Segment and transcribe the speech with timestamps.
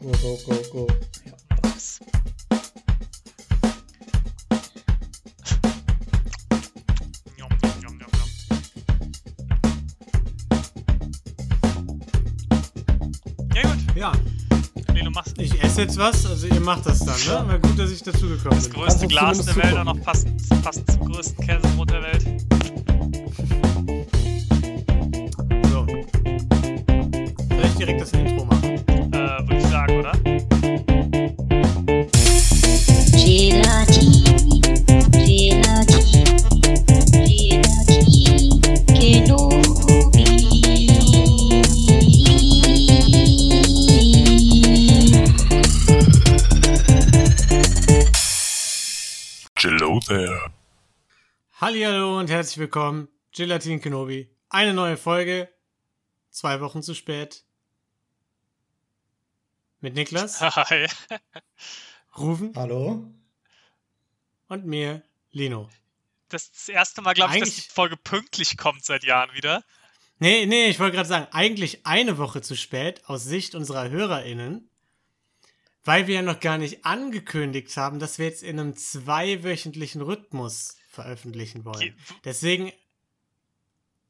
[0.00, 0.86] Go, go, go, go.
[1.26, 1.32] Ja.
[1.62, 2.00] Was?
[7.38, 8.28] Njom, njom, njom, njom, njom.
[13.54, 14.12] Ja gut, Ja,
[14.94, 17.42] nee, du machst ich esse jetzt was, also ihr macht das dann, Ja.
[17.42, 17.48] ne?
[17.48, 18.80] War gut, dass ich dazugekommen das bin.
[18.80, 22.17] größte du Glas der Welt und noch passend, passend zum größten Käsebrot der Welt.
[52.48, 54.34] Herzlich willkommen, Gelatin Kenobi.
[54.48, 55.52] Eine neue Folge,
[56.30, 57.44] zwei Wochen zu spät.
[59.80, 60.86] Mit Niklas, Hi.
[62.16, 63.04] Rufen Hallo?
[64.48, 65.68] und mir, Lino.
[66.30, 69.62] Das ist das erste Mal, glaube ich, dass die Folge pünktlich kommt seit Jahren wieder.
[70.18, 74.70] Nee, nee, ich wollte gerade sagen, eigentlich eine Woche zu spät aus Sicht unserer HörerInnen,
[75.84, 80.77] weil wir ja noch gar nicht angekündigt haben, dass wir jetzt in einem zweiwöchentlichen Rhythmus
[81.02, 81.80] veröffentlichen wollen.
[81.80, 82.72] Ge- Deswegen,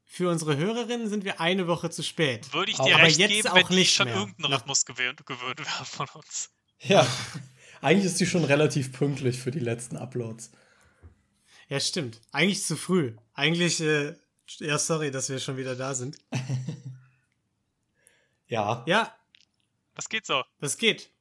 [0.05, 2.51] für unsere Hörerinnen sind wir eine Woche zu spät.
[2.53, 4.15] Würde ich Aber dir recht jetzt geben, auch wenn die nicht schon mehr.
[4.15, 6.49] irgendeinen Rhythmus gewöhnt, gewöhnt werden von uns.
[6.79, 7.05] Ja,
[7.81, 10.51] eigentlich ist die schon relativ pünktlich für die letzten Uploads.
[11.67, 12.19] Ja, stimmt.
[12.31, 13.15] Eigentlich zu früh.
[13.33, 14.15] Eigentlich, äh,
[14.57, 16.17] ja, sorry, dass wir schon wieder da sind.
[18.47, 19.15] Ja, Ja,
[19.93, 20.43] Das geht so.
[20.59, 21.11] das geht.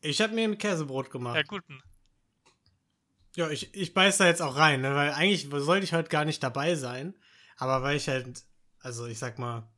[0.00, 1.34] Ich habe mir ein Käsebrot gemacht.
[1.34, 1.82] Ja, guten.
[3.36, 4.94] Ja, ich, ich beiß da jetzt auch rein, ne?
[4.94, 7.14] weil eigentlich sollte ich heute gar nicht dabei sein.
[7.58, 8.44] Aber weil ich halt,
[8.80, 9.68] also ich sag mal,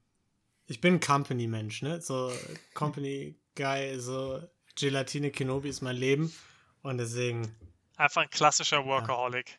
[0.66, 2.00] ich bin ein Company-Mensch, ne?
[2.00, 2.32] So
[2.74, 4.42] Company-Guy, so
[4.76, 6.32] Gelatine Kenobi ist mein Leben.
[6.82, 7.54] Und deswegen,
[7.96, 9.58] Einfach ein klassischer Workaholic.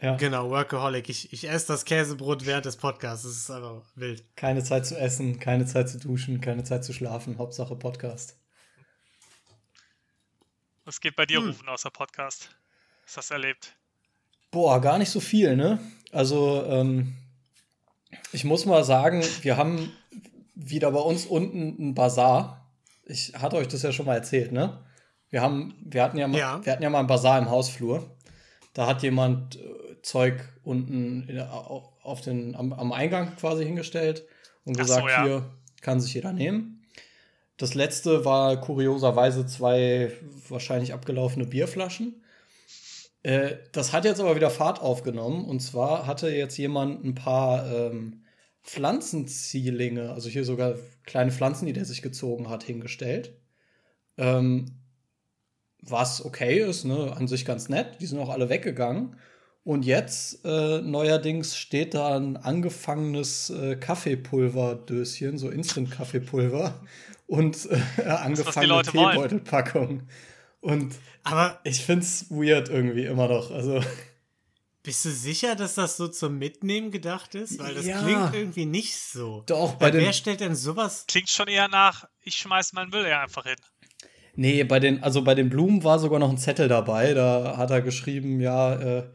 [0.00, 0.16] ja.
[0.16, 1.08] genau, Workaholic.
[1.08, 3.22] Ich, ich esse das Käsebrot während des Podcasts.
[3.24, 4.24] Das ist einfach wild.
[4.36, 7.38] Keine Zeit zu essen, keine Zeit zu duschen, keine Zeit zu schlafen.
[7.38, 8.36] Hauptsache Podcast.
[10.84, 11.48] Was geht bei dir, Hm.
[11.48, 12.50] Rufen, außer Podcast?
[13.06, 13.74] Was hast du erlebt?
[14.50, 15.78] Boah, gar nicht so viel, ne?
[16.12, 17.14] Also, ähm,
[18.32, 19.92] ich muss mal sagen, wir haben
[20.54, 22.66] wieder bei uns unten einen Bazar.
[23.04, 24.84] Ich hatte euch das ja schon mal erzählt, ne?
[25.30, 26.64] Wir haben, wir hatten ja mal, Ja.
[26.64, 28.16] wir hatten ja mal einen Bazar im Hausflur.
[28.74, 34.24] Da hat jemand äh, Zeug unten in, au- auf den, am, am Eingang quasi hingestellt
[34.64, 35.24] und Ach so, gesagt, ja.
[35.24, 35.50] hier
[35.80, 36.84] kann sich jeder nehmen.
[37.56, 40.12] Das letzte war kurioserweise zwei
[40.48, 42.22] wahrscheinlich abgelaufene Bierflaschen.
[43.26, 45.46] Äh, das hat jetzt aber wieder Fahrt aufgenommen.
[45.46, 48.22] Und zwar hatte jetzt jemand ein paar ähm,
[48.62, 53.36] Pflanzenzielinge, also hier sogar kleine Pflanzen, die der sich gezogen hat, hingestellt.
[54.16, 54.66] Ähm,
[55.82, 57.14] was okay ist, ne?
[57.16, 58.00] an sich ganz nett.
[58.00, 59.16] Die sind auch alle weggegangen.
[59.64, 66.80] Und jetzt äh, neuerdings steht da ein angefangenes äh, Kaffeepulverdöschen, so Instant-Kaffeepulver
[67.26, 68.82] und äh, angefangene.
[68.82, 70.02] Teebeutelpackung.
[70.60, 70.94] Und
[71.26, 73.50] Aber ich find's weird irgendwie immer noch.
[73.50, 73.80] Also,
[74.82, 77.58] bist du sicher, dass das so zum Mitnehmen gedacht ist?
[77.58, 78.00] Weil das Ja.
[78.00, 79.42] klingt irgendwie nicht so.
[79.46, 80.00] doch, bei Weil den.
[80.02, 81.04] wer stellt denn sowas?
[81.08, 83.56] Klingt schon eher nach, ich schmeiß meinen Müll eher einfach hin.
[84.36, 87.14] Nee, bei den, also bei den Blumen war sogar noch ein Zettel dabei.
[87.14, 89.10] Da hat er geschrieben, ja, äh,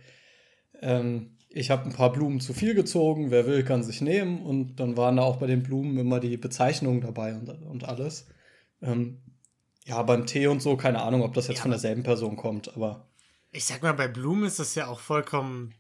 [0.82, 4.42] ähm, ich habe ein paar Blumen zu viel gezogen, wer will, kann sich nehmen.
[4.46, 8.28] Und dann waren da auch bei den Blumen immer die Bezeichnungen dabei und, und alles.
[8.82, 9.22] Ähm,
[9.86, 12.76] ja, beim Tee und so, keine Ahnung, ob das jetzt Ja, von derselben Person kommt,
[12.76, 13.08] aber
[13.52, 15.74] Ich sag mal, bei Blumen ist das ja auch vollkommen.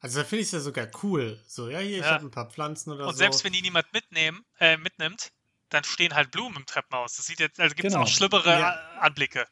[0.00, 1.40] Also da finde ich es ja sogar cool.
[1.46, 2.10] So, ja, hier, ich Ja.
[2.12, 3.18] habe ein paar Pflanzen oder Und so.
[3.18, 5.30] selbst wenn die niemand mitnehmen, äh, mitnimmt,
[5.70, 7.16] dann stehen halt Blumen im Treppenhaus.
[7.16, 8.04] Das sieht jetzt, also gibt es Genau.
[8.04, 8.70] noch schlimmere Ja.
[9.00, 9.46] Anblicke.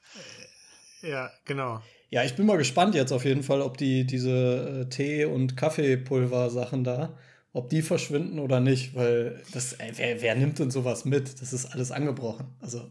[1.00, 1.82] Ja, genau.
[2.10, 5.56] Ja, ich bin mal gespannt jetzt auf jeden Fall, ob die diese äh, Tee- und
[5.56, 7.18] Kaffeepulver-Sachen da,
[7.54, 11.40] ob die verschwinden oder nicht, weil das, ey, wer, wer nimmt denn sowas mit?
[11.40, 12.54] Das ist alles angebrochen.
[12.60, 12.90] Also,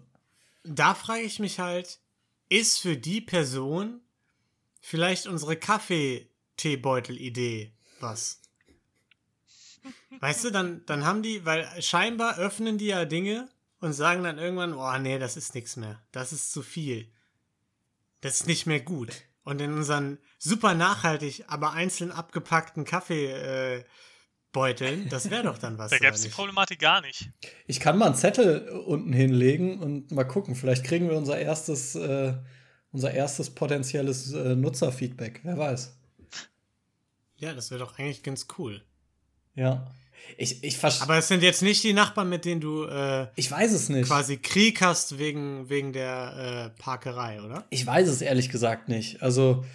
[0.63, 2.00] Da frage ich mich halt,
[2.50, 4.01] ist für die Person
[4.81, 8.41] vielleicht unsere Kaffee-Teebeutel-Idee was?
[10.19, 13.50] Weißt du, dann, dann haben die, weil scheinbar öffnen die ja Dinge
[13.80, 16.01] und sagen dann irgendwann, oh nee, das ist nichts mehr.
[16.12, 17.12] Das ist zu viel.
[18.21, 19.24] Das ist nicht mehr gut.
[19.44, 23.83] Und in unseren super nachhaltig, aber einzeln abgepackten Kaffeebeuteln, äh,
[24.53, 25.92] das wäre doch dann was.
[25.92, 26.30] Da gäbe es die?
[26.30, 27.30] Problematik gar nicht.
[27.68, 30.56] ich kann mal einen Zettel unten hinlegen und mal gucken.
[30.56, 32.33] Vielleicht kriegen wir unser erstes, äh,
[32.92, 35.42] unser erstes potenzielles äh, Nutzerfeedback.
[35.44, 35.98] Wer weiß.
[37.38, 38.83] Ja, das wäre doch eigentlich ganz cool.
[39.56, 39.88] Ja.
[40.38, 43.71] Ich, ich, Aber es sind jetzt nicht die Nachbarn, mit denen du äh, ich weiß
[43.71, 44.07] es nicht.
[44.07, 47.65] quasi Krieg hast wegen, wegen der äh, Parkerei, oder?
[47.69, 49.21] Ich weiß es ehrlich gesagt nicht.
[49.21, 49.65] Also,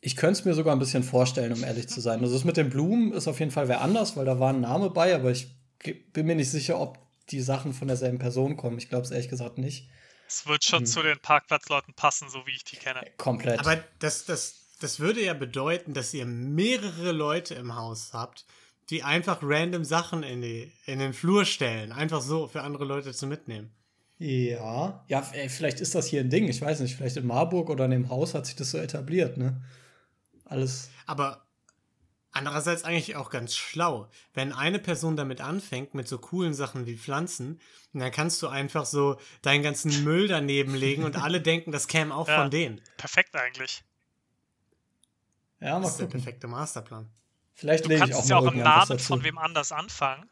[0.00, 2.20] ich könnte es mir sogar ein bisschen vorstellen, um ehrlich zu sein.
[2.20, 4.60] Also, das mit den Blumen ist auf jeden Fall wer anders, weil da war ein
[4.62, 5.54] Name bei, aber ich
[6.12, 6.98] bin mir nicht sicher, ob
[7.30, 8.78] die Sachen von derselben Person kommen.
[8.78, 9.88] Ich glaube es ehrlich gesagt nicht.
[10.28, 10.68] Es wird Hm.
[10.70, 13.00] schon zu den Parkplatzleuten passen, so wie ich die kenne.
[13.16, 13.60] Komplett.
[13.60, 18.44] Aber das, das, das würde ja bedeuten, dass ihr mehrere Leute im Haus habt,
[18.90, 21.92] die einfach random Sachen in, die, in den Flur stellen.
[21.92, 23.70] Einfach so für andere Leute zu mitnehmen.
[24.18, 26.48] ja, ja, ey, vielleicht ist das hier ein Ding.
[26.48, 29.36] Ich weiß nicht, vielleicht in Marburg oder in dem Haus hat sich das so etabliert,
[29.36, 29.62] ne?
[30.50, 30.90] Alles.
[31.06, 31.46] Aber
[32.32, 34.08] andererseits eigentlich auch ganz schlau.
[34.34, 37.60] Wenn eine Person damit anfängt, mit so coolen Sachen wie Pflanzen,
[37.92, 42.14] dann kannst du einfach so deinen ganzen Müll daneben legen und alle denken, das käme
[42.14, 42.36] auch Ja.
[42.42, 42.80] von denen.
[42.98, 43.82] Perfekt eigentlich.
[45.60, 46.20] Ja, mal Das ist der gucken.
[46.22, 47.10] perfekte Masterplan.
[47.54, 50.28] Vielleicht Du lege ich kannst auch es ja auch im Namen von wem anders anfangen.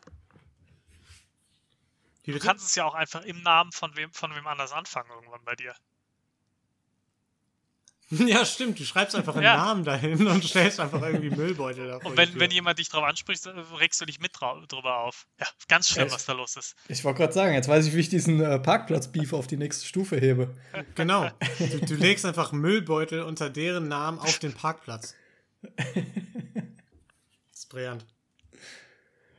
[2.25, 5.44] Du kannst es ja auch einfach im Namen von wem, von wem anders anfangen irgendwann
[5.44, 5.75] bei dir.
[8.26, 8.78] Ja, stimmt.
[8.81, 9.56] Du schreibst einfach einen Ja.
[9.56, 12.10] Namen dahin und stellst einfach irgendwie Müllbeutel davor.
[12.10, 14.32] Und wenn, wenn jemand dich drauf anspricht, äh, regst du dich mit
[14.69, 15.26] drüber auf.
[15.38, 16.14] Ja, ganz schlimm, Echt?
[16.14, 16.75] was da los ist.
[16.88, 19.87] Ich wollte gerade sagen, jetzt weiß ich, wie ich diesen äh, Parkplatz-Beef auf die nächste
[19.87, 20.55] Stufe hebe.
[20.94, 21.31] Genau.
[21.58, 25.14] Du, du legst einfach Müllbeutel unter deren Namen auf den Parkplatz.
[25.76, 25.87] Das
[27.52, 28.06] ist brillant.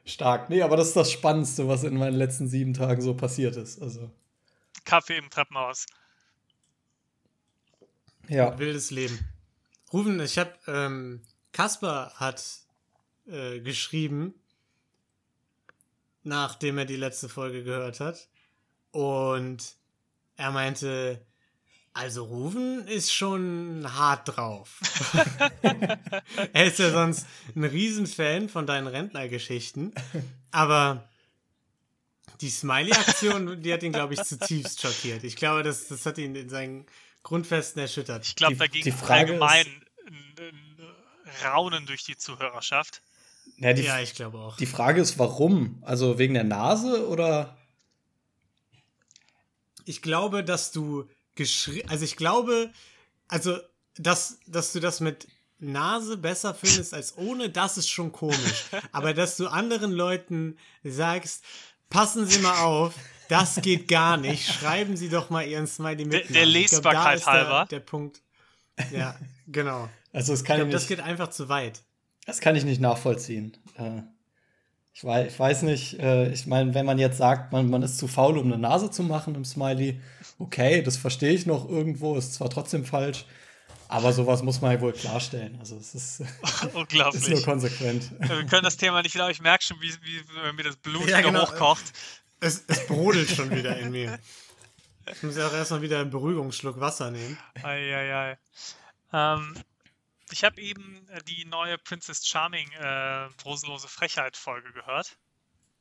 [0.05, 0.49] Stark.
[0.49, 3.81] Nee, aber das ist das Spannendste, was in meinen letzten sieben Tagen so passiert ist.
[3.81, 4.09] Also,
[4.85, 5.85] Kaffee im Treppenhaus.
[8.29, 8.57] Ja.
[8.57, 9.19] Wildes Leben.
[9.91, 11.21] Rufen, ich habe, ähm,
[11.51, 12.43] Kasper hat
[13.27, 14.33] äh, geschrieben,
[16.23, 18.27] nachdem er die letzte Folge gehört hat.
[18.91, 19.75] Und
[20.37, 21.25] er meinte,
[21.93, 24.79] also Rufen ist schon hart drauf.
[26.53, 29.93] er ist ja sonst ein Riesenfan von deinen Rentnergeschichten.
[30.51, 31.09] Aber
[32.41, 35.23] die Smiley-Aktion, die hat ihn, glaube ich, zutiefst schockiert.
[35.23, 36.85] Ich glaube, das, das hat ihn in seinen
[37.23, 38.25] Grundfesten erschüttert.
[38.25, 39.65] Ich glaube, da ging die Frage allgemein
[40.07, 43.01] ein, ein Raunen durch die Zuhörerschaft.
[43.57, 44.57] ja die, ja, ich glaube auch.
[44.57, 45.81] die Frage ist, warum?
[45.85, 47.57] Also wegen der Nase oder?
[49.85, 52.71] Ich glaube, dass du geschrieben, also ich glaube,
[53.27, 53.57] also,
[53.95, 55.27] dass, dass du das mit
[55.59, 58.65] Nase besser findest als ohne, das ist schon komisch.
[58.91, 61.43] Aber dass du anderen Leuten sagst,
[61.89, 62.93] passen Sie mal auf,
[63.29, 66.13] das geht gar nicht, schreiben Sie doch mal Ihren Smiley mit.
[66.13, 67.67] Der- der glaub, Lesbarkeit da ist der, halber.
[67.71, 68.21] Der Punkt.
[68.91, 69.15] Ja,
[69.47, 69.87] genau.
[70.11, 71.81] Also das Ich kann ich, glaube, das nicht, geht einfach zu weit.
[72.25, 73.55] das kann ich nicht nachvollziehen.
[73.77, 74.01] Äh,
[74.93, 77.97] ich, weiß, ich weiß nicht, äh, ich meine, wenn man jetzt sagt, man, man ist
[77.97, 79.99] zu faul, um eine Nase zu machen im Smiley,
[80.39, 83.25] okay, das verstehe ich noch irgendwo, ist zwar trotzdem falsch,
[83.87, 85.57] aber sowas muss man ja wohl klarstellen.
[85.59, 87.43] Also es ist, ist nur Unglaublich.
[87.45, 88.11] konsequent.
[88.19, 90.75] Wir können das Thema nicht wieder, aber ich merke schon, wie, wie, wie mir das
[90.77, 91.47] Blut Ja, wieder genau.
[91.47, 91.83] hochkocht.
[92.39, 94.19] Es, es brodelt schon wieder in mir.
[95.11, 97.37] Ich muss ja auch erstmal wieder einen Beruhigungsschluck Wasser nehmen.
[97.63, 98.37] Eieiei.
[99.11, 99.55] Ähm,
[100.31, 105.17] ich habe eben die neue Princess Charming äh, Brosenlose Frechheit Folge gehört.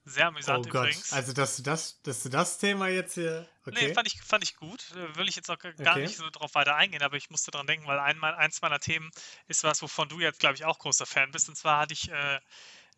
[0.05, 0.89] Sehr amüsant oh Gott.
[0.89, 1.13] übrigens.
[1.13, 3.47] Also, dass du das, dass du das Thema jetzt hier.
[3.67, 3.89] Okay.
[3.89, 4.95] Nee, fand ich, fand ich gut.
[5.15, 6.01] Will ich jetzt auch gar Okay.
[6.01, 9.11] nicht so drauf weiter eingehen, aber ich musste dran denken, weil ein, eins meiner Themen
[9.49, 11.51] ist was, wovon du jetzt, glaube ich, auch großer Fan bist.
[11.51, 12.41] Und zwar hatte ich äh,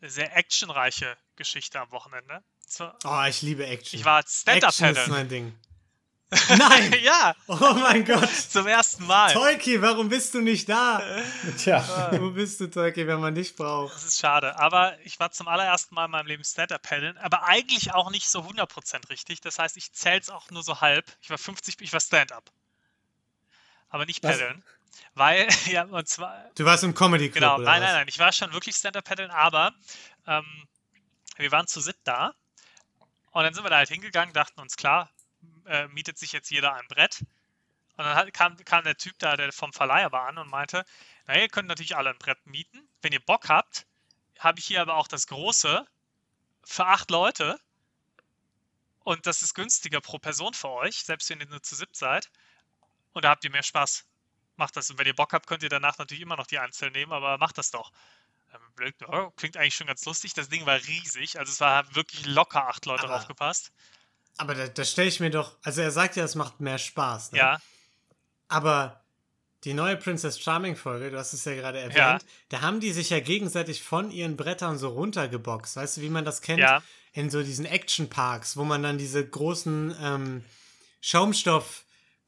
[0.01, 2.43] eine sehr actionreiche Geschichte am Wochenende.
[3.03, 3.99] Oh, ich liebe Action.
[3.99, 5.55] ich war Action ist mein Ding.
[6.57, 6.95] Nein!
[7.01, 8.29] ja, Oh mein Gott!
[8.33, 9.33] zum ersten Mal.
[9.33, 11.03] Tolki, warum bist du nicht da?
[11.57, 13.93] Tja, Wo bist du, Tolki, wenn man dich braucht?
[13.93, 14.57] Das ist schade.
[14.57, 18.39] Aber ich war zum allerersten Mal in meinem Leben Stand-Up-Paddeln, aber eigentlich auch nicht so
[18.43, 19.41] 100% richtig.
[19.41, 21.05] Das heißt, ich zähle es auch nur so halb.
[21.21, 22.49] Ich war 50, ich war Stand-Up.
[23.89, 24.37] Aber nicht Was?
[24.37, 24.63] Paddeln.
[25.13, 27.41] Weil, ja, und zwar, Du warst im Comedy Club.
[27.41, 29.73] genau, nein, nein, nein, ich war schon wirklich Stand-Up-Paddeln, aber
[30.27, 30.67] ähm,
[31.37, 32.33] wir waren zu sieb da.
[33.31, 35.09] Und dann sind wir da halt hingegangen, dachten uns, klar,
[35.65, 37.21] äh, mietet sich jetzt jeder ein Brett.
[37.97, 40.85] Und dann hat, kam, kam der Typ da, der vom Verleiher war, an und meinte,
[41.27, 42.87] na, ihr könnt natürlich alle ein Brett mieten.
[43.01, 43.85] Wenn ihr Bock habt,
[44.39, 45.85] habe ich hier aber auch das große
[46.63, 47.59] für acht Leute.
[49.03, 52.29] Und das ist günstiger pro Person für euch, selbst wenn ihr nur zu siebt seid.
[53.13, 54.05] Und da habt ihr mehr Spaß.
[54.61, 54.91] Macht das.
[54.91, 57.39] Und wenn ihr Bock habt, könnt ihr danach natürlich immer noch die Einzel nehmen, aber
[57.39, 57.91] macht das doch.
[58.53, 60.35] Ähm, ja, Klingt eigentlich schon ganz lustig.
[60.35, 61.39] Das Ding war riesig.
[61.39, 63.71] Also es war wirklich locker acht Leute Aber- draufgepasst.
[64.37, 65.57] Aber da, da stelle ich mir doch.
[65.63, 67.31] Also, er sagt ja, es macht mehr Spaß.
[67.31, 67.39] Ne?
[67.39, 67.59] Ja,
[68.49, 69.03] Aber
[69.63, 72.19] die neue Princess Charming Folge, du hast es ja gerade erwähnt, Ja.
[72.49, 75.75] da haben die sich ja gegenseitig von ihren Brettern so runtergeboxt.
[75.75, 76.59] Weißt du, wie man das kennt?
[76.59, 76.81] Ja.
[77.13, 80.45] In so diesen Action-Parks, wo man dann diese großen ähm,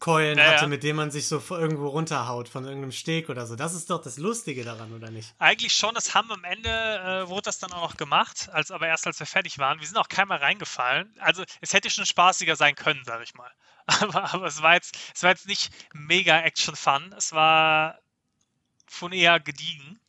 [0.03, 3.55] Keulen Ja, hatte, mit dem man sich so irgendwo runterhaut von irgendeinem Steg oder so.
[3.55, 5.33] Das ist doch das Lustige daran, oder nicht?
[5.39, 8.85] Eigentlich schon, das haben am Ende, äh, wurde das dann auch noch gemacht, als, aber
[8.85, 9.79] erst als wir fertig waren.
[9.79, 11.15] Wir sind auch keinmal reingefallen.
[11.19, 13.49] Also es hätte schon spaßiger sein können, sag ich mal.
[14.01, 17.13] Aber, aber es, war jetzt, es war jetzt nicht mega Action-Fun.
[17.17, 17.99] Es war
[18.87, 19.99] von eher gediegen.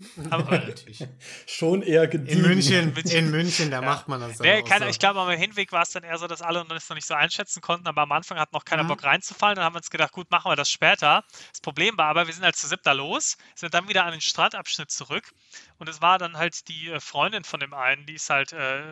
[0.30, 1.04] Aber, Natürlich.
[1.46, 2.42] Schon eher In gediegen.
[2.42, 3.16] München, München.
[3.16, 4.90] in München, da macht man das nee, auch keine, so.
[4.90, 7.14] ich glaube, am Hinweg war es dann eher so, dass alle das noch nicht so
[7.14, 8.88] einschätzen konnten, aber am Anfang hat noch keiner Mhm.
[8.88, 9.56] Bock reinzufallen.
[9.56, 11.24] Dann haben wir uns gedacht, gut, machen wir das später.
[11.50, 14.20] Das Problem war aber, wir sind halt zu siebter los, sind dann wieder an den
[14.20, 15.32] Strandabschnitt zurück
[15.78, 18.82] und es war dann halt die äh, Freundin von dem einen, die ist halt äh,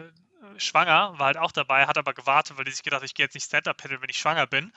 [0.58, 3.25] schwanger, war halt auch dabei, hat aber gewartet, weil die sich gedacht, hat, ich gehe
[3.26, 4.72] jetzt nicht Stand-Up paddeln, wenn ich schwanger bin.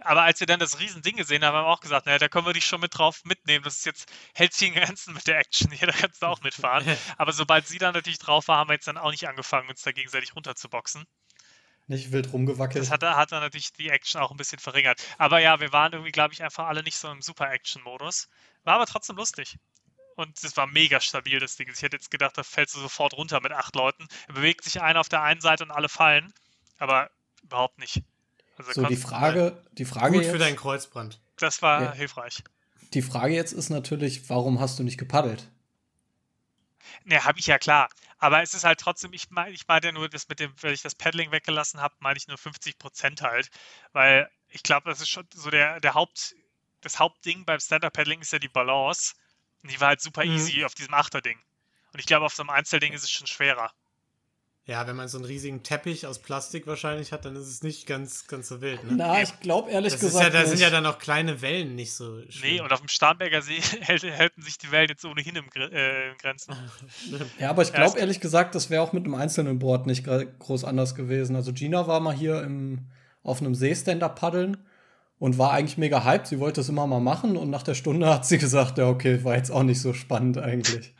[0.00, 2.46] Aber als wir dann das Riesending gesehen haben, haben wir auch gesagt, naja, da können
[2.46, 3.64] wir dich schon mit drauf mitnehmen.
[3.64, 6.42] Das ist jetzt, hält sich in Grenzen mit der Action hier, da kannst du auch
[6.42, 6.84] mitfahren.
[7.16, 9.82] Aber sobald sie dann natürlich drauf war, haben wir jetzt dann auch nicht angefangen, uns
[9.82, 11.06] da gegenseitig runterzuboxen.
[11.86, 12.82] Nicht wild rumgewackelt.
[12.82, 15.02] Das hat, hat dann natürlich die Action auch ein bisschen verringert.
[15.18, 18.28] Aber ja, wir waren irgendwie, glaube ich, einfach alle nicht so im Super-Action-Modus.
[18.64, 19.58] War aber trotzdem lustig.
[20.16, 21.68] Und es war mega stabil, das Ding.
[21.68, 24.06] Ich hätte jetzt gedacht, da fällst du sofort runter mit acht Leuten.
[24.28, 26.32] Da bewegt sich einer auf der einen Seite und alle fallen.
[26.78, 27.10] Aber
[27.42, 28.02] überhaupt nicht.
[28.56, 31.20] Also so, die Frage, die Frage Gut jetzt, für deinen Kreuzbrand.
[31.36, 31.92] Das war Ja.
[31.92, 32.42] hilfreich.
[32.92, 35.50] die Frage jetzt ist natürlich, warum hast du nicht gepaddelt?
[37.04, 37.88] Ne, habe ich ja klar.
[38.18, 40.72] Aber es ist halt trotzdem, ich meine ich meine ja nur, das mit dem, wenn
[40.72, 43.48] ich das Paddling weggelassen habe, meine ich nur 50 Prozent halt.
[43.92, 46.34] Weil ich glaube, das ist schon so der, der Haupt,
[46.80, 49.14] das Hauptding beim Stand-Up-Paddling ist ja die Balance.
[49.62, 50.32] Und die war halt super Mhm.
[50.36, 51.38] easy auf diesem Achterding.
[51.92, 53.72] Und ich glaube, auf so einem Einzelding ist es schon schwerer.
[54.66, 57.86] Ja, wenn man so einen riesigen Teppich aus Plastik wahrscheinlich hat, dann ist es nicht
[57.86, 58.82] ganz, ganz so wild.
[58.84, 58.94] Ne?
[58.96, 60.24] Na, ich glaube ehrlich das ist gesagt.
[60.24, 60.62] ja, da sind nicht.
[60.62, 62.54] ja dann auch kleine Wellen nicht so schlimm.
[62.54, 66.16] Nee, und auf dem Starnberger See hält, sich die Wellen jetzt ohnehin im, äh, in
[66.16, 66.54] Grenzen.
[67.38, 70.06] Ja, aber ich glaube ehrlich gesagt, das wäre auch mit einem einzelnen Board nicht
[70.38, 71.36] groß anders gewesen.
[71.36, 72.86] Also Gina war mal hier im,
[73.22, 74.56] auf einem Seestand-up paddeln
[75.18, 76.26] und war eigentlich mega hyped.
[76.26, 79.24] Sie wollte es immer mal machen und nach der Stunde hat sie gesagt, ja, okay,
[79.24, 80.94] war jetzt auch nicht so spannend eigentlich.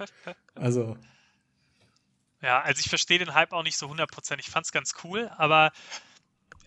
[0.55, 0.97] Also,
[2.45, 4.39] Ja, also ich verstehe den Hype auch nicht so 100%.
[4.39, 5.73] Ich fand es ganz cool, aber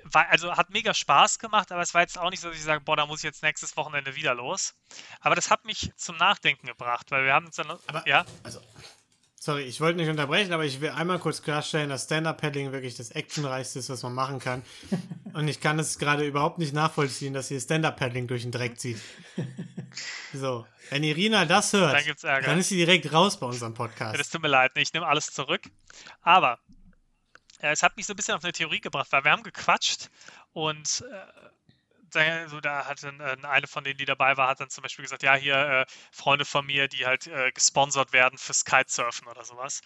[0.04, 2.64] war, also hat mega Spaß gemacht, aber es war jetzt auch nicht so, dass ich
[2.64, 4.74] sage, boah, da muss ich jetzt nächstes Wochenende wieder los.
[5.20, 8.60] Aber das hat mich zum Nachdenken gebracht, weil wir haben uns dann, Aber- ja, Also,
[9.40, 13.12] sorry, ich wollte nicht unterbrechen, aber ich will einmal kurz klarstellen, dass Stand-Up-Paddling wirklich das
[13.12, 14.64] actionreichste ist, was man machen kann.
[15.34, 19.00] Und ich kann es gerade überhaupt nicht nachvollziehen, dass ihr Stand-Up-Paddling durch den Dreck zieht.
[20.34, 22.48] So, wenn Irina das hört, Dann gibt's Ärger.
[22.48, 24.20] dann ist sie direkt raus bei unserem Podcast.
[24.20, 25.62] das tut mir leid, nee, ich nehme alles zurück.
[26.22, 26.60] Aber
[27.60, 30.10] äh, es hat mich so ein bisschen auf eine Theorie gebracht, weil wir haben gequatscht
[30.54, 31.50] und äh,
[32.48, 35.04] so, da hat dann äh, eine von denen, die dabei war, hat dann zum Beispiel
[35.04, 39.44] gesagt, ja, hier äh, Freunde von mir, die halt äh, gesponsert werden fürs Kitesurfen oder
[39.46, 39.82] sowas.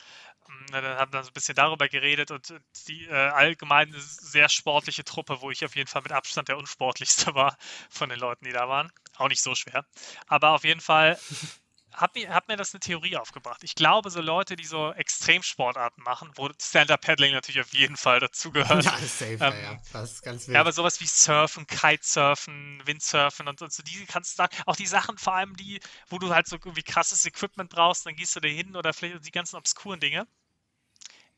[0.47, 3.93] Mm, na, Dann haben wir so ein bisschen darüber geredet und äh, die äh, allgemein
[3.97, 7.57] sehr sportliche Truppe, wo ich auf jeden Fall mit Abstand der unsportlichste war
[7.89, 8.91] von den Leuten, die da waren.
[9.17, 9.85] Auch nicht so schwer.
[10.27, 11.19] Aber auf jeden Fall
[11.93, 13.63] hat mir, hat mir das eine Theorie aufgebracht.
[13.63, 18.85] Ich glaube, so Leute, die so Extremsportarten machen, wo Stand-Up-Paddling natürlich auf jeden Fall dazugehört.
[18.91, 19.81] Ja, safe, Ähm, ja, ja.
[19.93, 20.55] Das ist ganz wild.
[20.55, 24.75] Ja, aber sowas wie Surfen, Kitesurfen, Windsurfen und, und so, diese kannst du da, auch
[24.75, 28.35] die Sachen vor allem, die, wo du halt so irgendwie krasses Equipment brauchst, dann gehst
[28.35, 30.27] du da hin oder vielleicht die ganzen obskuren Dinge.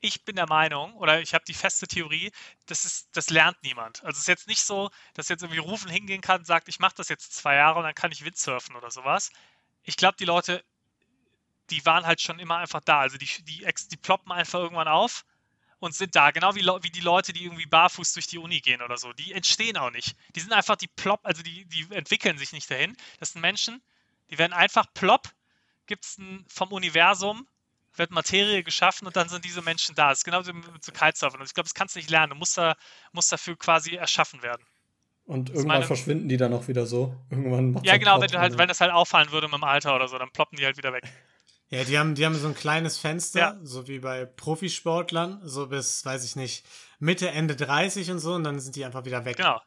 [0.05, 2.31] Ich bin der Meinung, oder ich habe die feste Theorie,
[2.65, 4.03] das, ist, das lernt niemand.
[4.03, 6.79] Also es ist jetzt nicht so, dass jetzt irgendwie Rufen hingehen kann und sagt, ich
[6.79, 9.31] mache das jetzt zwei Jahre und dann kann ich Windsurfen oder sowas.
[9.83, 10.63] Ich glaube, die Leute,
[11.69, 12.99] die waren halt schon immer einfach da.
[12.99, 15.25] Also die, die, die ploppen einfach irgendwann auf
[15.79, 16.31] und sind da.
[16.31, 19.13] Genau wie, wie die Leute, die irgendwie barfuß durch die Uni gehen oder so.
[19.13, 20.15] Die entstehen auch nicht.
[20.35, 22.95] Die sind einfach, die plopp, also die, die entwickeln sich nicht dahin.
[23.19, 23.81] Das sind Menschen,
[24.29, 25.29] die werden einfach plopp,
[25.85, 27.47] gibt es vom Universum,
[27.95, 30.09] wird Materie geschaffen und dann sind diese Menschen da.
[30.09, 31.39] Das ist genauso mit so Kitesurfen.
[31.39, 32.31] Und ich glaube, das kannst du nicht lernen.
[32.31, 32.75] Du musst, da,
[33.11, 34.65] musst dafür quasi erschaffen werden.
[35.25, 37.15] Und irgendwann meine- verschwinden die dann auch wieder so.
[37.30, 40.08] Irgendwann Ja, genau, wenn, du halt, wenn das halt auffallen würde mit dem Alter oder
[40.08, 41.03] so, dann ploppen die halt wieder weg.
[41.70, 43.60] Ja, die haben, die haben so ein kleines Fenster, Ja.
[43.63, 46.65] so wie bei Profisportlern, so bis, weiß ich nicht,
[47.00, 49.38] Mitte, Ende 30 und so, und dann sind die einfach wieder weg.
[49.38, 49.60] Genau.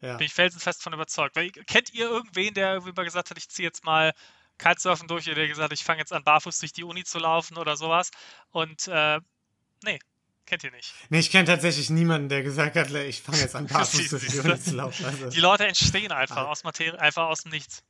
[0.00, 0.16] Ja.
[0.16, 1.36] Bin ich felsenfest von überzeugt.
[1.36, 4.12] Weil, kennt ihr irgendwen, der irgendwie mal gesagt hat, ich ziehe jetzt mal
[4.58, 7.18] Kitesurfen durch, oder der gesagt hat, ich fange jetzt an, barfuß durch die Uni zu
[7.18, 8.10] laufen oder sowas?
[8.50, 9.18] Und, äh,
[9.84, 9.98] nee,
[10.46, 10.92] kennt ihr nicht.
[11.10, 14.40] Nee, ich kenne tatsächlich niemanden, der gesagt hat, ich fange jetzt an, barfuß du?
[14.42, 15.04] Uni zu laufen.
[15.06, 16.44] Also, Die Leute entstehen einfach Ah.
[16.44, 17.82] aus Materie, einfach aus dem Nichts.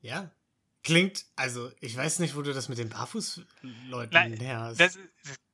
[0.00, 0.30] ja.
[0.84, 4.80] Klingt, also, ich weiß nicht, wo du das mit den Barfußleuten her hast.
[4.80, 4.98] Das,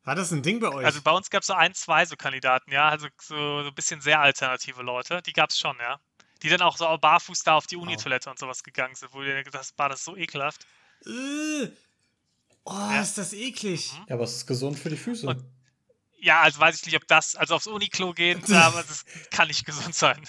[0.03, 0.87] War das ein Ding bei euch?
[0.87, 3.75] also bei uns gab es so ein, zwei so Kandidaten, ja, also so, so ein
[3.75, 6.01] bisschen sehr alternative Leute, die gab es schon, ja.
[6.43, 9.45] Die dann auch so barfuß da auf die Uni-Toilette und sowas gegangen sind, wo ihr
[9.45, 10.67] gedacht hast, war das so ekelhaft.
[11.05, 11.69] Äh.
[12.71, 13.01] Oh, Ja.
[13.03, 13.93] ist das eklig.
[13.93, 14.05] Mhm.
[14.09, 15.27] Ja, aber es ist gesund für die Füße.
[15.27, 15.45] Und-
[16.21, 19.65] Ja, also weiß ich nicht, ob das, also aufs Uniklo gehen, aber das kann nicht
[19.65, 20.21] gesund sein.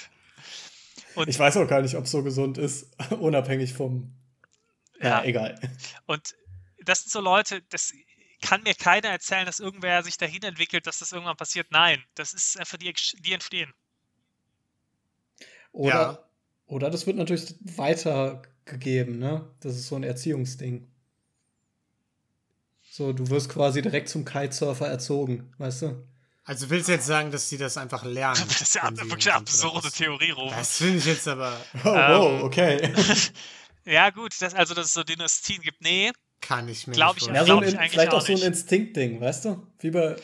[1.15, 2.87] Und- Ich weiß auch gar nicht, ob es so gesund ist,
[3.19, 4.13] unabhängig vom.
[5.01, 5.23] Ja, Ja.
[5.23, 5.59] egal.
[6.05, 6.35] Und
[6.83, 7.93] das sind so Leute, das
[8.41, 11.67] kann mir keiner erzählen, dass irgendwer sich dahin entwickelt, dass das irgendwann passiert.
[11.71, 13.73] Nein, das ist einfach die, die entstehen.
[15.71, 16.19] Oder, Ja.
[16.67, 19.49] oder das wird natürlich weitergegeben, ne?
[19.59, 20.88] Das ist so ein Erziehungsding.
[22.99, 26.05] So, du wirst quasi direkt zum Kitesurfer erzogen, weißt du?
[26.43, 28.43] Also willst du jetzt sagen, dass die das einfach lernen?
[28.49, 29.93] Das ist ja ab- sie wirklich eine absurde was?
[29.93, 30.57] Theorie, Rufen.
[30.57, 32.93] Das finde ich jetzt aber, Oh, Ähm, wow, okay.
[33.85, 35.81] Ja, gut, das, also dass es so Dynastien gibt.
[35.81, 37.47] Nee, kann ich mir Glaub nicht ich Ja, vorstellen.
[37.47, 38.41] so glaub ich eigentlich vielleicht auch auch so ein.
[38.41, 39.65] Instinktding, weißt du?
[39.79, 40.17] Wie bei.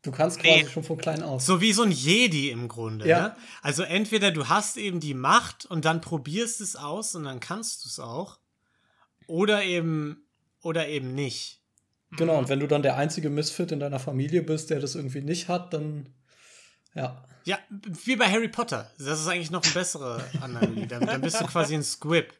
[0.00, 0.60] Du kannst Nee.
[0.60, 1.44] quasi schon von klein aus.
[1.44, 3.06] So wie so ein Jedi im Grunde.
[3.06, 3.20] Ja.
[3.20, 3.36] Ne?
[3.60, 7.84] Also entweder du hast eben die Macht und dann probierst es aus und dann kannst
[7.84, 8.38] du es auch.
[9.26, 10.23] Oder eben,
[10.64, 11.60] oder eben nicht.
[12.12, 15.20] Genau, und wenn du dann der einzige Misfit in deiner Familie bist, der das irgendwie
[15.20, 16.14] nicht hat, dann.
[16.94, 17.24] Ja.
[17.44, 17.58] Ja,
[18.04, 18.90] wie bei Harry Potter.
[18.98, 20.86] Das ist eigentlich noch eine bessere Analogie.
[20.86, 22.32] Dann, dann bist du quasi ein Squib.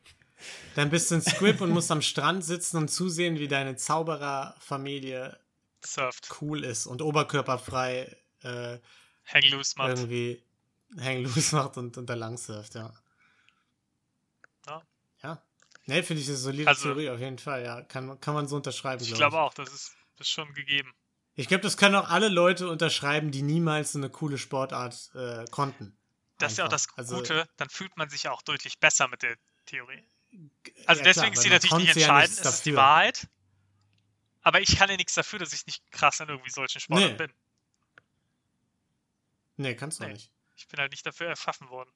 [0.77, 5.37] Dann bist du ein Squib und musst am Strand sitzen und zusehen, wie deine Zaubererfamilie
[5.85, 6.29] surft.
[6.41, 8.79] cool ist und oberkörperfrei äh,
[9.27, 9.91] Hang loose macht.
[9.91, 10.43] irgendwie
[10.99, 12.83] hang loose macht und, und da lang surft, ja.
[12.83, 12.95] Ja.
[15.87, 15.95] Ja.
[15.97, 17.83] Ne, finde ich eine solide Also- Theorie auf jeden Fall, ja.
[17.83, 19.41] Kann, kann man so unterschreiben, Ich glaube glaube ich.
[19.41, 20.95] auch, das ist, das ist schon gegeben.
[21.37, 25.45] Ich glaube, das können auch alle Leute unterschreiben, die niemals so eine coole Sportart äh,
[25.51, 25.97] konnten.
[26.39, 26.87] Das ist ja auch das.
[26.97, 29.37] Also, Gute, dann fühlt man sich ja auch deutlich besser mit der
[29.67, 30.05] Theorie.
[30.31, 30.39] ja,
[30.87, 32.77] Also klar, deswegen ist weil sie natürlich nicht ja entscheidend, nichts es ist die.
[32.77, 33.29] Wahrheit.
[34.43, 37.17] Aber ich kann ja nichts dafür, dass ich nicht krass in irgendwie solchen Sportarten Nee.
[37.19, 37.33] bin.
[39.57, 40.13] Nee, kannst du Nee.
[40.15, 40.31] nicht.
[40.57, 41.91] Ich bin halt nicht dafür erschaffen worden.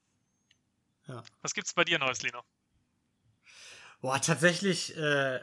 [1.07, 1.23] Ja.
[1.43, 2.43] Was gibt's bei dir Neues, Lino?
[4.01, 5.41] Boah, tatsächlich äh,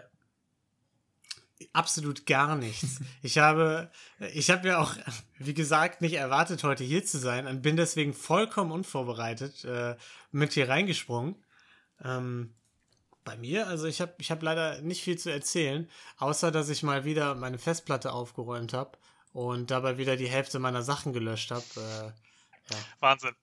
[1.74, 3.00] absolut gar nichts.
[3.22, 3.92] Ich habe,
[4.34, 4.96] ich habe ja auch,
[5.40, 9.96] wie gesagt, nicht erwartet, heute hier zu sein und bin deswegen vollkommen unvorbereitet äh,
[10.32, 11.44] mit hier reingesprungen.
[12.04, 12.54] Ähm,
[13.24, 16.84] bei mir, also ich habe ich hab leider nicht viel zu erzählen, außer dass ich
[16.84, 18.98] mal wieder meine Festplatte aufgeräumt habe
[19.34, 22.14] und dabei wieder die Hälfte meiner Sachen gelöscht habe.
[22.70, 23.36] Äh, Wahnsinn.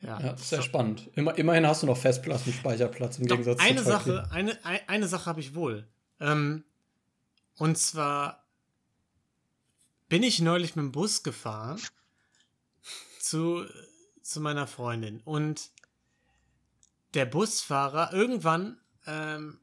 [0.00, 0.18] Ja.
[0.20, 1.10] Ja, das ist sehr spannend.
[1.14, 3.84] Immer, immerhin hast du noch Festplattenspeicherplatz im Doch, Gegensatz eine zu.
[3.84, 5.86] Sache, eine, ein- eine Sache habe ich wohl.
[6.20, 6.64] Ähm,
[7.56, 8.44] und zwar
[10.08, 11.80] bin ich neulich mit dem Bus gefahren
[13.18, 13.64] zu,
[14.22, 15.70] zu meiner Freundin und
[17.14, 19.58] der Busfahrer irgendwann, ähm,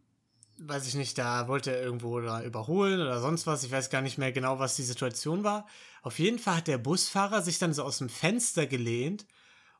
[0.60, 3.64] weiß ich nicht, da wollte er irgendwo da überholen oder sonst was.
[3.64, 5.68] Ich weiß gar nicht mehr genau, was die Situation war.
[6.02, 9.26] Auf jeden Fall hat der Busfahrer sich dann so aus dem Fenster gelehnt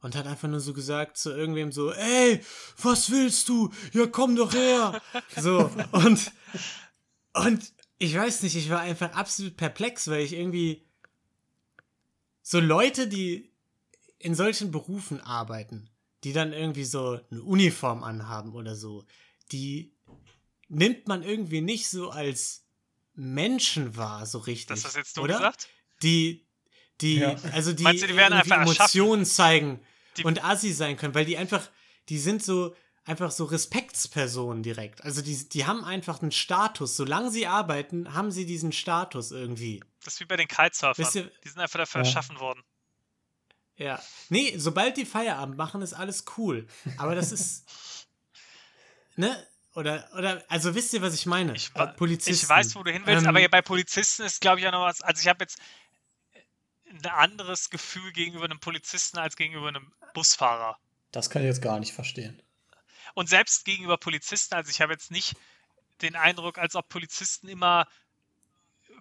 [0.02, 2.42] und hat einfach nur so gesagt zu irgendwem so, ey,
[2.82, 3.72] was willst du?
[3.94, 5.02] Ja, komm doch her.
[5.36, 6.32] So, und,
[7.34, 10.86] und ich weiß nicht, ich war einfach absolut perplex, weil ich irgendwie
[12.42, 13.52] so Leute, die
[14.20, 15.90] in solchen Berufen arbeiten,
[16.24, 19.06] die dann irgendwie so eine Uniform anhaben oder so,
[19.52, 19.96] die
[20.68, 22.66] nimmt man irgendwie nicht so als
[23.14, 24.68] Menschen wahr, so richtig.
[24.68, 25.38] Das hast jetzt du oder?
[25.38, 25.70] gesagt?
[26.04, 26.47] die,
[27.02, 27.36] die, Ja.
[27.54, 28.72] also die Meinst du, die werden einfach erschaffen?
[29.00, 29.80] Emotionen zeigen
[30.18, 31.70] Die- und assi sein können, weil die einfach,
[32.10, 35.04] die sind so einfach so Respektspersonen direkt.
[35.04, 36.98] Also die, die haben einfach einen Status.
[36.98, 39.82] Solange sie arbeiten, haben sie diesen Status irgendwie.
[40.04, 41.06] Das ist wie bei den Kitesurfern.
[41.14, 42.08] Ihr- die sind einfach dafür Ja.
[42.08, 42.64] erschaffen worden.
[43.78, 44.02] Ja.
[44.30, 46.68] Nee, sobald die Feierabend machen, ist alles cool.
[46.98, 47.64] Aber das ist.
[49.16, 49.46] ne?
[49.76, 51.54] Oder, oder, also wisst ihr, was ich meine?
[51.56, 52.34] Ich, Äh, Polizisten.
[52.34, 54.82] ich weiß, wo du hin willst, Ähm, aber bei Polizisten ist, glaube ich, auch noch
[54.82, 55.02] was.
[55.02, 55.60] Also ich habe jetzt
[56.92, 60.78] ein anderes Gefühl gegenüber einem Polizisten als gegenüber einem Busfahrer.
[61.12, 62.42] Das kann ich jetzt gar nicht verstehen.
[63.14, 65.36] Und selbst gegenüber Polizisten, also ich habe jetzt nicht
[66.02, 67.88] den Eindruck, als ob Polizisten immer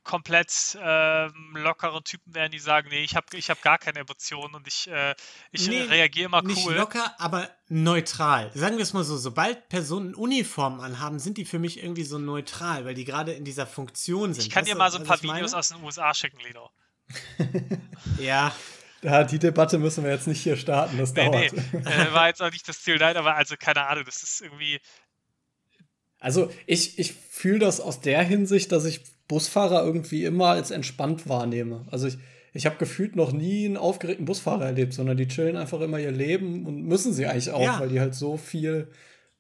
[0.05, 4.55] komplett ähm, lockere Typen wären, die sagen, nee, ich habe ich hab gar keine Emotionen
[4.55, 5.15] und ich, äh,
[5.51, 6.75] ich Nee, reagiere immer Nicht cool.
[6.75, 8.51] locker, aber neutral.
[8.55, 12.19] Sagen wir es mal so, sobald Personen Uniformen anhaben, sind die für mich irgendwie so
[12.19, 14.45] neutral, weil die gerade in dieser Funktion sind.
[14.45, 15.39] Ich kann Weißt dir mal so ein paar ich meine?
[15.41, 16.71] Videos aus den USA schicken, Lino.
[18.19, 18.55] Ja,
[19.03, 21.87] Ja, die Debatte müssen wir jetzt nicht hier starten, das Nee, nee, dauert.
[21.87, 24.81] äh, war jetzt auch nicht das Ziel, nein, aber also keine Ahnung, das ist irgendwie,
[26.19, 31.29] Also ich, ich fühle das aus der Hinsicht, dass ich Busfahrer irgendwie immer als entspannt
[31.29, 31.87] wahrnehme.
[31.91, 32.17] Also ich,
[32.53, 36.13] ich habe gefühlt noch nie einen aufgeregten Busfahrer erlebt, sondern die chillen einfach immer ihr
[36.13, 37.81] Leben und müssen sie eigentlich auch, Ja.
[37.81, 38.91] weil die halt so viel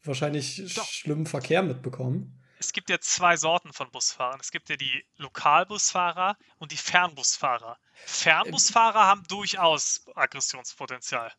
[0.04, 0.84] wahrscheinlich Doch.
[0.86, 2.38] schlimmen Verkehr mitbekommen.
[2.66, 4.40] Es gibt ja zwei Sorten von Busfahrern.
[4.40, 7.78] Es gibt ja die Lokalbusfahrer und die Fernbusfahrer.
[8.04, 11.32] Fernbusfahrer haben durchaus Aggressionspotenzial.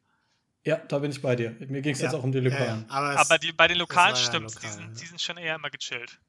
[0.63, 1.51] Ja, da bin ich bei dir.
[1.59, 2.89] Mir ging es jetzt ja, auch um die ja, ja, Lokalen.
[2.89, 4.99] aber, es, Aber die, bei den Lokalen ja stimmt's, lokal, die, sind, ja.
[4.99, 6.19] die sind schon eher immer gechillt.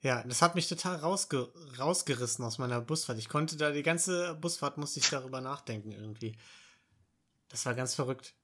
[0.00, 3.18] Ja, das hat mich total rausge rausgerissen aus meiner Busfahrt.
[3.18, 6.38] Ich konnte da die ganze Busfahrt musste ich darüber nachdenken irgendwie.
[7.48, 8.34] Das war ganz verrückt.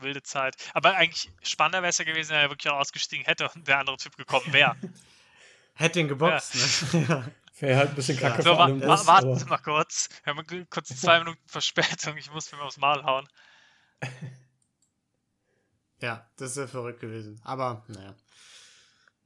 [0.00, 0.56] Wilde Zeit.
[0.74, 3.78] Aber eigentlich spannender wäre es ja gewesen, wenn er wirklich auch ausgestiegen hätte und der
[3.78, 4.76] andere Typ gekommen wäre.
[5.74, 6.54] Hätte den geboxt,
[6.94, 7.06] ne?
[7.08, 7.24] Ja.
[7.60, 10.08] Wäre halt ein bisschen kacke So, für wa wa warten Sie mal kurz.
[10.24, 12.16] Wir haben kurz zwei Minuten Verspätung.
[12.16, 13.28] Ich muss mir aufs Mal hauen.
[16.02, 17.38] Ja, das wäre verrückt gewesen.
[17.44, 18.14] Aber, naja.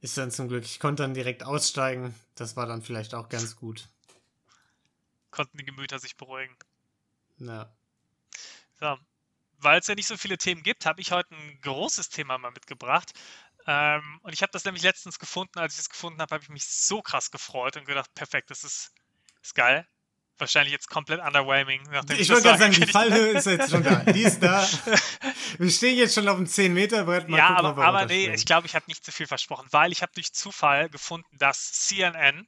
[0.01, 0.65] Ist dann zum Glück.
[0.65, 2.13] Ich konnte dann direkt aussteigen.
[2.35, 3.87] Das war dann vielleicht auch ganz gut.
[5.31, 6.55] Konnten die Gemüter sich beruhigen.
[7.37, 7.73] Ja.
[8.79, 8.97] So.
[9.59, 12.51] Weil es ja nicht so viele Themen gibt, habe ich heute ein großes Thema mal
[12.51, 13.11] mitgebracht.
[13.67, 15.59] Ähm, und ich habe das nämlich letztens gefunden.
[15.59, 18.63] Als ich es gefunden habe, habe ich mich so krass gefreut und gedacht, perfekt, das
[18.63, 18.91] ist,
[19.41, 19.87] ist geil.
[20.37, 21.81] Wahrscheinlich jetzt komplett underwhelming.
[21.81, 22.73] Ich das wollte gerade sage.
[22.73, 23.95] sagen, die Fallhöhe ist jetzt schon da.
[24.13, 24.67] Die ist da.
[25.57, 27.29] Wir stehen jetzt schon auf dem 10-Meter-Brett.
[27.29, 29.93] Mal ja, gucken, aber, aber nee, ich glaube, ich habe nicht zu viel versprochen, weil
[29.93, 32.45] ich habe durch Zufall gefunden, dass CNN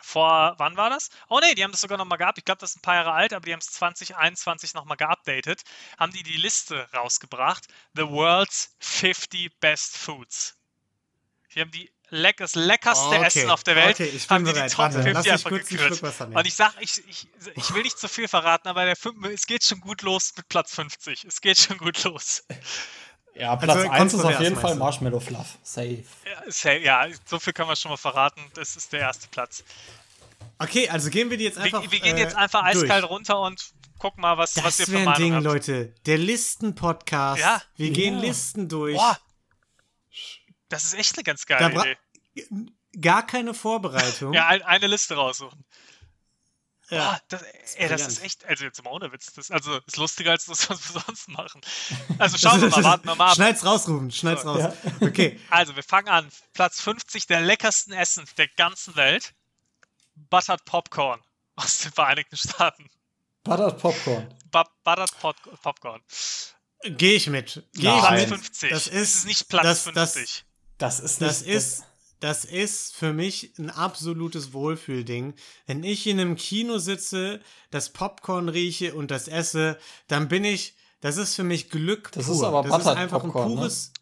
[0.00, 1.10] vor, wann war das?
[1.28, 2.38] Oh nee, die haben das sogar nochmal gehabt.
[2.38, 5.62] Ich glaube, das ist ein paar Jahre alt, aber die haben es 2021 nochmal geupdatet.
[5.98, 7.66] Haben die die Liste rausgebracht.
[7.94, 10.56] The World's 50 Best Foods.
[11.54, 13.94] Die haben die leck das leckerste Okay, Essen auf der Welt.
[13.96, 14.70] okay, ich haben die bereit.
[14.70, 16.36] die Top Warte, 50 lass mich einfach gekürt.
[16.36, 19.46] Und ich sag, ich, ich, ich will nicht zu viel verraten, aber der fünf, es
[19.46, 21.24] geht schon gut los mit Platz 50.
[21.24, 22.44] Es geht schon gut los.
[23.34, 24.78] Ja, Platz Also 1 ist auf jeden Fall meinst du?
[24.78, 25.58] Marshmallow Fluff.
[25.62, 26.04] Safe.
[26.64, 28.40] Ja, ja, so viel kann man schon mal verraten.
[28.54, 29.64] Das ist der erste Platz.
[30.58, 31.90] Okay, also gehen wir die jetzt Wir, einfach.
[31.90, 32.84] wir gehen äh, jetzt einfach durch.
[32.84, 35.44] eiskalt runter und gucken mal, was, was ihr Das für wäre ein Meinung Ding, habt.
[35.44, 35.94] Leute.
[36.06, 37.40] Der Listen-Podcast.
[37.40, 37.62] Ja.
[37.76, 38.20] Wir gehen Ja.
[38.22, 38.96] Listen durch.
[38.96, 39.18] Boah,
[40.68, 41.96] das ist echt eine ganz geile Idee.
[43.00, 44.32] Gar keine Vorbereitung.
[44.32, 45.64] Ja, ein, eine Liste raussuchen.
[46.90, 47.10] Ja.
[47.12, 47.42] Boah, das,
[47.76, 50.68] ey, das ist echt, also jetzt mal ohne Witz, das also ist lustiger als das,
[50.68, 51.60] was wir sonst machen.
[52.18, 53.34] Also schauen wir mal, warten wir mal ab.
[53.36, 54.10] Schneid's raus, Ruben.
[54.10, 54.58] Schneid's raus.
[54.60, 54.74] Ja.
[55.00, 55.38] Okay.
[55.50, 56.28] Also, wir fangen an.
[56.52, 59.32] Platz 50 der leckersten Essen der ganzen Welt.
[60.28, 61.20] Buttered Popcorn
[61.56, 62.90] aus den Vereinigten Staaten.
[63.44, 64.34] Buttered Popcorn.
[64.50, 66.02] Bu Buttered Pop Popcorn.
[66.82, 67.64] Gehe ich mit.
[67.74, 68.28] Ich Platz mit.
[68.28, 68.70] 50.
[68.70, 70.44] Das ist, nicht Platz das, 50.
[70.76, 71.84] Das, Das ist das nicht- ist,
[72.20, 75.34] das ist für mich ein absolutes Wohlfühlding.
[75.66, 79.78] Wenn ich in einem Kino sitze, das Popcorn rieche und das esse,
[80.08, 82.34] dann bin ich, das ist für mich Glück Das pur.
[82.34, 83.56] ist aber das ist einfach Popcorn, ein ne?
[83.62, 83.92] pures,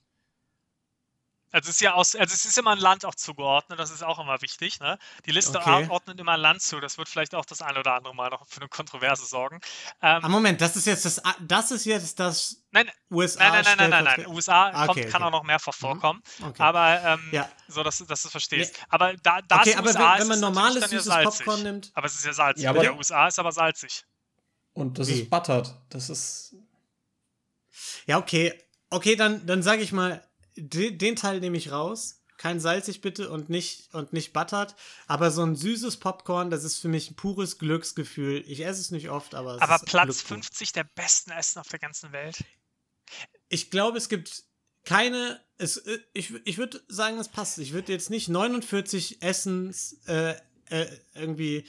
[1.51, 4.03] Also es ist ja aus, also es ist immer ein Land auch zugeordnet, das ist
[4.05, 4.81] auch immer wichtig.
[4.81, 4.99] Ne?
[5.25, 5.87] Die Liste Okay.
[5.89, 6.79] ordnet immer ein Land zu.
[6.81, 9.61] Das wird vielleicht auch das ein oder andere Mal noch für eine Kontroverse sorgen.
[10.03, 13.49] Ähm, Ah, Moment, das ist jetzt das, das ist jetzt das nein, USA.
[13.49, 14.27] nein, nein, nein, nein, nein, nein.
[14.35, 15.25] USA Ah, kommt, okay, kann okay.
[15.25, 16.23] auch noch mehrfach vorkommen.
[16.43, 16.63] Okay.
[16.63, 17.49] Aber ähm, Ja.
[17.67, 18.75] so, dass, dass du verstehst.
[18.77, 18.85] Nee.
[18.91, 21.05] Aber da, da Okay, es aber USA wenn- ist, wenn man ist normales ja süßes
[21.07, 21.45] salzig.
[21.47, 22.65] Popcorn nimmt- Aber es ist ja salzig.
[22.65, 24.05] Ja, aber der der- USA ist aber salzig.
[24.75, 25.23] Und das Wie?
[25.23, 25.75] ist buttered.
[25.89, 26.55] Das ist.
[28.07, 28.53] Ja, okay.
[28.91, 30.23] Okay, dann, dann sage ich mal,
[30.59, 32.17] de, den Teil nehme ich raus.
[32.37, 34.77] Kein salzig bitte und nicht, und nicht buttert.
[35.09, 38.45] Aber so ein süßes Popcorn, das ist für mich ein pures Glücksgefühl.
[38.47, 40.37] Ich esse es nicht oft, aber es Aber ist Platz Glück pur.
[40.37, 42.37] 50 der besten Essen auf der ganzen Welt.
[43.49, 44.45] Ich glaube, es gibt
[44.85, 45.41] keine.
[45.57, 47.59] Es, äh, ich ich würde sagen, es passt.
[47.59, 50.35] Ich würde jetzt nicht 49 Essens äh,
[50.67, 51.65] äh, irgendwie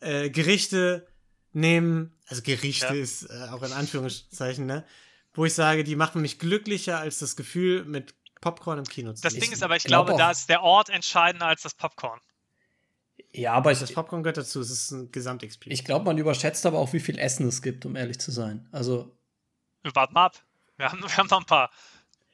[0.00, 1.08] äh, Gerichte
[1.52, 2.14] nehmen.
[2.26, 2.92] Also Gerichte Ja.
[2.92, 4.84] ist äh, auch in Anführungszeichen, ne?
[5.34, 9.22] Wo ich sage, die machen mich glücklicher als das Gefühl, mit Popcorn im Kino zu
[9.22, 9.34] Das.
[9.34, 12.20] Ding ist aber, ich glaub glaube, da ist der Ort entscheidender als das Popcorn.
[13.32, 14.60] Ja, aber ich, Das Popcorn gehört dazu.
[14.60, 15.80] Es ist ein Gesamtexperience.
[15.80, 18.68] ich glaube, man überschätzt aber auch, wie viel Essen es gibt, um ehrlich zu sein.
[18.72, 19.16] Also,
[19.82, 20.42] Wir warten mal ab.
[20.76, 21.70] Wir haben, wir haben noch ein paar.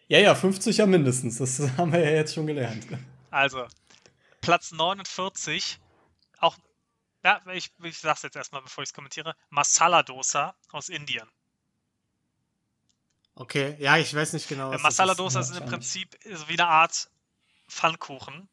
[0.08, 1.38] ja, ja, 50 ja mindestens.
[1.38, 2.86] Das haben wir ja jetzt schon gelernt.
[3.30, 3.64] Also,
[4.40, 5.78] Platz 49,
[6.38, 6.56] auch,
[7.22, 11.28] ja, ich, ich sag's jetzt erstmal, bevor ich es kommentiere, Masala Dosa aus Indien.
[13.38, 14.72] Okay, ja, ich weiß nicht genau.
[14.72, 15.18] Was Masala ist.
[15.20, 15.66] Dosa Ja, ist im.
[15.66, 17.08] Prinzip so wie eine Art
[17.68, 18.48] Pfannkuchen.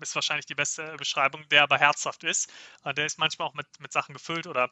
[0.00, 2.50] Ist wahrscheinlich die beste Beschreibung, der aber herzhaft ist.
[2.82, 4.70] Und der ist manchmal auch mit, mit Sachen gefüllt oder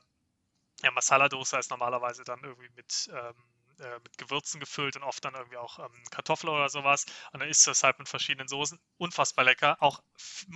[0.83, 3.35] ja, Masala Dosa ist normalerweise dann irgendwie mit, ähm,
[3.81, 7.05] äh, mit Gewürzen gefüllt und oft dann irgendwie auch ähm, Kartoffeln oder sowas.
[7.33, 8.81] Und dann isst du es halt mit verschiedenen Soßen.
[8.97, 9.77] Unfassbar lecker.
[9.81, 10.01] Auch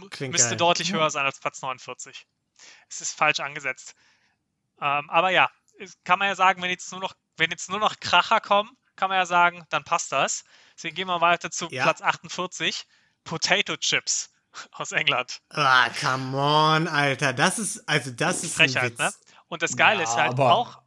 [0.09, 0.57] Klingt müsste geil.
[0.57, 2.27] deutlich höher sein als Platz 49.
[2.88, 3.95] Es ist falsch angesetzt.
[4.81, 5.51] Ähm, aber ja,
[6.05, 9.09] kann man ja sagen, wenn jetzt nur noch, wenn jetzt nur noch Kracher kommen, kann
[9.09, 10.44] man ja sagen, dann passt das.
[10.76, 11.83] Deswegen gehen wir weiter zu Ja.
[11.85, 12.87] Platz 48.
[13.24, 14.30] Potato Chips
[14.72, 15.40] aus England.
[15.50, 17.33] Ah, come on, Alter.
[17.33, 18.98] Das ist, also das ist ein Frechheit, Witz.
[18.98, 19.12] ne?
[19.48, 20.80] Und das Geile Ja, ist halt auch,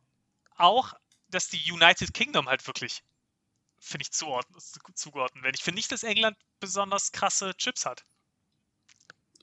[0.58, 0.94] auch,
[1.30, 3.04] dass die United Kingdom halt wirklich,
[3.80, 4.60] finde ich, zuordnen,
[4.96, 5.56] zugeordnet werden.
[5.56, 8.06] Ich finde nicht, dass England besonders krasse Chips hat.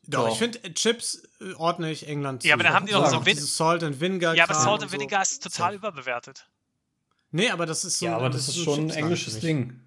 [0.06, 0.32] Doch, Doch.
[0.32, 2.64] ich finde, äh, Chips äh, ordne ich England Ja, aber zu.
[2.64, 4.34] dann haben die doch so Vin- Salt and Vinegar.
[4.34, 4.92] Ja, aber Salt und and so.
[4.92, 5.76] Vinegar ist total So.
[5.78, 6.46] überbewertet.
[7.36, 8.06] Nee, aber das ist so.
[8.06, 9.40] Ja, aber das ist schon ein englisches.
[9.40, 9.80] Ding.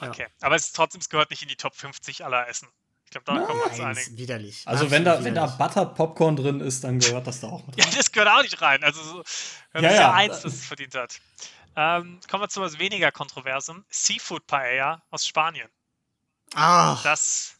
[0.00, 0.08] Ja.
[0.08, 0.26] Okay.
[0.40, 2.68] Aber es ist trotzdem, es gehört nicht in die Top 50 aller Essen.
[3.04, 4.00] Ich glaube, da können wir uns Nein, einigen.
[4.12, 4.62] ist widerlich.
[4.66, 5.58] Also Absolut wenn da, wenn da widerlich.
[5.74, 7.94] Buttered Popcorn drin ist, dann gehört das da auch mit Ja, rein.
[7.94, 8.82] das gehört auch nicht rein.
[8.82, 10.12] Also so, das Ja, ist ja, ja.
[10.14, 11.20] eins, das es verdient hat.
[11.76, 13.84] Ähm, kommen wir zu was weniger Kontroversem.
[13.90, 15.68] Seafood Paella aus Spanien.
[16.54, 17.56] Ah, Das,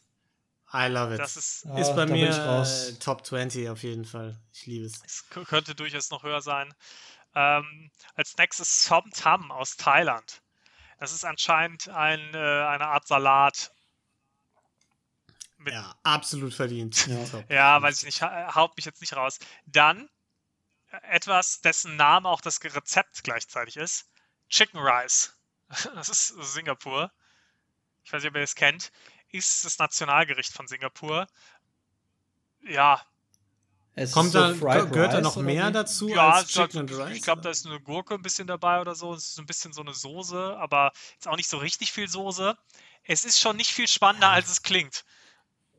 [0.73, 1.19] I love it.
[1.19, 4.39] das ist, Ja, ist bei da mir Top 20 auf jeden Fall.
[4.51, 5.01] Ich liebe es.
[5.05, 6.73] es könnte durchaus noch höher sein.
[7.35, 10.41] Ähm, als nächstes Som Tam aus Thailand.
[10.99, 13.71] Das ist anscheinend ein, äh, eine Art Salat.
[15.57, 17.07] Mit, Ja, absolut verdient.
[17.07, 17.43] Ja.
[17.49, 19.39] Ja, weiß ich nicht, ha- haut mich jetzt nicht raus.
[19.65, 20.09] Dann
[20.91, 24.09] äh, etwas, dessen Name auch das Rezept gleichzeitig ist.
[24.49, 25.35] Chicken Rice.
[25.95, 27.11] Das ist Singapur.
[28.03, 28.91] Ich weiß nicht, ob ihr das kennt.
[29.29, 31.27] Ist das Nationalgericht von Singapur.
[32.61, 33.01] Ja,
[33.95, 35.71] Es ist Kommt so da, Fried gehört da noch mehr wie?
[35.71, 37.17] dazu ja als Chicken and Rice?
[37.17, 39.13] ich glaube, da ist eine Gurke ein bisschen dabei oder so.
[39.13, 42.57] Es ist ein bisschen so eine Soße, aber jetzt auch nicht so richtig viel Soße.
[43.03, 45.05] Es ist schon nicht viel spannender, als es klingt.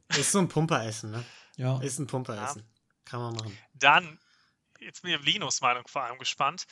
[0.16, 1.24] ist so ein Pumperessen, ne?
[1.56, 1.80] Ja.
[1.80, 2.64] Ist ein Pumperessen.
[3.04, 3.58] Kann man machen.
[3.74, 4.18] Dann,
[4.80, 6.66] jetzt bin ich auf Linos Meinung vor allem gespannt.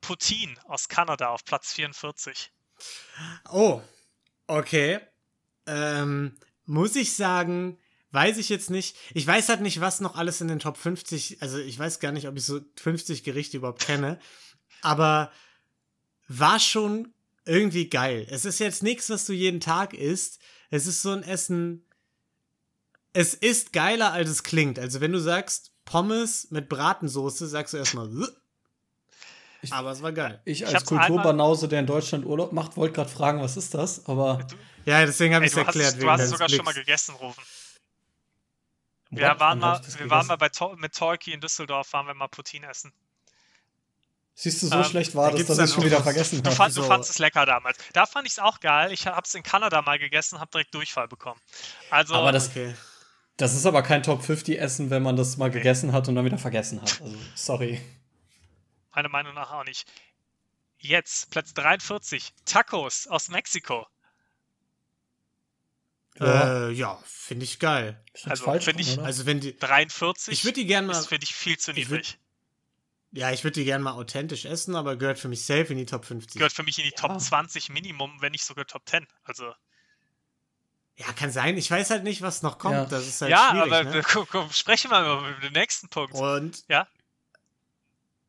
[0.00, 2.52] Poutine aus Kanada auf Platz 44.
[3.50, 3.82] Oh,
[4.46, 5.00] okay.
[5.66, 6.36] Ähm,
[6.66, 7.78] muss ich sagen,
[8.12, 8.96] weiß ich jetzt nicht.
[9.14, 12.12] Ich weiß halt nicht, was noch alles in den Top 50, also ich weiß gar
[12.12, 14.18] nicht, ob ich so 50 Gerichte überhaupt kenne,
[14.82, 15.30] aber
[16.28, 17.12] war schon
[17.44, 18.26] irgendwie geil.
[18.30, 20.38] Es ist jetzt nichts, was du jeden Tag isst.
[20.70, 21.84] Es ist so ein Essen.
[23.14, 24.78] Es ist geiler, als es klingt.
[24.78, 28.10] Also wenn du sagst Pommes mit Bratensoße, sagst du erstmal.
[29.62, 30.40] Ich- Aber es war geil.
[30.44, 34.04] Ich als Kulturbanause, der in Deutschland Urlaub macht, wollte gerade fragen, was ist das?
[34.06, 34.46] Aber
[34.84, 36.00] Ja, deswegen habe ich es erklärt.
[36.00, 37.42] du hast es sogar schon mal gegessen, Rufen.
[39.10, 42.14] Wir Woran waren mal, wir waren mal bei to mit Tolki in Düsseldorf, waren wir
[42.14, 42.92] mal Poutine essen.
[44.34, 46.46] Siehst du, so Ähm, schlecht war da das, dass dann ich schon wieder vergessen Du,
[46.46, 46.56] habe.
[46.56, 47.76] fand, du so- fandst es lecker damals.
[47.92, 48.92] Da fand ich es auch geil.
[48.92, 51.40] Ich habe es in Kanada mal gegessen, habe direkt Durchfall bekommen.
[51.90, 52.74] Also, Aber das- Okay.
[53.36, 56.24] Das ist aber kein Top 50 Essen, wenn man das mal gegessen hat und dann
[56.24, 57.00] wieder vergessen hat.
[57.00, 57.80] Also, sorry.
[58.92, 59.88] meiner Meinung nach auch nicht.
[60.78, 63.86] Jetzt, Platz 43, Tacos aus Mexiko.
[66.20, 66.68] Ja.
[66.68, 68.02] Äh, ja, finde ich geil.
[68.24, 69.06] Also, falsch find dran, ich- oder?
[69.06, 71.86] Also wenn die, 43 ich würde die gerne mal, ist, finde ich, viel zu ich
[71.86, 72.18] würd- niedrig.
[73.12, 75.86] ja, ich würde die gerne mal authentisch essen, aber gehört für mich safe in die
[75.86, 76.38] Top 50.
[76.38, 77.18] Gehört für mich in die Top Ja.
[77.18, 79.06] 20 Minimum, wenn nicht sogar Top 10.
[79.24, 79.52] Also,
[80.96, 81.56] Ja, kann sein.
[81.56, 82.74] Ich weiß halt nicht, was noch kommt.
[82.74, 82.84] Ja.
[82.86, 83.72] Das ist halt ja, schwierig.
[83.72, 84.02] aber ne?
[84.02, 86.12] komm, komm, sprechen wir mal über den nächsten Punkt.
[86.14, 86.88] Und Ja.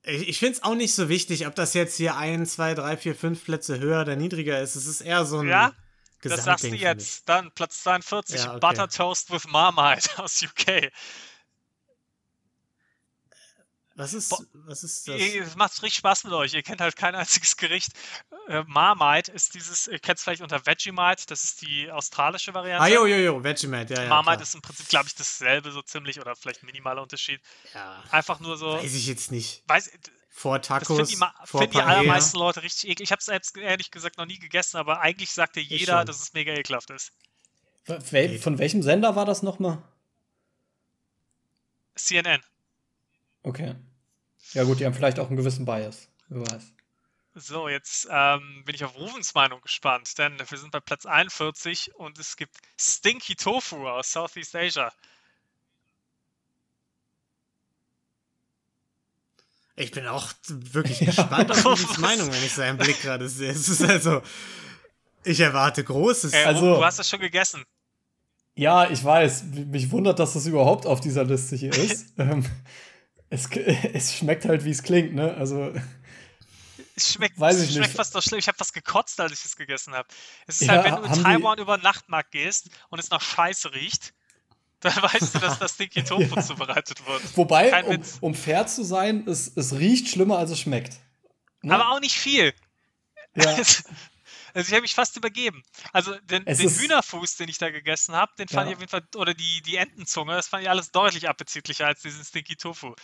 [0.04, 2.95] ich, ich finde es auch nicht so wichtig, ob das jetzt hier ein, zwei, drei,
[2.95, 4.75] vier, fünf Plätze höher oder niedriger ist.
[4.75, 5.73] Es ist eher so ein Ja.
[6.22, 7.28] Das sagst du jetzt.
[7.30, 8.60] Dann Platz 42, Ja, okay.
[8.60, 10.92] Butter Toast with Marmite aus UK.
[13.96, 15.20] Was ist, Bo- was ist das?
[15.20, 16.54] Es macht richtig Spaß mit euch.
[16.54, 17.90] Ihr kennt halt kein einziges Gericht.
[18.48, 22.82] Äh, Marmite ist dieses, ihr kennt es vielleicht unter Vegemite, das ist die australische Variante.
[22.82, 24.08] Ah, jo, jo, jo, Vegemite, ja, ja.
[24.10, 24.44] Marmite klar.
[24.44, 27.42] ist im Prinzip, glaube ich, dasselbe so ziemlich oder vielleicht minimaler Unterschied.
[27.74, 29.64] ja, Einfach nur so, weiß ich jetzt nicht.
[29.68, 29.92] weiß,
[30.30, 33.08] Vor das Tacos, finden die, finden die allermeisten Leute richtig eklig.
[33.08, 36.22] Ich habe es selbst ehrlich gesagt noch nie gegessen, aber eigentlich sagt dir jeder, dass
[36.22, 37.12] es mega ekelhaft ist.
[37.86, 39.82] Wel von welchem Sender war das nochmal?
[41.96, 42.42] CNN.
[43.44, 43.76] Okay.
[44.54, 46.08] Ja, gut, die haben vielleicht auch einen gewissen Bias.
[46.28, 46.74] Wer weiß.
[47.36, 51.96] So, jetzt ähm, bin ich auf Rufens Meinung gespannt, denn wir sind bei Platz 41
[51.96, 54.92] und es gibt Stinky Tofu aus Southeast Asia.
[59.80, 61.06] Ich bin auch wirklich Ja.
[61.08, 61.98] gespannt auf Was?
[62.00, 63.52] Meinung, wenn ich seinen Blick gerade sehe.
[63.52, 64.22] Es ist also,
[65.24, 66.34] ich erwarte Großes.
[66.34, 67.63] Äh, Also- Rufen, du hast das schon gegessen.
[68.56, 69.44] Ja, ich weiß.
[69.68, 72.08] Mich wundert, dass das überhaupt auf dieser Liste hier ist.
[72.18, 72.46] ähm,
[73.30, 73.48] es,
[73.94, 75.34] es schmeckt halt, wie es klingt, ne?
[75.36, 75.74] Also,
[76.96, 77.96] Es schmeckt, Weiß es ich schmeckt nicht.
[77.96, 78.39] fast doch schlimm.
[78.39, 80.10] Ich habe fast gekotzt, als ich es gegessen habe.
[80.46, 83.10] Es ist Ja, halt, wenn du in die- Taiwan über den Nachtmarkt gehst und es
[83.12, 84.13] nach Scheiße riecht,
[84.96, 86.42] dann weißt du, dass das Stinky Tofu Ja.
[86.42, 87.38] zubereitet wird.
[87.38, 90.94] wobei, um, um fair zu sein, es, es riecht schlimmer, als es schmeckt.
[91.62, 91.74] Ne?
[91.76, 92.54] Aber auch nicht viel.
[93.36, 93.58] ja,
[94.56, 95.63] Also ich habe mich fast übergeben.
[95.94, 98.72] Also den, den Hühnerfuß, den ich da gegessen habe, den fand Ja.
[98.72, 102.02] ich auf jeden Fall, oder die, die Entenzunge, das fand ich alles deutlich appetitlicher als
[102.02, 102.96] diesen Stinky Tofu.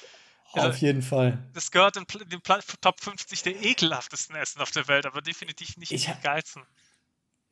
[0.53, 1.37] Also- auf jeden Fall.
[1.53, 2.41] Das gehört in den
[2.81, 6.63] Top 50 der ekelhaftesten Essen auf der Welt, aber definitiv nicht Ich die geilsten.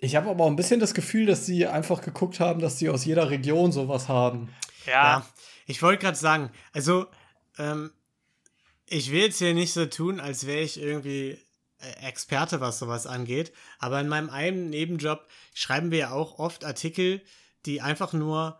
[0.03, 2.89] Ich habe aber auch ein bisschen das Gefühl, dass sie einfach geguckt haben, dass sie
[2.89, 4.53] aus jeder Region sowas haben.
[4.85, 5.27] Ja, Ja,
[5.65, 7.05] ich wollte gerade sagen, also,
[7.57, 7.89] ähm,
[8.85, 11.39] ich will jetzt hier nicht so tun, als wäre ich irgendwie
[11.79, 16.65] äh, Experte, was sowas angeht, aber in meinem einen Nebenjob schreiben wir ja auch oft
[16.65, 17.21] Artikel,
[17.65, 18.59] die einfach nur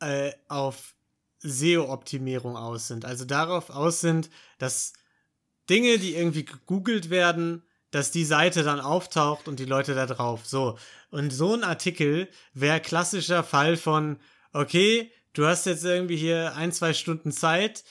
[0.00, 0.96] äh, auf
[1.38, 3.04] SEO-Optimierung aus sind.
[3.04, 4.94] Also darauf aus sind, dass
[5.70, 7.62] Dinge, die irgendwie gegoogelt werden,
[7.92, 10.40] dass die Seite dann auftaucht und die Leute da drauf.
[10.44, 10.76] So.
[11.10, 14.18] Und so ein Artikel wäre klassischer Fall von,
[14.52, 17.84] okay, du hast jetzt irgendwie hier ein, zwei Stunden Zeit,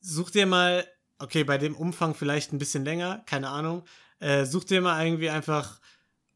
[0.00, 0.86] such dir mal,
[1.18, 3.84] okay, bei dem Umfang vielleicht ein bisschen länger, keine Ahnung,
[4.20, 5.80] äh, such dir mal irgendwie einfach,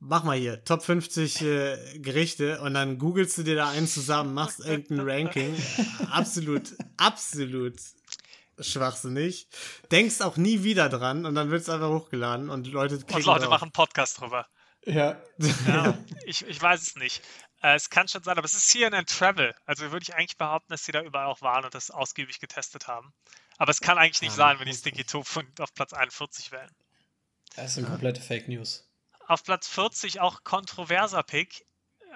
[0.01, 4.35] mach mal hier, Top 50 äh, Gerichte und dann googelst du dir da einen zusammen,
[4.35, 5.55] machst irgendein Ranking.
[6.11, 7.77] absolut, absolut
[8.58, 9.48] schwachsinnig.
[9.90, 13.22] Denkst auch nie wieder dran und dann wird es einfach hochgeladen und Leute Und Leute
[13.40, 13.48] drauf.
[13.50, 14.46] machen einen Podcast drüber.
[14.84, 15.20] Ja.
[15.66, 17.22] Ja, ich, ich weiß es nicht.
[17.62, 19.54] Äh, es kann schon sein, aber es ist CNN Travel.
[19.64, 22.88] Also würde ich eigentlich behaupten, dass sie da überall auch waren und das ausgiebig getestet
[22.88, 23.12] haben.
[23.58, 26.70] Aber es kann eigentlich nicht Ja, sein, wenn die Sticky Tofu auf Platz 41 wählen.
[27.54, 28.88] Das sind komplette Fake News.
[29.28, 31.64] Auf Platz 40 auch kontroverser Pick.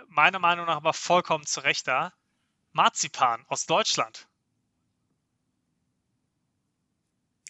[0.08, 2.12] Meiner Meinung nach aber vollkommen zu Recht da.
[2.72, 4.26] Marzipan aus Deutschland.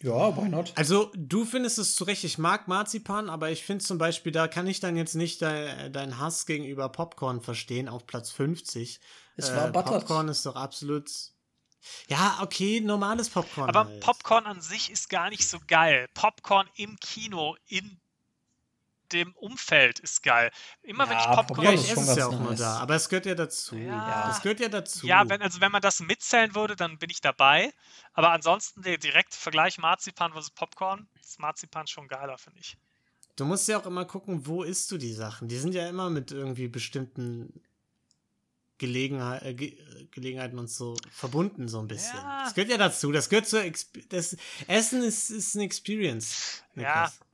[0.03, 0.73] Ja, why not?
[0.77, 4.47] Also, du findest es zu Recht, ich mag Marzipan, aber ich finde zum Beispiel, da
[4.47, 9.01] kann ich dann jetzt nicht de deinen Hass gegenüber Popcorn verstehen, auf Platz 50.
[9.37, 9.87] Es war buttert.
[9.87, 11.11] Popcorn ist doch absolut.
[12.09, 13.69] Ja, okay, normales Popcorn.
[13.69, 14.01] Aber halt.
[14.01, 16.09] Popcorn an sich ist gar nicht so geil.
[16.15, 18.01] Popcorn im Kino, in
[19.13, 20.51] dem Umfeld ist geil.
[20.83, 21.65] Immer wenn Ja, ich Popcorn.
[21.65, 22.59] Ja, ist ich esse es ja auch nur nice.
[22.61, 22.79] da.
[22.79, 23.77] Aber es gehört ja dazu.
[23.77, 24.27] Ja.
[24.29, 25.07] Das gehört ja dazu.
[25.07, 27.73] Ja, wenn, also wenn man das mitzählen würde, dann bin ich dabei.
[28.13, 32.77] Aber ansonsten der direkte Vergleich Marzipan versus Popcorn, ist Marzipan schon geiler, finde ich.
[33.37, 35.49] Du musst ja auch immer gucken, wo isst du die Sachen.
[35.49, 37.63] Die sind ja immer mit irgendwie bestimmten
[38.79, 39.77] Gelegenheit, äh, Ge
[40.11, 42.17] Gelegenheiten und so verbunden, so ein bisschen.
[42.17, 42.45] Ja.
[42.45, 43.13] Das gehört ja dazu.
[43.13, 43.63] Das gehört zur
[44.09, 46.63] das Essen ist, ist eine Experience.
[46.75, 46.83] Ja.
[46.83, 47.19] Niklas.
[47.21, 47.26] Ja,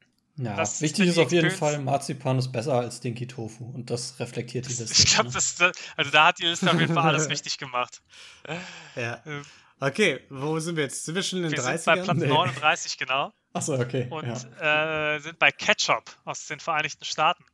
[0.45, 3.65] Das wichtig ist auf jeden Experience- Fall, Marzipan ist besser als Dinky Tofu.
[3.65, 4.93] Und das reflektiert die Liste.
[5.03, 5.73] Ich glaube, ne?
[5.97, 8.03] also da hat die Liste auf jeden Fall alles richtig gemacht.
[8.97, 9.15] Ja.
[9.25, 9.43] Äh,
[9.85, 11.05] Okay, wo sind wir jetzt?
[11.05, 11.77] Sind wir schon in den Wir 30ern?
[11.77, 12.27] sind bei Platz Nee.
[12.29, 13.33] 39, genau.
[13.53, 14.07] Achso, okay.
[14.11, 14.25] Und
[14.61, 15.15] ja.
[15.17, 17.45] äh, sind bei Ketchup aus den Vereinigten Staaten.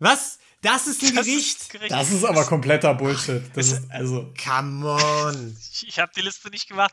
[0.00, 0.38] Was?
[0.60, 1.60] Das ist ein Das Gericht?
[1.62, 1.92] ist Gericht.
[1.92, 3.42] Das ist aber kompletter Bullshit.
[3.56, 4.34] Das ist also.
[4.44, 5.56] Come on.
[5.72, 6.92] Ich, ich habe die Liste nicht gemacht.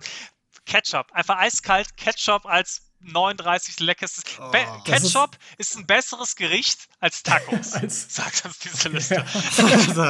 [0.65, 1.12] Ketchup.
[1.12, 4.24] Einfach eiskalt Ketchup als 39 leckerstes.
[4.40, 4.52] Oh.
[4.52, 7.74] Das ist- Ketchup ist, ein besseres Gericht als Tacos.
[7.74, 9.24] Als, sagt uns diese Liste.
[9.24, 10.02] Also,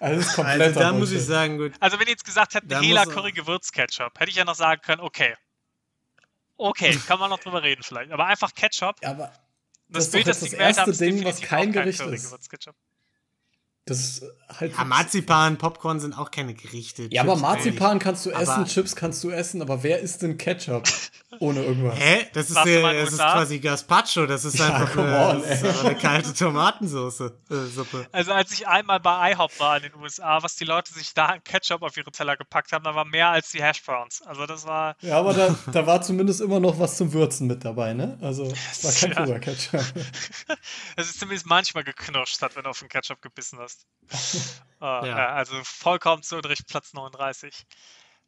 [0.00, 1.72] also das kompletter also da muss ich sagen, gut.
[1.80, 5.00] Also wenn ihr jetzt gesagt hättet, Hela Curry Gewürzketchup, hätte ich ja noch sagen können,
[5.00, 5.34] okay.
[6.56, 8.10] Okay, kann man noch drüber reden vielleicht.
[8.12, 8.96] Aber einfach Ketchup.
[9.02, 9.32] Ja, aber
[9.88, 12.32] Das, ist Bild, das das erste Ding, was kein Gericht Curry ist.
[13.88, 14.76] Das ist halt.
[14.76, 17.06] Ja, Marzipan, Popcorn sind auch keine Gerichte.
[17.12, 20.22] Ja, aber Chips Marzipan kannst du Aber- essen, Chips kannst du essen, aber wer isst
[20.22, 20.88] denn Ketchup
[21.38, 21.96] ohne irgendwas?
[21.96, 22.26] Hä?
[22.32, 24.26] Das ist, äh, das ist quasi Gazpacho.
[24.26, 27.20] Das ist Ja, einfach on, ist einfach eine kalte Tomatensauce.
[27.20, 27.30] Äh,
[27.72, 28.08] Suppe.
[28.10, 31.26] Also als ich einmal bei IHOP war in den USA, was die Leute sich da
[31.26, 34.20] an Ketchup auf ihre Teller gepackt haben, da war mehr als die Hash Browns.
[34.22, 37.64] Also das war, Ja, aber da, da war zumindest immer noch was zum Würzen mit
[37.64, 38.18] dabei, ne?
[38.20, 39.24] Also, es war kein Ja.
[39.24, 39.84] purer Ketchup.
[40.96, 43.75] es ist zumindest manchmal geknirscht hat, wenn du auf den Ketchup gebissen hast.
[44.80, 45.06] Ah, Ja.
[45.06, 45.28] ja.
[45.34, 47.66] also vollkommen zu Unrecht Platz 39.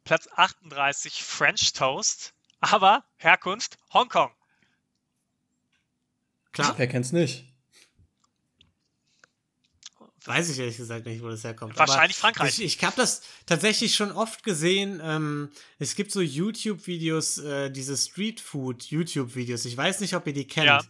[0.03, 4.31] Platz 38 French Toast, aber Herkunft Hongkong.
[6.51, 7.45] Klar, Wer kennt's nicht?
[10.25, 11.77] weiß ich ehrlich gesagt nicht, wo das herkommt.
[11.77, 12.59] Wahrscheinlich Aber Frankreich.
[12.59, 15.01] Ich, ich habe das tatsächlich schon oft gesehen.
[15.03, 19.65] Ähm, es gibt so YouTube-Videos, äh, diese Street-Food-YouTube-Videos.
[19.65, 20.67] Ich weiß nicht, ob ihr die kennt.
[20.67, 20.81] Ja.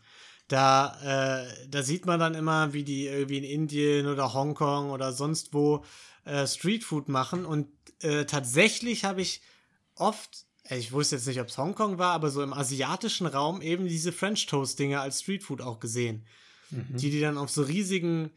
[0.50, 5.14] Da, äh, da sieht man dann immer, wie die irgendwie in Indien oder Hongkong oder
[5.14, 5.86] sonst wo
[6.26, 7.46] äh, Streetfood machen.
[7.46, 7.70] Und
[8.02, 9.42] äh, tatsächlich habe ich
[9.96, 13.62] oft, äh, ich wusste jetzt nicht, ob es Hongkong war, aber so im asiatischen Raum
[13.62, 16.26] eben diese French Toast-Dinger als Streetfood auch gesehen.
[16.72, 18.30] Die die dann auf so riesigen,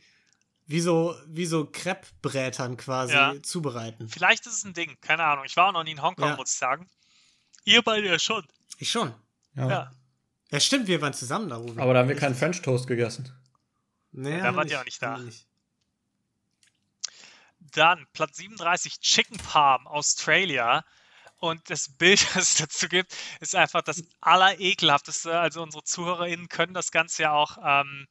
[0.67, 3.35] wie so, wie so Crepe-Brätern quasi Ja.
[3.43, 4.09] zubereiten.
[4.09, 5.45] Vielleicht ist es ein Ding, keine Ahnung.
[5.45, 6.37] Ich war auch noch nie in Hongkong, Ja.
[6.37, 6.87] muss ich sagen.
[7.65, 8.43] Ihr beide ja schon.
[8.79, 9.13] Ich schon.
[9.55, 9.69] Ja.
[9.69, 9.93] Ja.
[10.53, 11.81] Ja, stimmt, wir waren zusammen da oben.
[11.81, 13.33] Aber da haben wir keinen French Toast gegessen.
[14.13, 15.17] nee, da wart ihr auch nicht da.
[15.17, 15.47] nicht.
[17.59, 20.85] Dann Platz 37 Chicken Palm Australia.
[21.39, 25.41] Und das Bild, das es dazu gibt, ist einfach das allerekelhafteste.
[25.41, 28.07] Also unsere ZuhörerInnen können das Ganze ja auch, ähm,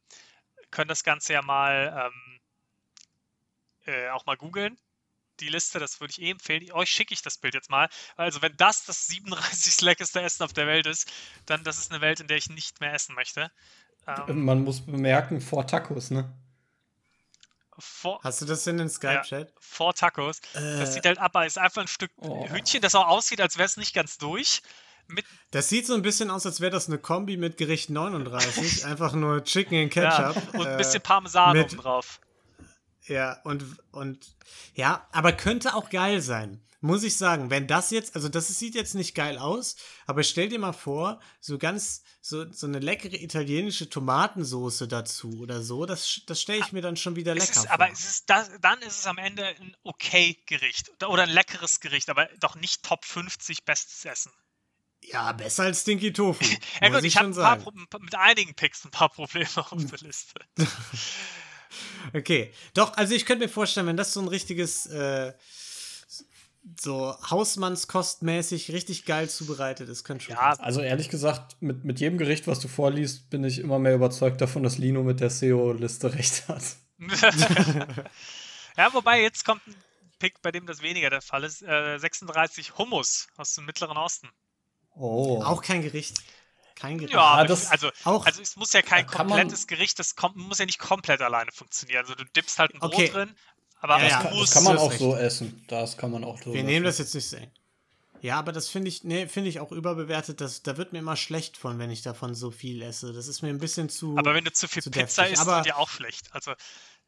[0.72, 2.40] können das Ganze ja mal ähm,
[3.86, 4.80] äh, auch mal googeln.
[5.42, 6.72] Die Liste, das würde ich eh empfehlen.
[6.72, 7.90] Euch schicke ich das Bild jetzt mal.
[8.16, 11.12] Also wenn das das 37 leckerste Essen auf der Welt ist,
[11.46, 13.52] dann das ist eine Welt, in der ich nicht mehr essen möchte.
[14.08, 16.32] Ähm, Man muss bemerken, vor Tacos, ne?
[17.80, 19.54] vor, Hast du das in den Skype-Chat?
[19.60, 20.42] vor Tacos.
[20.54, 22.48] Das Äh, sieht halt ab, ist einfach ein Stück Oh.
[22.48, 24.62] Hühnchen, das auch aussieht, als wäre es nicht ganz durch.
[25.08, 28.86] Mit, Das sieht so ein bisschen aus, als wäre das eine Kombi mit Gericht 39.
[28.86, 30.36] Einfach nur Chicken in Ketchup.
[30.36, 32.20] ja, und ein äh, bisschen Parmesan mit- oben drauf.
[33.08, 34.36] Ja, und, und
[34.76, 36.62] ja, aber könnte auch geil sein.
[36.82, 39.76] muss ich sagen, wenn das jetzt, also das sieht jetzt nicht geil aus,
[40.08, 45.62] aber stell dir mal vor, so ganz, so, so eine leckere italienische Tomatensoße dazu oder
[45.62, 47.72] so, das, das stelle ich mir dann schon wieder lecker ist, vor.
[47.72, 52.10] aber ist das, dann ist es am Ende ein okay Gericht oder- ein leckeres Gericht,
[52.10, 54.32] aber doch nicht Top 50 bestes Essen.
[55.04, 56.44] ja, besser als Stinky Tofu.
[56.82, 60.00] Ja muss gut, ich ich habe ein mit einigen Picks ein paar Probleme auf der
[60.00, 60.40] Liste.
[62.14, 65.34] Okay, doch, also ich könnte mir vorstellen, wenn das so ein richtiges, äh,
[66.80, 70.36] so Hausmannskostmäßig richtig geil zubereitet ist, könnte schon.
[70.36, 73.96] Ja, Also ehrlich gesagt, mit, mit jedem Gericht, was du vorliest, bin ich immer mehr
[73.96, 76.64] überzeugt davon, dass Lino mit der SEO-Liste recht hat.
[78.78, 79.76] ja, wobei jetzt kommt ein
[80.20, 81.64] Pick, bei dem das weniger der Fall ist.
[81.64, 84.30] Äh, 36 Hummus aus dem Mittleren Osten.
[84.94, 85.42] Oh.
[85.44, 86.22] Auch kein Gericht.
[86.82, 87.14] Kein Gericht.
[87.14, 90.16] Ja, aber das- also, auch- also es muss ja kein kann man- komplettes Gericht, das
[90.16, 92.00] kommt, muss ja nicht komplett alleine funktionieren.
[92.02, 93.10] Also du dippst halt ein Brot Okay.
[93.10, 93.36] drin,
[93.80, 94.22] aber Ja, das, ja.
[94.22, 95.64] kann, Hummus das kann man auch so essen.
[95.68, 96.66] Das kann man auch so Wir essen.
[96.66, 97.52] nehmen das jetzt nicht so eng.
[98.24, 100.42] Ja, aber das finde ich, nee, finde ich auch überbewertet.
[100.42, 103.14] Das, da wird mir immer schlecht von, wenn ich davon so viel esse.
[103.14, 104.16] Das ist mir ein bisschen zu.
[104.18, 105.34] aber wenn du zu viel zu Pizza deftig.
[105.34, 106.28] isst, Aber- wird dir auch schlecht.
[106.32, 106.54] Also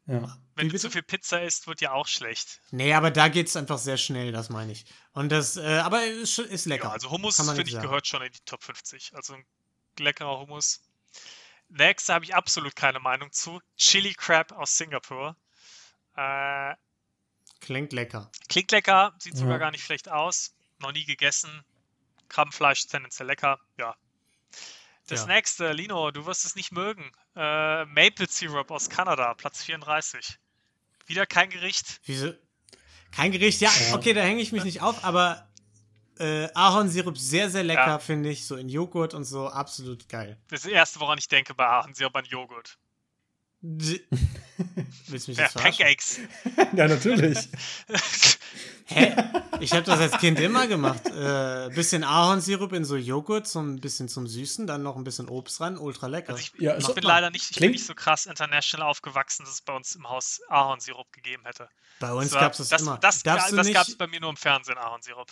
[0.07, 0.37] Ja.
[0.55, 2.59] wenn Wie du zu viel Pizza isst, wird dir auch schlecht.
[2.71, 4.85] nee, aber da geht es einfach sehr schnell, das meine ich.
[5.13, 6.87] Und das, äh, aber ist, ist lecker.
[6.87, 7.83] Ja, also Hummus, finde ich, sagen.
[7.87, 9.11] gehört schon in die Top 50.
[9.13, 9.45] Also ein
[9.99, 10.81] leckerer Hummus.
[11.69, 13.61] Nächste habe ich absolut keine Meinung zu.
[13.77, 15.35] Chili Crab aus Singapur.
[16.15, 16.75] Äh,
[17.61, 18.29] Klingt lecker.
[18.49, 19.57] klingt lecker, sieht sogar Ja.
[19.57, 20.53] gar nicht schlecht aus.
[20.79, 21.63] Noch nie gegessen.
[22.29, 23.59] Krabbenfleisch tendenziell lecker.
[23.77, 23.95] Ja.
[25.07, 25.27] Das Ja.
[25.27, 27.11] nächste, Lino, du wirst es nicht mögen.
[27.35, 30.37] Äh, Maple Syrup aus Kanada, Platz 34.
[31.05, 31.99] Wieder kein Gericht.
[32.05, 32.33] Wieso?
[33.11, 33.71] Kein Gericht, Ja.
[33.93, 35.47] okay, da hänge ich mich nicht auf, aber
[36.19, 37.99] äh, Ahornsirup sehr, sehr lecker, Ja.
[37.99, 38.45] finde ich.
[38.47, 40.37] So in Joghurt und so, absolut geil.
[40.49, 42.77] Das erste, woran ich denke bei Ahornsirup an Joghurt.
[43.61, 44.01] D
[45.07, 45.77] Willst du mich Ja, jetzt verarschen?
[45.85, 46.19] Pancakes.
[46.75, 47.37] ja, natürlich.
[48.85, 49.15] Hä?
[49.61, 51.05] Ich habe das als Kind immer gemacht.
[51.07, 55.29] Äh, bisschen Ahornsirup in so Joghurt, so ein bisschen zum Süßen, dann noch ein bisschen
[55.29, 56.33] Obst ran, ultra lecker.
[56.33, 59.45] Also ich, Ja, ich ist bin leider nicht, ich bin nicht so krass international aufgewachsen,
[59.45, 61.69] dass es bei uns im Haus Ahornsirup gegeben hätte.
[61.99, 62.97] Bei uns gab es das, das immer.
[62.97, 65.31] Das, das gab es bei mir nur im Fernsehen, Ahornsirup.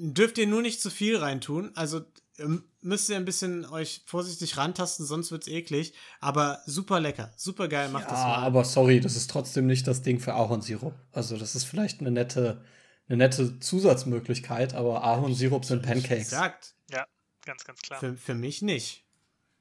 [0.00, 1.70] Dürft ihr nur nicht zu viel reintun.
[1.74, 2.00] Also
[2.38, 5.92] ähm, müsst ihr ein bisschen euch vorsichtig rantasten, sonst wird's eklig.
[6.20, 8.36] Aber super lecker, super geil, macht das Ja, mal.
[8.36, 10.94] aber sorry, das ist trotzdem nicht das Ding für Ahornsirup.
[11.12, 12.64] Also das ist vielleicht eine nette,
[13.08, 16.30] eine nette Zusatzmöglichkeit, aber Ahornsirup sind Pancakes.
[16.30, 17.06] Sagt, Ja,
[17.44, 18.00] ganz, ganz klar.
[18.00, 19.04] für, für mich nicht.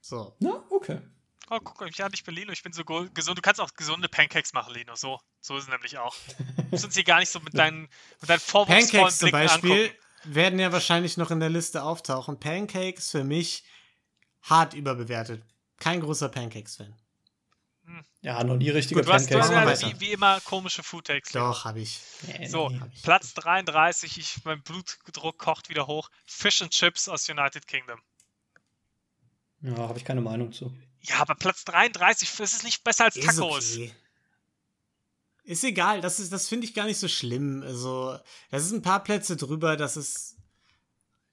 [0.02, 0.36] So.
[0.40, 1.00] Na, okay.
[1.52, 3.38] Oh, guck mal, ja, ich bin Lino, ich bin so gesund.
[3.38, 4.96] Du kannst auch gesunde Pancakes machen, Lino.
[4.96, 6.16] So, so ist es nämlich auch.
[6.70, 7.90] Du musst uns hier gar nicht so mit deinen,
[8.22, 9.96] mit deinen vorwurfsvollen Pancakes zum Beispiel angucken.
[10.24, 12.40] Werden ja wahrscheinlich noch in der Liste auftauchen.
[12.40, 13.64] Pancakes für mich
[14.42, 15.44] hart überbewertet.
[15.80, 16.96] Kein großer Pancakes-Fan.
[18.22, 19.56] Ja, noch nie richtige Gut, du hast, du Pancakes.
[19.66, 21.32] hast ja, wie, wie immer komische Food-Takes.
[21.32, 22.00] Doch, habe ich.
[22.28, 22.80] Nee, So, nee.
[23.02, 26.10] Platz 33, ich, mein Blutdruck kocht wieder hoch.
[26.26, 28.00] Fish and Chips aus United Kingdom.
[29.62, 30.72] Ja, habe ich keine Meinung zu.
[31.02, 33.74] Ja, aber Platz 33, das ist nicht besser als Ist Tacos.
[33.76, 33.94] okay.
[35.50, 37.64] Ist egal, das, ist, das finde ich gar nicht so schlimm.
[37.64, 38.20] Also,
[38.52, 40.38] das ist ein paar Plätze drüber, das ist.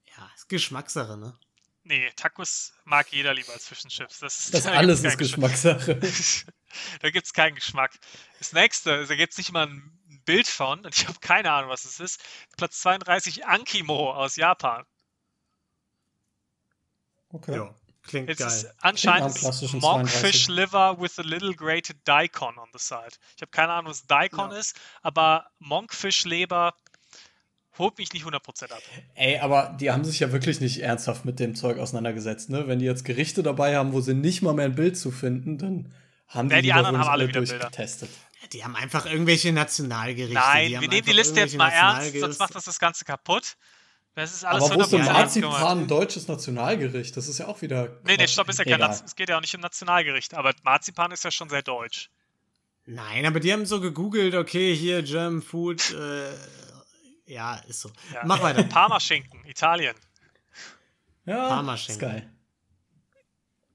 [0.07, 1.37] Ja, ist Geschmackssache, ne?
[1.83, 4.17] Nee, Tacos mag jeder lieber als Fish and Chips.
[4.17, 5.19] Das, ist, Das da alles ist.
[5.19, 5.99] Geschmackssache.
[7.01, 7.93] da gibt es keinen Geschmack.
[8.39, 11.69] Das nächste, da gibt es nicht mal ein Bild von, und ich habe keine Ahnung,
[11.69, 12.19] was es ist.
[12.57, 14.83] Platz 32, Ankimo aus Japan.
[17.29, 17.55] Okay.
[17.55, 17.75] Ja,
[18.07, 18.73] klingt Jetzt geil.
[18.81, 20.19] anscheinend ist klassischen Monk 32.
[20.31, 23.15] Fish Liver with a little grated Daikon on the side.
[23.35, 24.57] Ich habe keine Ahnung, was Daikon Ja.
[24.57, 26.73] ist, aber Monkfish Leber
[27.77, 28.81] holt mich nicht 100% ab.
[29.13, 32.67] Ey, aber die haben sich ja wirklich nicht ernsthaft mit dem Zeug auseinandergesetzt, ne?
[32.67, 35.57] Wenn die jetzt Gerichte dabei haben, wo sie nicht mal mehr ein Bild zu finden,
[35.59, 35.93] dann
[36.27, 38.09] haben die, Ja, die lieber anderen haben alle wieder durchgetestet.
[38.53, 40.33] Die haben einfach irgendwelche Nationalgerichte.
[40.33, 43.57] Nein, die wir nehmen die Liste jetzt mal ernst, sonst macht das das Ganze kaputt.
[44.17, 47.15] Das ist alles Aber wo ist denn 100% Marzipan deutsches Nationalgericht?
[47.15, 47.99] Das ist ja auch wieder.
[48.03, 48.79] Nee, nee, stopp, ist ja kein.
[48.79, 52.09] Naz- es geht ja auch nicht um Nationalgericht, aber Marzipan ist ja schon sehr deutsch.
[52.87, 56.33] Nein, aber die haben so gegoogelt, okay, hier German Food, äh,
[57.27, 57.91] ja, ist so.
[58.11, 58.23] Ja.
[58.25, 58.63] Mach weiter.
[58.69, 59.95] Parmaschinken, Italien.
[61.25, 61.93] Ja, Parmaschinken.
[61.93, 62.33] ist geil.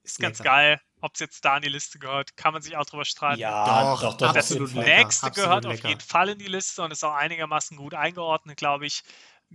[0.03, 0.51] Ist ganz Lecker.
[0.51, 0.81] geil.
[1.03, 3.39] Ob es jetzt da in die Liste gehört, kann man sich auch drüber streiten.
[3.41, 4.97] Ja, Doch, doch, doch, Das absolut jeden lecker.
[5.05, 8.57] Nächste absolut gehört auf jeden Fall in die Liste und ist auch einigermaßen gut eingeordnet,
[8.57, 9.05] glaube ich.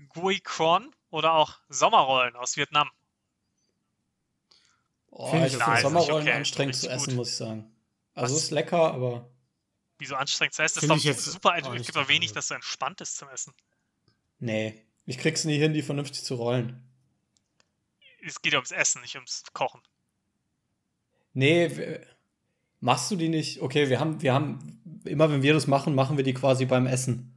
[0.10, 2.90] Gui Kron oder auch Sommerrollen aus Vietnam.
[5.10, 7.16] Oh, Finde ich ich finde nice, Sommerrollen okay, anstrengend zu essen, gut.
[7.16, 7.72] muss ich sagen.
[8.14, 8.44] Also Was?
[8.44, 9.30] ist lecker, aber
[9.98, 10.76] Wie so anstrengend zu essen.
[10.76, 11.50] Das ist Finde doch ich jetzt super.
[11.54, 12.38] auch Es gibt doch wenig, gut.
[12.38, 13.54] das so entspannt ist zum Essen.
[14.40, 14.84] nee.
[15.10, 16.84] Ich krieg's nie hin, die vernünftig zu rollen.
[18.26, 19.82] Es geht ja ums Essen, nicht ums Kochen.
[21.34, 22.02] Nee,
[22.82, 23.62] machst du die nicht?
[23.62, 26.88] Okay, wir haben, wir haben, immer wenn wir das machen, machen wir die quasi beim
[26.88, 27.34] Essen.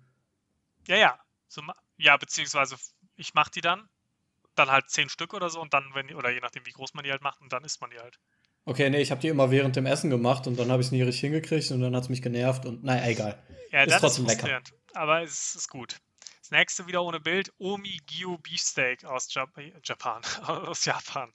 [0.89, 1.21] Ja, ja.
[1.47, 1.63] So,
[2.01, 2.77] Ja, beziehungsweise
[3.17, 3.89] ich mache die dann,
[4.55, 7.05] dann halt zehn Stück oder so und dann, wenn, oder je nachdem, wie groß man
[7.05, 8.19] die halt macht, und dann isst man die halt.
[8.65, 10.93] Okay, nee, ich habe die immer während dem Essen gemacht und dann habe ich es
[10.93, 13.43] nie richtig hingekriegt und dann hat es mich genervt und naja, egal.
[13.71, 14.63] Ja, Ist das trotzdem ist lecker.
[14.95, 15.99] aber es ist gut.
[16.41, 19.51] Das nächste wieder ohne Bild, Omi Gyu Beefsteak aus Jap
[19.85, 21.33] Japan, aus Japan.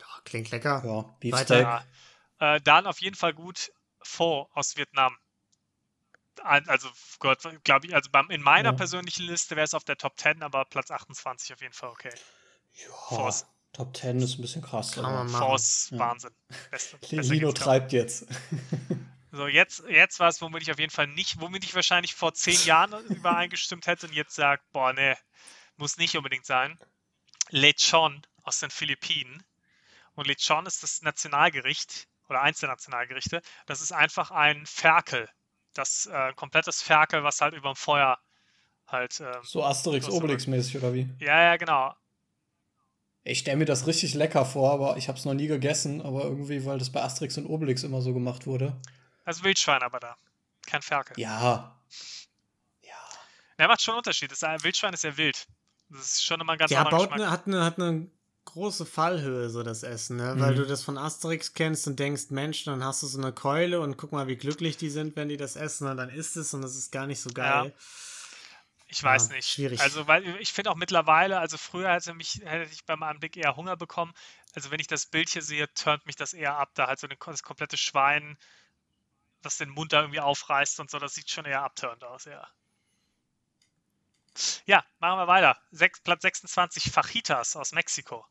[0.00, 0.82] Oh, klingt lecker.
[0.84, 1.14] Ja, Weiter.
[1.20, 1.62] Beefsteak.
[1.62, 1.84] Ja.
[2.56, 3.72] Äh, dann auf jeden Fall gut
[4.02, 5.16] Pho aus Vietnam.
[6.44, 8.76] Also, Gott, glaube ich, also in meiner Ja.
[8.76, 12.12] persönlichen Liste wäre es auf der Top 10, aber Platz 28 auf jeden Fall okay.
[12.74, 13.46] Ja, Force.
[13.72, 14.92] Top 10 ist ein bisschen krass.
[14.92, 15.28] Kann man.
[15.28, 15.98] Force, Ja.
[15.98, 16.30] Wahnsinn.
[16.70, 18.26] Beste, Lino treibt jetzt.
[19.30, 22.32] So, jetzt, jetzt war es, womit ich auf jeden Fall nicht, womit ich wahrscheinlich vor
[22.32, 25.18] zehn Jahren übereingestimmt hätte und jetzt sagt, boah, ne,
[25.76, 26.78] muss nicht unbedingt sein.
[27.50, 29.44] Lechon aus den Philippinen.
[30.14, 33.42] Und Lechon ist das Nationalgericht oder eins der Nationalgerichte.
[33.66, 35.28] Das ist einfach ein Ferkel.
[35.78, 38.18] Das äh, komplettes Ferkel, was halt über dem Feuer
[38.88, 39.20] halt.
[39.20, 41.08] Ähm, So Asterix Was soll Obelix mäßig oder wie?
[41.20, 41.94] ja, ja, genau.
[43.22, 46.22] Ich stelle mir das richtig lecker vor, aber ich habe es noch nie gegessen, aber
[46.24, 48.80] irgendwie, weil das bei Asterix und Obelix immer so gemacht wurde.
[49.24, 50.16] Also Wildschwein aber da.
[50.66, 51.18] Kein Ferkel.
[51.20, 51.78] Ja.
[52.82, 52.94] Ja.
[53.58, 54.30] Der macht schon einen Unterschied.
[54.32, 55.46] Das ist, Wildschwein ist ja wild.
[55.90, 57.18] Das ist schon immer ein ganz Ja, anderer baut Geschmack.
[57.18, 58.10] ne, hat, eine, hat eine
[58.52, 60.36] große Fallhöhe, so das Essen, ne?
[60.40, 60.54] Weil Mhm.
[60.54, 63.96] du das von Asterix kennst und denkst, Mensch, dann hast du so eine Keule und
[63.96, 66.62] guck mal, wie glücklich die sind, wenn die das essen und dann isst es und
[66.62, 67.74] das ist gar nicht so geil.
[68.88, 69.50] Ich weiß Ja, nicht.
[69.54, 69.80] schwierig.
[69.80, 73.54] Also, weil ich finde auch mittlerweile, also früher hätte mich, hätte ich beim Anblick eher
[73.56, 74.12] Hunger bekommen.
[74.54, 76.70] Also, wenn ich das Bild hier sehe, turnt mich das eher ab.
[76.74, 78.36] Da halt so eine, das komplette Schwein,
[79.42, 82.46] das den Mund da irgendwie aufreißt und so, das sieht schon eher abturnt aus, ja.
[84.66, 85.58] Ja, machen wir weiter.
[85.72, 88.24] Sechs, Platz 26, Fajitas aus Mexiko.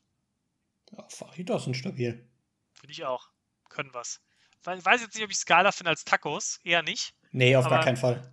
[0.96, 2.28] Ja Fajitas sind stabil.
[2.72, 3.28] Finde ich auch.
[3.68, 4.20] Können was.
[4.64, 6.60] Weil- Weiß jetzt nicht, ob ich es geiler finde als Tacos.
[6.64, 7.14] Eher nicht.
[7.30, 8.32] Nee, auf Aber- gar keinen Fall.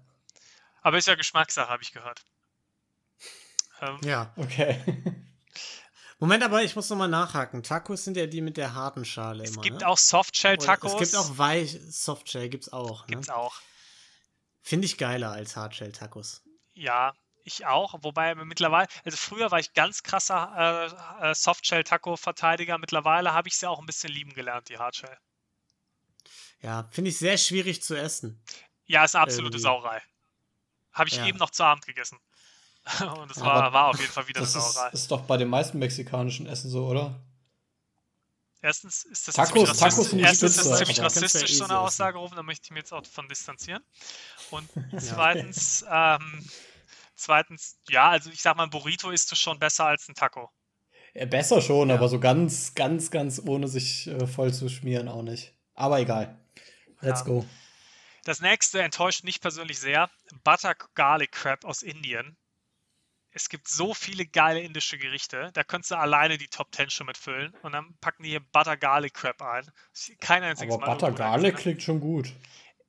[0.82, 2.24] Aber ist ja Geschmackssache, habe ich gehört.
[3.82, 4.34] Ähm, Ja.
[4.38, 4.80] Okay.
[6.20, 7.62] Moment, aber ich muss nochmal nachhaken.
[7.62, 9.62] Tacos sind ja die mit der harten Schale Es immer.
[9.64, 9.88] gibt ne?
[9.88, 10.93] auch Softshell-Tacos.
[10.93, 13.01] Es gibt auch weich Softshell, gibt's auch.
[13.08, 13.16] Ne?
[13.16, 13.60] Gibt's auch.
[14.62, 16.41] Finde ich geiler als Hardshell-Tacos.
[16.74, 17.14] Ja,
[17.46, 17.96] ich auch.
[18.02, 20.91] Wobei mittlerweile, also früher war ich ganz krasser
[21.22, 22.78] äh, äh, Softshell-Taco-Verteidiger.
[22.78, 25.18] Mittlerweile habe ich sie auch ein bisschen lieben gelernt, die Hardshell.
[26.62, 28.41] Ja, finde ich sehr schwierig zu essen.
[28.86, 29.62] Ja, ist eine absolute Irgendwie.
[29.62, 30.02] Sauerei.
[30.93, 31.26] Habe ich Ja.
[31.26, 32.20] eben noch zu Abend gegessen.
[33.18, 34.89] Und es war, war auf jeden Fall wieder eine Das ist, Sauerei.
[34.91, 37.20] ist doch bei den meisten mexikanischen Essen so, oder?
[38.62, 41.64] Erstens ist das Tacos- ziemlich Tacos rassistisch, erstens ist das ziemlich ja rassistisch, eh so
[41.66, 41.80] eine.
[41.80, 43.84] Aussage rufen, da möchte ich mich jetzt auch davon distanzieren.
[44.50, 44.68] Und
[45.00, 46.50] zweitens, ähm,
[47.16, 50.49] zweitens, ja, also ich sag mal, ein Burrito isst du schon besser als ein Taco.
[51.13, 51.95] Äh, Besser schon, Ja.
[51.95, 55.53] aber so ganz, ganz, ganz ohne sich äh, voll zu schmieren auch nicht.
[55.74, 56.38] Aber egal.
[57.01, 57.26] Let's Ja.
[57.26, 57.45] go.
[58.26, 60.09] Das nächste enttäuscht mich persönlich sehr.
[60.43, 62.38] Butter Garlic Crab aus Indien.
[63.32, 65.51] Es gibt so viele geile indische Gerichte.
[65.53, 67.53] Da könntest du alleine die Top 10 schon mitfüllen.
[67.63, 69.70] Und dann packen die hier Butter Garlic Crab ein.
[70.22, 71.61] Kein einziges Aber Mal Butter irgendwo Garlic gesehen.
[71.63, 72.32] klingt schon gut.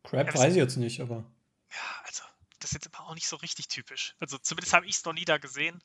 [0.05, 1.25] Crab Ja, weiß ich jetzt nicht, aber.
[1.73, 2.23] Ja, also,
[2.67, 4.15] das ist jetzt aber auch nicht so richtig typisch.
[4.19, 5.83] Also, zumindest habe ich es noch nie da gesehen.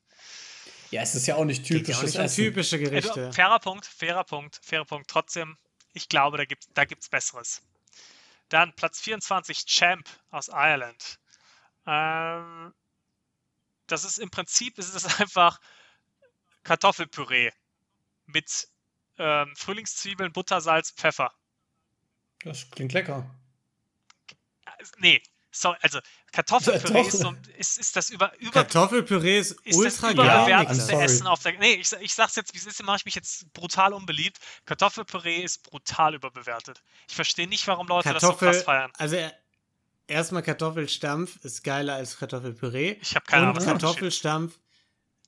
[0.90, 2.36] Ja, es ist ja auch nicht Geht ja auch typisches nicht um Essen.
[2.44, 3.34] typische Also, Gerichte.
[3.34, 5.10] fairer Punkt, fairer Punkt, fairer Punkt.
[5.10, 5.58] Trotzdem,
[5.94, 7.62] ich glaube, da gibt es da gibt's Besseres.
[8.50, 11.20] Dann Platz 24, Champ aus Ireland.
[11.86, 12.74] Ähm,
[13.88, 15.60] das ist im Prinzip, ist es einfach
[16.64, 17.52] Kartoffelpüree
[18.26, 18.68] mit
[19.20, 21.32] ähm, Frühlingszwiebeln, Butter, Salz, Pfeffer.
[22.44, 23.30] Das klingt lecker.
[24.66, 25.22] Äh, Nee,
[25.52, 26.00] sorry, also
[26.32, 30.12] Kartoffelpüree ist, so, ist, ist das über, über, Kartoffelpüree ist, ist ultra.
[30.48, 31.04] Ja, sorry.
[31.04, 31.58] Essen auf der.
[31.60, 34.38] Nee, ich, ich sag's jetzt, wie es ist, mache ich mich jetzt brutal unbeliebt.
[34.66, 36.82] Kartoffelpüree ist brutal überbewertet.
[37.10, 38.92] Ich verstehe nicht, warum Leute das so Kartoffel, krass feiern.
[38.98, 39.34] also er-
[40.08, 42.98] erstmal Kartoffelstampf ist geiler als Kartoffelpüree.
[43.02, 44.60] Ich habe keine und Ahnung, Unterschied Kartoffelstampf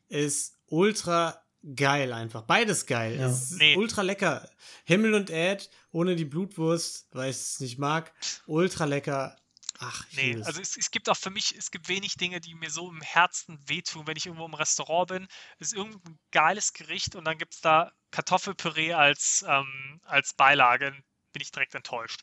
[0.10, 1.42] ist ultra
[1.76, 2.42] geil einfach.
[2.44, 3.18] Beides geil.
[3.20, 3.28] Ja.
[3.28, 3.78] Es ist Nee.
[3.78, 4.50] ultra lecker.
[4.84, 8.12] Himmel und Erd ohne die Blutwurst, weil ich es nicht mag.
[8.48, 9.38] Ultra lecker.
[9.80, 12.70] Ach, Nee, also es, es gibt auch für mich, es gibt wenig Dinge, die mir
[12.70, 15.28] so im Herzen wehtun, wenn ich irgendwo im Restaurant bin.
[15.60, 20.92] Es ist irgendein geiles Gericht und dann gibt es da Kartoffelpüree als, ähm, als Beilage.
[20.92, 21.04] Dann
[21.34, 22.22] bin ich direkt enttäuscht.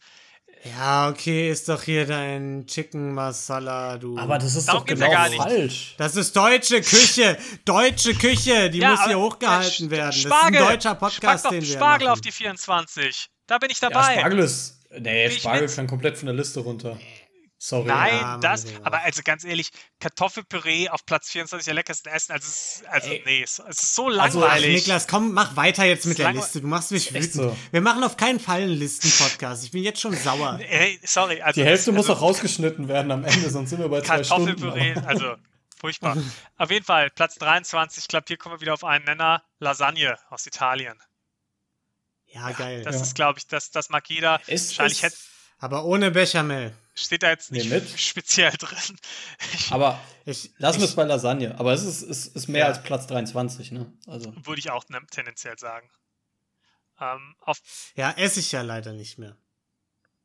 [0.65, 4.17] ja, okay, ist doch hier dein Chicken Masala, du.
[4.19, 5.43] Aber das ist Darum doch ja genau gar nicht.
[5.43, 5.95] falsch.
[5.99, 7.37] das ist deutsche Küche.
[7.65, 8.71] Deutsche Küche.
[8.71, 10.07] Die Ja, muss hier aber- hochgehalten Sch- werden.
[10.07, 12.13] Das Spargel, ist ein deutscher Podcast, doch den wir Spargel machen.
[12.19, 13.27] auf die 24.
[13.47, 14.15] Da bin ich Ja, dabei.
[14.19, 14.77] Spargel ist.
[14.99, 16.99] Nee, Spargel kann komplett von der Liste runter.
[17.63, 17.89] Sorry.
[17.89, 18.81] Nein, Mann, das, Digga.
[18.85, 19.69] aber also ganz ehrlich,
[20.01, 23.23] Kartoffelpüree auf Platz 24 der leckersten Essen, also, es ist, also Ey.
[23.27, 24.77] nee, es, es ist so Also, langweilig.
[24.77, 26.63] Niklas, komm, mach weiter jetzt mit der Liste.
[26.63, 27.33] Du machst mich wütend.
[27.35, 27.55] so.
[27.71, 29.63] Wir machen auf keinen Fall einen Listen-Podcast.
[29.65, 30.59] Ich bin jetzt schon sauer.
[30.71, 33.81] Ey, sorry, also Die Hälfte das- muss also auch rausgeschnitten werden am Ende, sonst sind
[33.81, 34.47] wir bei zwei Stunden.
[34.59, 35.37] Kartoffelpüree, also
[35.79, 36.17] Furchtbar.
[36.57, 39.43] auf jeden Fall, Platz 23, ich glaube, hier kommen wir wieder auf einen Nenner.
[39.59, 40.99] Lasagne aus Italien.
[42.27, 42.83] Ja, geil.
[42.85, 43.03] Das Ja.
[43.03, 44.41] ist, glaube ich, das, das mag jeder.
[44.47, 45.17] Ist, Wahrscheinlich ist, hätte,
[45.61, 46.73] Aber ohne Bechamel.
[46.95, 47.89] steht da jetzt Nee, nicht mit.
[48.01, 48.97] speziell drin.
[49.55, 51.59] Ich, aber Ich, lassen wir es bei Lasagne.
[51.59, 52.67] Aber es ist, ist, ist mehr Ja.
[52.69, 53.93] als Platz 23, ne?
[54.07, 54.33] Also.
[54.45, 55.89] würde ich auch ne- tendenziell sagen.
[57.01, 57.59] Ähm, auf,
[57.95, 59.37] Ja, esse ich ja leider nicht mehr.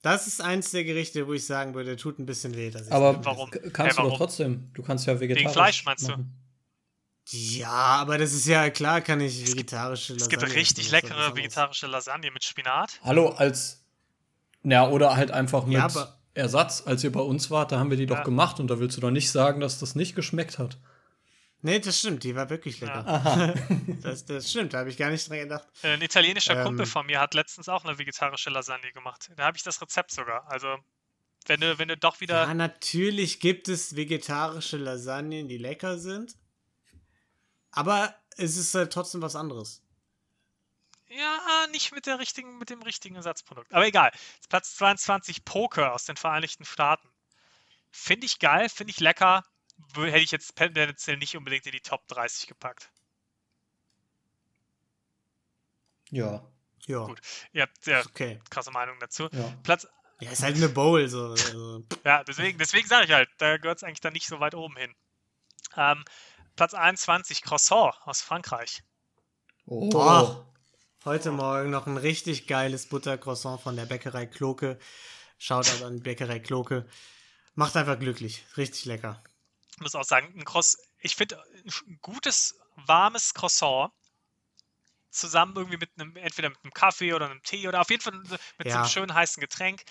[0.01, 2.71] Das ist eins der Gerichte, wo ich sagen würde, tut ein bisschen weh.
[2.91, 3.49] Aber Warum?
[3.49, 4.17] kannst Hey, du doch warum?
[4.17, 4.71] trotzdem.
[4.73, 5.51] Du kannst ja vegetarisch.
[5.53, 6.11] Fleisch, meinst du?
[6.11, 6.41] machen.
[7.29, 11.03] Ja, aber das ist ja klar, kann ich vegetarische es gibt Lasagne richtig essen, das
[11.03, 12.99] ist leckere vegetarische Lasagne mit Spinat.
[13.03, 13.81] Hallo, als.
[14.65, 15.87] Ja, oder halt einfach mit Ja,
[16.33, 16.83] Ersatz.
[16.85, 18.23] Als ihr bei uns wart, da haben wir die doch Ja.
[18.23, 20.77] gemacht und da willst du doch nicht sagen, dass das nicht geschmeckt hat.
[21.61, 23.07] Nee, das stimmt, die war wirklich lecker.
[23.07, 23.53] Aha.
[24.03, 25.67] Das, das stimmt, da habe ich gar nicht dran gedacht.
[25.81, 26.65] Äh, Ein italienischer Ähm.
[26.65, 29.31] Kumpel von mir hat letztens auch eine vegetarische Lasagne gemacht.
[29.35, 30.45] Da habe ich das Rezept sogar.
[30.51, 30.67] Also,
[31.47, 32.43] wenn du, wenn du doch wieder.
[32.47, 36.35] Ja, natürlich gibt es vegetarische Lasagnen, die lecker sind.
[37.71, 39.81] Aber es ist halt trotzdem was anderes.
[41.07, 43.71] Ja, nicht mit der richtigen, mit dem richtigen Ersatzprodukt.
[43.73, 44.11] Aber egal.
[44.49, 47.07] Platz 22 Poker aus den Vereinigten Staaten.
[47.91, 49.43] Finde ich geil, finde ich lecker.
[49.95, 52.91] Hätte ich jetzt tendenziell nicht unbedingt in die Top 30 gepackt.
[56.11, 56.45] Ja,
[56.85, 57.19] Ja, Gut.
[57.51, 58.39] Ihr habt sehr okay.
[58.49, 59.27] krasse Meinung dazu.
[59.31, 59.53] ja.
[59.63, 59.87] Platz,
[60.19, 61.07] Ja, ist halt eine Bowl.
[61.07, 61.83] So, also.
[62.03, 64.75] ja, deswegen, deswegen sage ich halt, da gehört es eigentlich dann nicht so weit oben
[64.77, 64.95] hin.
[65.75, 66.03] Ähm,
[66.55, 68.83] Platz 21, Croissant aus Frankreich.
[69.65, 69.89] Oh.
[69.89, 70.54] Boah.
[71.05, 74.79] Heute Morgen noch ein richtig geiles Buttercroissant von der Bäckerei Kloke.
[75.37, 76.87] Shoutout an die Bäckerei Kloke.
[77.53, 78.43] Macht einfach glücklich.
[78.57, 79.23] Richtig lecker.
[79.75, 82.55] Ich muss auch sagen, ein Cross, ich finde ein gutes,
[82.87, 83.91] warmes Croissant
[85.11, 88.13] zusammen irgendwie mit einem, entweder mit einem Kaffee oder einem Tee oder auf jeden Fall
[88.17, 88.75] mit so Ja.
[88.77, 89.83] einem schönen heißen Getränk,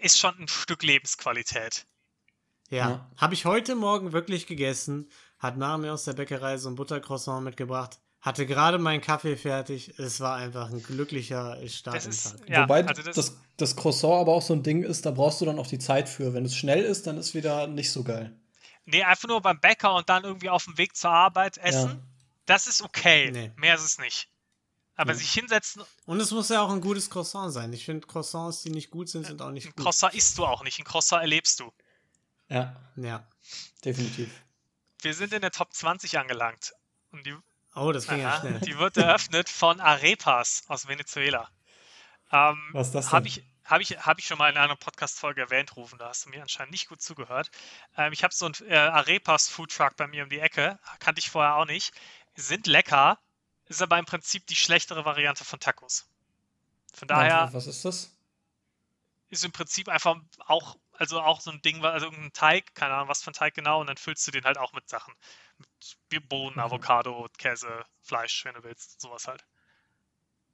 [0.00, 1.86] ist schon ein Stück Lebensqualität.
[2.70, 3.10] Ja, Ja.
[3.18, 5.10] habe ich heute Morgen wirklich gegessen.
[5.38, 8.00] Hat Mara mir aus der Bäckerei so ein Buttercroissant mitgebracht.
[8.20, 9.98] Hatte gerade meinen Kaffee fertig.
[9.98, 12.48] Es war einfach ein glücklicher Start Das im ist, Tag.
[12.50, 15.40] ja, Wobei also das, das, das Croissant aber auch so ein Ding ist, da brauchst
[15.40, 16.34] du dann auch die Zeit für.
[16.34, 18.36] Wenn es schnell ist, dann ist wieder nicht so geil.
[18.84, 21.98] nee, einfach nur beim Bäcker und dann irgendwie auf dem Weg zur Arbeit essen, Ja.
[22.46, 23.30] das ist okay.
[23.30, 23.52] Nee.
[23.56, 24.28] Mehr ist es nicht.
[24.96, 25.18] Aber Ja.
[25.18, 27.72] sich hinsetzen, Und es muss ja auch ein gutes Croissant sein.
[27.72, 29.84] Ich finde, Croissants, die nicht gut sind, sind auch nicht ein gut.
[29.84, 31.72] Croissant isst du auch nicht, ein Croissant erlebst du.
[32.50, 33.26] Ja, Ja.
[33.82, 34.28] definitiv.
[35.00, 36.74] Wir sind in der Top 20 angelangt.
[37.12, 37.34] Und die,
[37.74, 38.60] Oh, das ging ja Aha, schnell.
[38.60, 41.48] die wird eröffnet von Arepas aus Venezuela.
[42.32, 43.26] Ähm, Was ist das Habe denn?
[43.28, 45.98] ich, hab ich, hab ich schon mal in einer Podcast-Folge erwähnt, Rufen.
[45.98, 47.50] Da hast du mir anscheinend nicht gut zugehört.
[47.96, 50.78] Ähm, ich habe so einen äh, Arepas Food Truck bei mir um die Ecke.
[51.00, 51.92] Kannte ich vorher auch nicht.
[52.36, 53.18] Sind lecker,
[53.66, 56.08] ist aber im Prinzip die schlechtere Variante von Tacos.
[56.94, 58.16] Von daher Was ist das?
[59.28, 60.16] ist im Prinzip einfach
[60.46, 63.54] auch, also auch so ein Ding, also irgendein Teig, keine Ahnung, was für ein Teig
[63.54, 65.14] genau, und dann füllst du den halt auch mit Sachen.
[65.58, 65.68] Mit
[66.28, 66.60] Bohnen, Mhm.
[66.62, 69.44] Avocado, Käse, Fleisch, wenn du willst, sowas halt.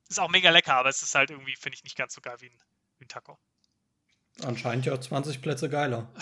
[0.08, 2.36] Ist auch mega lecker, aber es ist halt irgendwie, finde ich, nicht ganz so geil
[2.40, 2.58] wie ein,
[2.98, 3.38] wie ein Taco.
[4.42, 6.08] Anscheinend ja 20 Plätze geiler.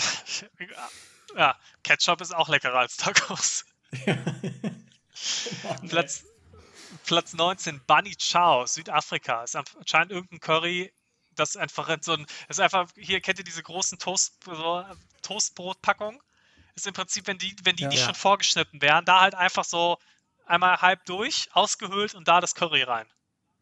[1.37, 3.65] Ja, Ketchup ist auch leckerer als Tacos.
[5.89, 6.25] Platz,
[7.05, 9.43] Platz 19, Bunny Chow, Südafrika.
[9.43, 10.93] Ist anscheinend irgendein Curry,
[11.35, 14.85] das einfach in so ein, ist einfach, hier kennt ihr diese großen Toast, so
[15.23, 16.21] Toastbrotpackungen?
[16.77, 17.89] Ist im Prinzip, wenn die, wenn die Ja.
[17.89, 18.07] nicht Ja.
[18.07, 19.99] schon vorgeschnitten wären, da halt einfach so
[20.47, 23.07] einmal halb durch, ausgehöhlt und da das Curry rein.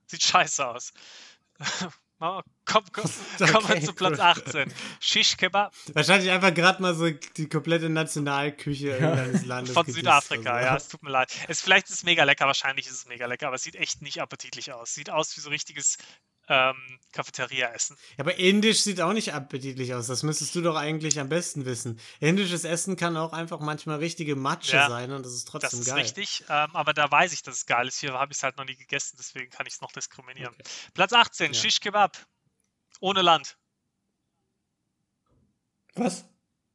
[0.06, 0.92] Sieht scheiße aus.
[2.18, 3.10] Komm, komm, komm,
[3.50, 4.20] kommen wir Okay, zu Platz cool.
[4.20, 4.74] 18.
[5.00, 9.72] Shish Kebab Wahrscheinlich einfach gerade mal so die komplette Nationalküche irgendeines Landes.
[9.74, 9.84] von.
[9.90, 11.34] Südafrika, Also, ja, es tut mir leid.
[11.48, 14.02] Es, vielleicht ist es mega lecker, wahrscheinlich ist es mega lecker, aber es sieht echt
[14.02, 14.94] nicht appetitlich aus.
[14.94, 15.98] Sieht aus wie so richtiges
[16.48, 16.76] ähm,
[17.12, 17.96] Cafeteria-Essen.
[18.18, 20.06] Aber indisch sieht auch nicht appetitlich aus.
[20.06, 22.00] Das müsstest du doch eigentlich am besten wissen.
[22.20, 25.80] Indisches Essen kann auch einfach manchmal richtige Matsche Ja, sein und das ist trotzdem Das
[25.80, 25.98] ist geil.
[25.98, 28.00] richtig, ähm, aber da weiß ich, dass es geil ist.
[28.00, 30.54] Hier habe ich es halt noch nie gegessen, deswegen kann ich es noch diskriminieren.
[30.94, 31.60] Platz 18, Ja.
[31.60, 32.18] Shish Kebab.
[33.00, 33.56] Ohne Land.
[35.94, 36.24] Was?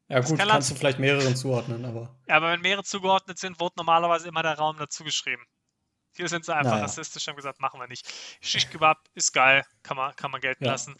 [0.09, 0.69] Ja gut, kannst Land.
[0.69, 4.57] du vielleicht mehreren zuordnen, aber Ja, aber wenn mehrere zugeordnet sind, wurde normalerweise immer der
[4.57, 5.43] Raum dazu geschrieben.
[6.17, 6.83] Hier sind sie einfach Naja.
[6.83, 8.11] rassistisch und haben gesagt, machen wir nicht.
[8.41, 10.71] Shish Kebab ist geil, kann man, kann man gelten Ja.
[10.71, 10.95] lassen.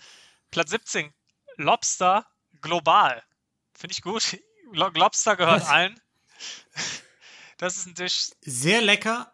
[0.52, 1.14] Platz 17,
[1.58, 2.26] Lobster
[2.62, 3.24] global.
[3.74, 4.38] Finde ich gut.
[4.72, 5.70] Lo Lobster gehört Was?
[5.70, 6.00] allen.
[7.58, 8.30] Das ist ein Tisch.
[8.42, 9.34] Sehr lecker,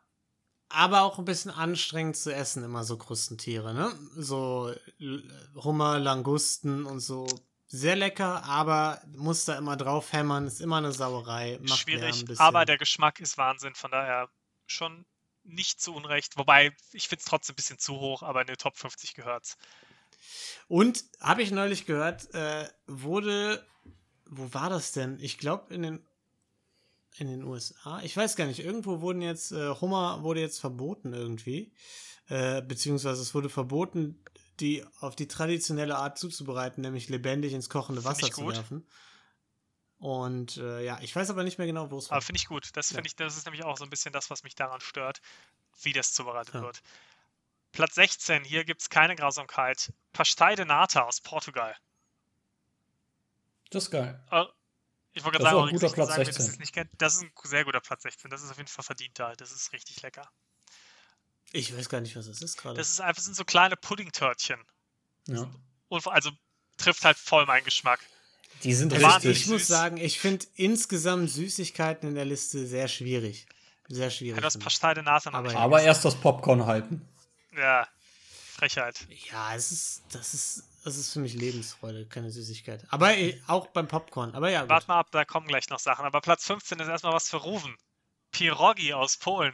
[0.70, 3.92] aber auch ein bisschen anstrengend zu essen, immer so Krustentiere, ne?
[4.16, 7.28] So L- Hummer, Langusten und so.
[7.68, 11.60] Sehr lecker, aber muss da immer drauf hämmern, ist immer eine Sauerei.
[11.62, 14.30] Macht schwierig, aber der Geschmack ist Wahnsinn, von daher
[14.68, 15.06] schon
[15.44, 16.38] nicht zu Unrecht.
[16.38, 19.58] Wobei, ich finde es trotzdem ein bisschen zu hoch, aber in den Top 50 gehört
[20.68, 23.66] Und habe ich neulich gehört, äh, wurde,
[24.26, 25.20] wo war das denn?
[25.20, 26.06] Ich glaube in den
[27.16, 28.02] in den USA?
[28.02, 28.60] Ich weiß gar nicht.
[28.60, 31.72] Irgendwo wurden jetzt, äh, Hummer wurde jetzt verboten irgendwie.
[32.28, 34.24] Äh, beziehungsweise es wurde verboten,
[34.60, 38.88] die auf die traditionelle Art zuzubereiten, nämlich lebendig ins kochende Wasser zu werfen.
[40.04, 42.18] Und äh, ja, ich weiß aber nicht mehr genau, wo es war.
[42.18, 42.72] Aber finde ich gut.
[42.74, 42.96] Das Ja.
[42.96, 45.22] finde ich, das ist nämlich auch so ein bisschen das, was mich daran stört,
[45.82, 46.62] wie das zubereitet Ja.
[46.62, 46.82] wird.
[47.72, 49.94] Platz 16, hier gibt es keine Grausamkeit.
[50.12, 51.74] Pastei de Nata aus Portugal.
[53.70, 54.22] Das ist geil.
[54.30, 54.44] Äh,
[55.14, 56.52] Ich wollte Das ist gerade sagen, ein guter Platz sagen, wer das 16.
[56.52, 56.90] jetzt nicht kennt.
[56.98, 58.30] Das ist ein sehr guter Platz 16.
[58.30, 59.34] Das ist auf jeden Fall verdienter.
[59.38, 60.30] Das ist richtig lecker.
[61.54, 62.76] Ich weiß gar nicht, was das ist gerade.
[62.76, 64.62] Das ist einfach das sind so kleine Puddingtörtchen.
[65.28, 65.50] Ja.
[65.88, 66.30] Und also
[66.76, 68.02] trifft halt voll meinen Geschmack.
[68.64, 72.88] Die sind Also wahnsinnig ich muss sagen, ich finde insgesamt Süßigkeiten in der Liste sehr
[72.88, 73.46] schwierig.
[73.90, 74.44] Sehr Ja, schwierig.
[74.44, 74.60] ich.
[74.60, 75.60] Pastei de Nata noch Aber ja.
[75.60, 77.08] Aber erst das Popcorn halten.
[77.56, 77.88] Ja,
[78.54, 79.06] Frechheit.
[79.32, 82.86] Ja, es ist, das ist, das ist für mich Lebensfreude, keine Süßigkeit.
[82.90, 84.34] Aber eh, auch beim Popcorn.
[84.34, 84.70] Aber ja, gut.
[84.70, 86.06] Warte mal ab, da kommen gleich noch Sachen.
[86.06, 87.76] Aber Platz 15 ist erstmal was für Ruven.
[88.32, 89.54] Pierogi aus Polen.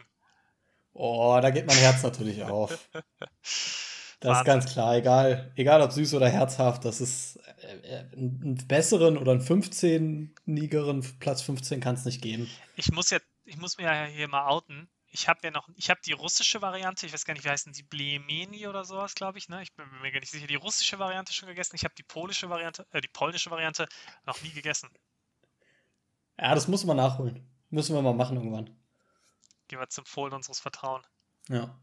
[0.93, 2.78] Oh, da geht mein Herz natürlich auf.
[4.20, 4.42] Das Wahnsinn.
[4.42, 9.18] ist ganz klar, egal, egal ob süß oder herzhaft, das ist äh, äh, einen besseren
[9.18, 12.50] oder einen 15-nigeren Platz 15 kann es nicht geben.
[12.76, 14.90] Ich muss jetzt, ich muss mir ja hier mal outen.
[15.12, 17.72] Ich habe ja noch, ich habe die russische Variante, ich weiß gar nicht, wie heißen
[17.72, 19.64] die, Blemeni oder sowas, glaube ich, ne?
[19.64, 21.78] Ich bin mir gar nicht sicher, die russische Variante schon gegessen.
[21.78, 23.88] Ich habe die polische Variante, äh, die polnische Variante
[24.26, 24.90] noch nie gegessen.
[26.38, 27.50] Ja, das muss man nachholen.
[27.70, 28.70] Müssen wir mal machen irgendwann.
[29.70, 31.08] Gehen wir zum Fohlen unseres Vertrauens.
[31.48, 31.80] Ja.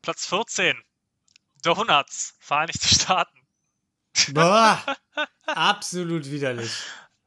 [0.00, 0.82] Platz 14.
[1.64, 3.38] Donuts, Vereinigte Staaten.
[4.32, 4.82] Boah,
[5.46, 6.70] absolut widerlich.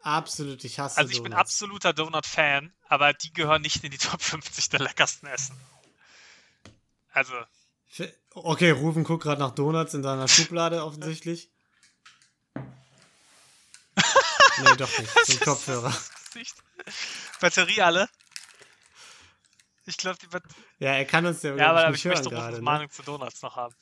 [0.01, 1.41] Absolut, ich hasse Also ich bin Donuts.
[1.41, 5.59] absoluter Donut-Fan, aber die gehören nicht in die Top 50 der leckersten Essen.
[7.11, 7.33] Also,
[8.33, 11.49] Okay, Rufen guckt gerade nach Donuts in seiner Schublade offensichtlich.
[12.55, 12.63] nee,
[14.77, 15.25] doch nicht.
[15.25, 15.93] Zum Kopfhörer.
[17.39, 18.09] Batterie alle.
[19.85, 20.43] Ich glaube, die Bat
[20.79, 22.57] Ja, er kann uns ja, Ja, aber ich nicht möchte Rufens.
[22.57, 22.61] Ne?
[22.61, 23.73] Meinung zu Donuts noch haben.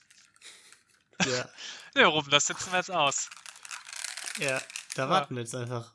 [1.25, 1.49] Ja,
[1.95, 3.29] Ne, Rufen, das setzen wir jetzt aus.
[4.39, 4.61] ja,
[4.95, 5.93] da warten wir jetzt einfach.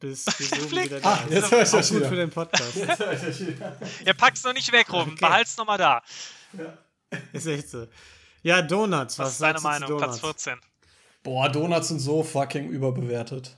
[0.00, 0.84] Bis, bis oben Flick.
[0.86, 1.32] wieder da Ah, ist.
[1.32, 2.08] jetzt ich das gut wieder.
[2.08, 2.76] für den Podcast.
[4.04, 5.12] Ihr packt's noch nicht weg, Rufen.
[5.12, 5.20] Okay.
[5.20, 6.02] Behalt's noch mal da.
[7.32, 7.86] Ist echt so.
[8.42, 9.18] Ja, Donuts.
[9.18, 9.96] Was, Was, ist deine Meinung?
[9.98, 10.42] Platz Donuts?
[10.44, 10.60] 14.
[11.22, 13.56] Boah, Donuts sind so fucking überbewertet.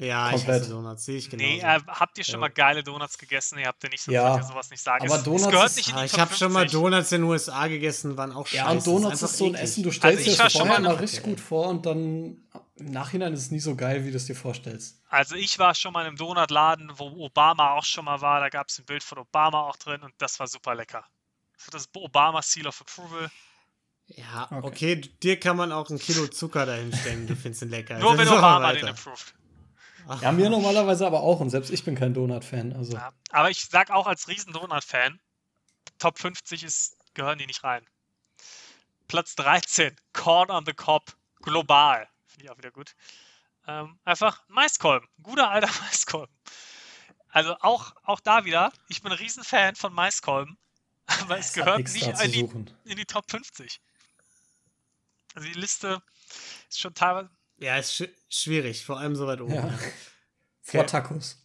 [0.00, 0.56] Ja, Komplett.
[0.56, 1.04] ich hasse Donuts.
[1.04, 1.42] Sehe ich genau.
[1.42, 2.38] Nee, äh, habt ihr schon Ja.
[2.40, 3.58] mal geile Donuts gegessen?
[3.58, 4.40] Ihr habt ja nicht so, Ja.
[4.44, 5.04] sowas nicht sagen.
[5.10, 6.80] Aber Donuts es gehört ist- nicht in die Ah, ich Top habe schon mal 50.
[6.80, 8.56] Donuts in den USA gegessen, waren auch scheiße.
[8.64, 9.62] Ja, und Donuts einfach ist so ein eklig.
[9.64, 12.44] Essen, du Also stellst ich dir das schon vorher mal- richtig gut vor und dann
[12.76, 15.00] im Nachhinein ist es nie so geil, wie du es dir vorstellst.
[15.08, 18.38] Also ich war schon mal in einem Donutladen, wo Obama auch schon mal war.
[18.38, 21.04] Da gab es ein Bild von Obama auch drin und das war super lecker.
[21.72, 23.28] Das Obama Seal of Approval.
[24.06, 24.66] Ja, Okay.
[24.66, 24.96] okay.
[25.22, 27.98] dir kann man auch ein Kilo Zucker dahinstellen, du findest ihn lecker.
[27.98, 29.34] Nur Also, wenn Obama den approved.
[30.08, 32.72] Ach, Ja, mir normalerweise aber auch und selbst ich bin kein Donut-Fan.
[32.72, 33.12] Also, Ja.
[33.30, 35.20] Aber ich sag auch als riesen Donut-Fan,
[35.98, 37.84] Top 50 ist, gehören die nicht rein.
[39.06, 42.08] Platz 13, Corn on the Cob, global.
[42.26, 42.94] Finde ich auch wieder gut.
[43.66, 45.08] Ähm, einfach Maiskolben.
[45.22, 46.34] Guter alter Maiskolben.
[47.28, 50.56] Also auch, auch da wieder, ich bin ein riesen Fan von Maiskolben,
[51.20, 52.40] aber es hat gehört nicht in die,
[52.90, 53.80] in die Top 50.
[55.34, 56.02] Also die Liste
[56.70, 59.54] ist schon teilweise ja, ist sch schwierig, vor allem so weit oben.
[59.54, 59.78] Ja.
[60.62, 61.38] Vor Tacos.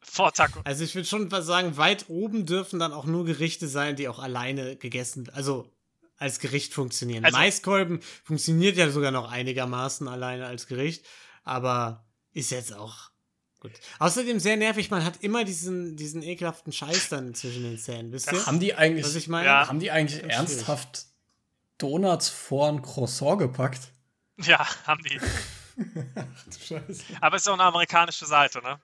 [0.00, 0.60] vor Taco.
[0.64, 4.08] Also ich würde schon was sagen, weit oben dürfen dann auch nur Gerichte sein, die
[4.08, 5.70] auch alleine gegessen, also
[6.18, 7.24] als Gericht funktionieren.
[7.24, 11.06] Also- Maiskolben funktioniert ja sogar noch einigermaßen alleine als Gericht,
[11.44, 13.10] aber ist jetzt auch
[13.60, 13.70] gut.
[14.00, 18.32] Außerdem sehr nervig, man hat immer diesen, diesen ekelhaften Scheiß dann zwischen den Zähnen, wisst
[18.32, 18.44] ihr?
[18.44, 19.46] Haben die eigentlich, Was ich meine?
[19.46, 19.68] Ja.
[19.68, 21.06] haben die eigentlich ernsthaft
[21.78, 23.92] Donuts vor ein Croissant gepackt?
[24.46, 25.20] Ja, haben die.
[26.66, 27.04] Scheiße.
[27.20, 28.80] Aber es ist auch eine amerikanische Seite, ne?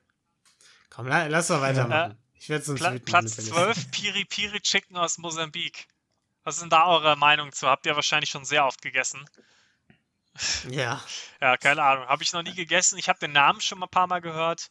[0.90, 2.18] Komm, la lass mal weitermachen.
[2.34, 5.86] ich werde sonst Pla Platz mit der 12, Piri Piri Chicken aus Mosambik.
[6.44, 7.68] Was ist denn da eure Meinung zu?
[7.68, 9.28] Habt ihr wahrscheinlich schon sehr oft gegessen.
[10.68, 11.02] Ja.
[11.40, 12.08] Ja, keine Ahnung.
[12.08, 12.98] Habe ich noch nie gegessen.
[12.98, 14.70] Ich habe den Namen schon mal ein paar Mal gehört.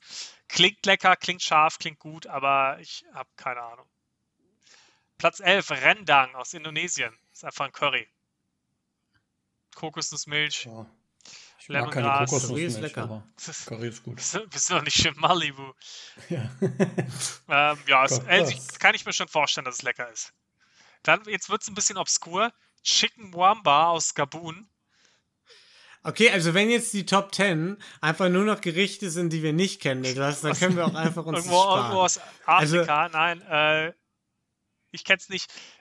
[0.49, 3.87] Klingt lecker, klingt scharf, klingt gut, aber ich habe keine Ahnung.
[5.17, 7.17] Platz 11, Rendang aus Indonesien.
[7.31, 8.05] Ist einfach ein Curry.
[9.77, 10.65] Kokosnussmilch.
[10.65, 10.85] Ja.
[11.59, 12.29] Ich mag keine Lemongras.
[12.29, 13.23] Kokosnuss Curry ist lecker.
[13.67, 14.19] Curry ist gut.
[14.33, 15.73] du bist du noch nicht in Malibu?
[16.29, 16.49] Ja.
[17.49, 20.33] Ähm, ja, es, äh, ich, kann ich mir schon vorstellen, dass es lecker ist.
[21.03, 22.51] Dann, jetzt wird es ein bisschen obskur.
[22.83, 24.67] Chicken Wamba aus Gabun.
[26.03, 29.81] Okay, also wenn jetzt die Top 10 einfach nur noch Gerichte sind, die wir nicht
[29.81, 31.97] kennen, Niklas, dann können wir auch einfach uns Irgendwo, das irgendwo sparen.
[31.97, 33.09] aus Also- Afrika.
[33.09, 33.93] Nein, äh,
[34.91, 35.29] ich kenne es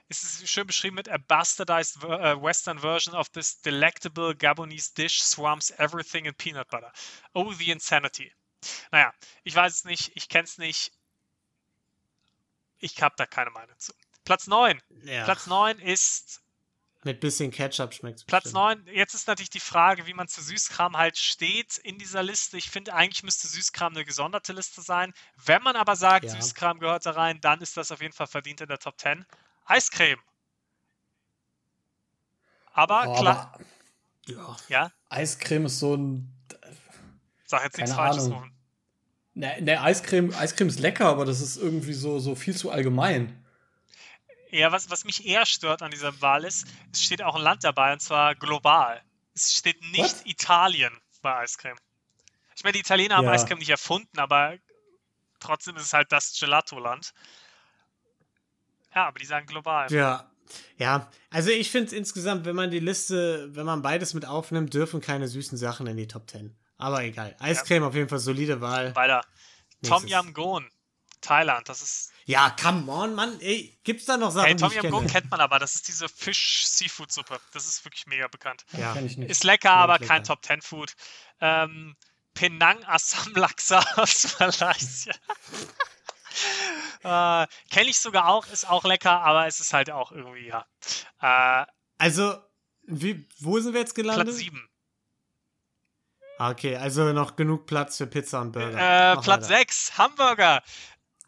[0.08, 0.22] nicht.
[0.22, 5.22] Es ist schön beschrieben mit a bastardized äh, western version of this delectable Gabonese dish
[5.22, 6.92] swamps everything in peanut butter.
[7.34, 8.32] Oh, the insanity.
[8.90, 9.12] Naja,
[9.44, 10.92] ich weiß es nicht, ich kenne es nicht.
[12.78, 13.92] Ich habe da keine Meinung zu.
[14.24, 14.80] Platz 9.
[15.04, 15.24] Ja.
[15.24, 16.42] Platz 9 ist
[17.04, 20.42] Mit bisschen Ketchup schmeckt es Platz 9, jetzt ist natürlich die Frage, wie man zu
[20.42, 22.58] Süßkram halt steht in dieser Liste.
[22.58, 25.14] Ich finde, eigentlich müsste Süßkram eine gesonderte Liste sein.
[25.36, 26.30] Wenn man aber sagt, Ja.
[26.32, 29.24] Süßkram gehört da rein, dann ist das auf jeden Fall verdient in der Top 10.
[29.66, 30.20] Eiscreme.
[32.72, 33.64] Aber Oh, klar, aber
[34.26, 34.56] Ja.
[34.68, 36.32] ja, Eiscreme ist so ein.
[37.44, 38.28] sag jetzt nichts Falsches.
[38.30, 38.52] Rufen.
[39.34, 43.44] Ne, ne Eiscreme, Eiscreme ist lecker, aber das ist irgendwie so, so viel zu allgemein.
[44.50, 47.62] Ja, was, was mich eher stört an dieser Wahl ist, es steht auch ein Land
[47.64, 49.02] dabei, und zwar global.
[49.34, 50.26] Es steht nicht What?
[50.26, 51.76] Italien bei Eiscreme.
[52.56, 53.32] Ich meine, die Italiener haben Ja.
[53.32, 54.56] Eiscreme nicht erfunden, aber
[55.40, 57.12] trotzdem ist es halt das Gelato-Land.
[58.96, 59.92] Ja, aber die sagen global.
[59.92, 60.30] Ja.
[60.78, 65.00] Ja, also ich finde insgesamt, wenn man die Liste, wenn man beides mit aufnimmt, dürfen
[65.00, 66.56] keine süßen Sachen in die Top 10.
[66.78, 67.34] Aber egal.
[67.40, 68.94] Eiscreme auf jeden Fall solide Wahl.
[68.94, 69.22] Weiter.
[69.82, 70.06] Tom.
[70.06, 70.70] Yam Goon,
[71.20, 71.68] Thailand.
[71.68, 72.12] Das ist.
[72.26, 73.38] Ja, come on, Mann.
[73.40, 75.58] Ey, gibt's da noch Sachen, Hey, Tom Yam Goon kennt man aber.
[75.58, 77.38] Das ist diese Fisch-Seafood-Suppe.
[77.52, 78.64] Das ist wirklich mega bekannt.
[78.78, 78.92] Ja.
[78.94, 79.30] Kenn ich nicht.
[79.30, 80.06] Ist lecker, Ja, aber lecker.
[80.06, 80.94] kein Top 10 Food.
[81.40, 81.96] Ähm,
[82.34, 85.12] Penang Assam Laksa aus Malaysia.
[87.02, 90.66] äh, Kenne ich sogar auch, ist auch lecker, aber es ist halt auch irgendwie, ja.
[91.20, 91.66] Äh,
[91.98, 92.36] Also,
[92.86, 94.26] wie, wo sind wir jetzt gelandet?
[94.26, 94.68] Platz 7.
[96.38, 99.12] Ah, Okay, also noch genug Platz für Pizza und Burger.
[99.12, 99.58] Äh, Platz weiter.
[99.58, 100.62] 6, Hamburger.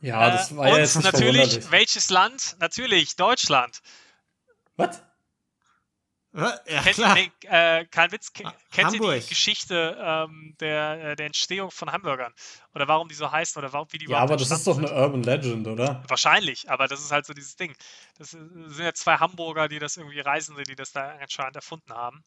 [0.00, 2.56] Ja, das Äh, war ja und jetzt natürlich, welches Land?
[2.60, 3.80] Natürlich, Deutschland.
[4.76, 5.02] Was?
[6.34, 7.14] Ja, Kennt, klar.
[7.14, 9.28] nee, äh, kein Witz, Ah, kennt ihr die Hamburg.
[9.28, 12.34] Geschichte ähm, der, äh, der Entstehung von Hamburgern?
[12.74, 14.76] Oder warum die so heißen oder warum, wie die Ja, überhaupt aber das ist doch
[14.76, 14.96] eine sind?
[14.96, 16.02] Urban Legend, oder?
[16.06, 17.74] Wahrscheinlich, aber das ist halt so dieses Ding.
[18.18, 21.92] Das äh, sind ja zwei Hamburger, die das irgendwie Reisende, die das da anscheinend erfunden
[21.94, 22.22] haben.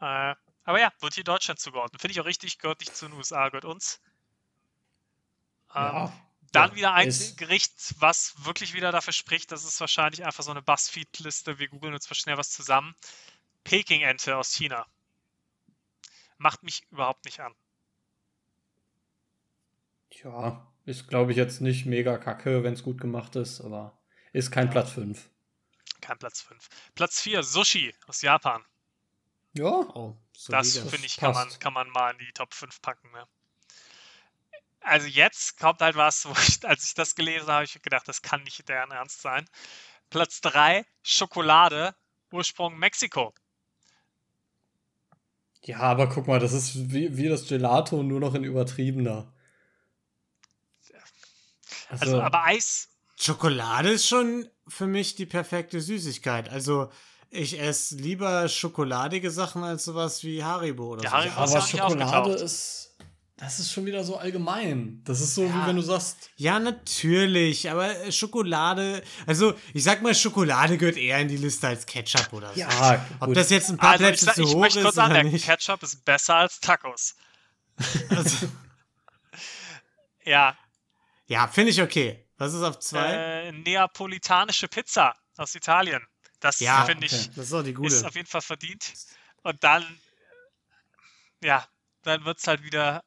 [0.00, 0.34] Äh,
[0.64, 2.00] aber ja, wird hier Deutschland zugeordnet.
[2.00, 4.00] Finde ich auch richtig, gehört nicht zu den USA, gehört uns.
[5.74, 6.12] Ähm, Ja.
[6.52, 10.44] Dann Ja, wieder ein ist- Gericht, was wirklich wieder dafür spricht, das ist wahrscheinlich einfach
[10.44, 11.58] so eine Buzzfeed-Liste.
[11.58, 12.94] Wir googeln uns mal schnell was zusammen.
[13.64, 14.86] Peking-Ente aus China.
[16.38, 17.54] Macht mich überhaupt nicht an.
[20.22, 23.98] Ja, ist, glaube ich, jetzt nicht mega kacke, wenn es gut gemacht ist, aber
[24.32, 25.28] ist kein Platz 5.
[26.00, 26.68] Kein Platz 5.
[26.94, 28.64] Platz 4, Sushi aus Japan.
[29.54, 30.16] Ja, Oh,
[30.48, 30.90] Das solide.
[30.90, 33.10] finde ich, Das kann man, kann man mal in die Top 5 packen.
[33.12, 33.26] Ne?
[34.80, 38.22] Also jetzt kommt halt was, wo ich, als ich das gelesen habe, ich gedacht, das
[38.22, 39.48] kann nicht deren Ernst sein.
[40.10, 41.94] Platz 3, Schokolade,
[42.30, 43.32] Ursprung Mexiko.
[45.64, 49.32] Ja, aber guck mal, das ist wie, wie das Gelato, nur noch in übertriebener.
[51.88, 56.48] Also, aber Eis, Schokolade ist schon für mich die perfekte Süßigkeit.
[56.48, 56.90] Also,
[57.30, 61.16] ich esse lieber schokoladige Sachen als sowas wie Haribo oder Ja, so.
[61.16, 62.96] Haribo- aber ist ja auch nicht Schokolade ist,
[63.44, 65.02] das ist schon wieder so allgemein.
[65.04, 65.66] Das ist so, wie Ja.
[65.66, 71.18] wenn du sagst, Ja, natürlich, aber äh, Schokolade, also ich sag mal, Schokolade gehört eher
[71.20, 72.60] in die Liste als Ketchup oder so.
[72.60, 73.36] ja, Ob gut.
[73.36, 75.04] das jetzt ein paar also ich, Plätze sag- zu ich hoch möchte ist kurz oder
[75.04, 75.44] anmerken, nicht.
[75.46, 77.14] Ketchup ist besser als Tacos.
[78.10, 78.48] Also,
[80.24, 80.56] Ja,
[81.26, 82.24] ja, finde ich okay.
[82.38, 83.12] Was ist auf zwei?
[83.12, 86.02] äh, neapolitanische Pizza aus Italien.
[86.40, 87.30] Das Ja, finde ich okay.
[87.36, 87.94] das ist auch die gute.
[87.94, 88.92] ist auf jeden Fall verdient.
[89.42, 89.84] Und dann,
[91.42, 91.66] ja,
[92.02, 93.02] dann wird es halt wieder,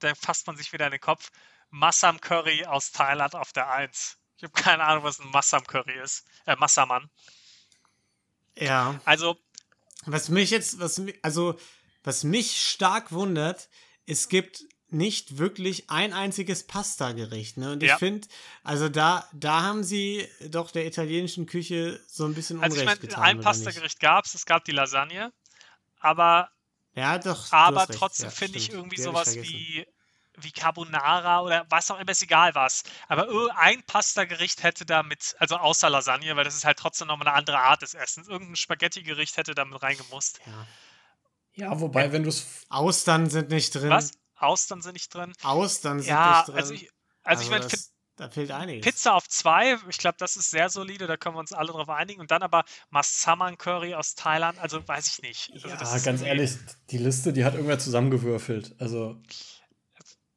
[0.00, 1.30] dann fasst man sich wieder in den Kopf.
[1.70, 4.16] Massam Curry aus Thailand auf der 1.
[4.38, 6.24] Ich habe keine Ahnung, was ein Massam Curry ist.
[6.46, 7.10] Äh, Massaman.
[8.56, 9.00] ja.
[9.04, 9.36] Also,
[10.06, 11.58] Was mich jetzt, was mi- also
[12.04, 13.68] was mich stark wundert,
[14.06, 17.72] es gibt nicht wirklich ein einziges Pasta-Gericht, ne?
[17.72, 17.98] Und ich Ja.
[17.98, 18.26] finde,
[18.62, 23.00] also da, da haben sie doch der italienischen Küche so ein bisschen also ich Unrecht
[23.02, 23.22] meine, getan.
[23.24, 23.40] ein?
[23.40, 25.30] Pastagericht gab es, es gab die Lasagne,
[25.98, 26.50] aber,
[26.94, 27.52] Ja, doch.
[27.52, 29.52] aber trotzdem Ja, finde ich irgendwie Die ich sowas vergessen.
[29.52, 29.86] wie,
[30.38, 32.82] wie Carbonara oder was auch immer, ist egal was.
[33.08, 37.36] Aber ein Pastagericht hätte damit, also außer Lasagne, weil das ist halt trotzdem nochmal eine
[37.36, 40.40] andere Art des Essens, irgendein Spaghetti-Gericht hätte damit reingemusst.
[40.46, 40.66] Ja.
[41.54, 42.46] ja, wobei, wenn du es.
[42.68, 43.90] Austern sind nicht drin.
[43.90, 44.12] Was?
[44.36, 45.32] Austern sind nicht drin.
[45.42, 46.54] Austern sind Ja, nicht drin.
[46.56, 46.90] also ich,
[47.22, 47.68] also ich meine,
[48.18, 48.84] da fehlt einiges.
[48.84, 51.88] Pizza auf zwei, ich glaube, das ist sehr solide, da können wir uns alle drauf
[51.88, 52.20] einigen.
[52.20, 55.52] Und dann aber Massaman Curry aus Thailand, also weiß ich nicht.
[55.52, 56.52] Also Ja, ist ganz ehrlich,
[56.90, 58.74] die Liste, die hat irgendwer zusammengewürfelt.
[58.78, 59.22] Also,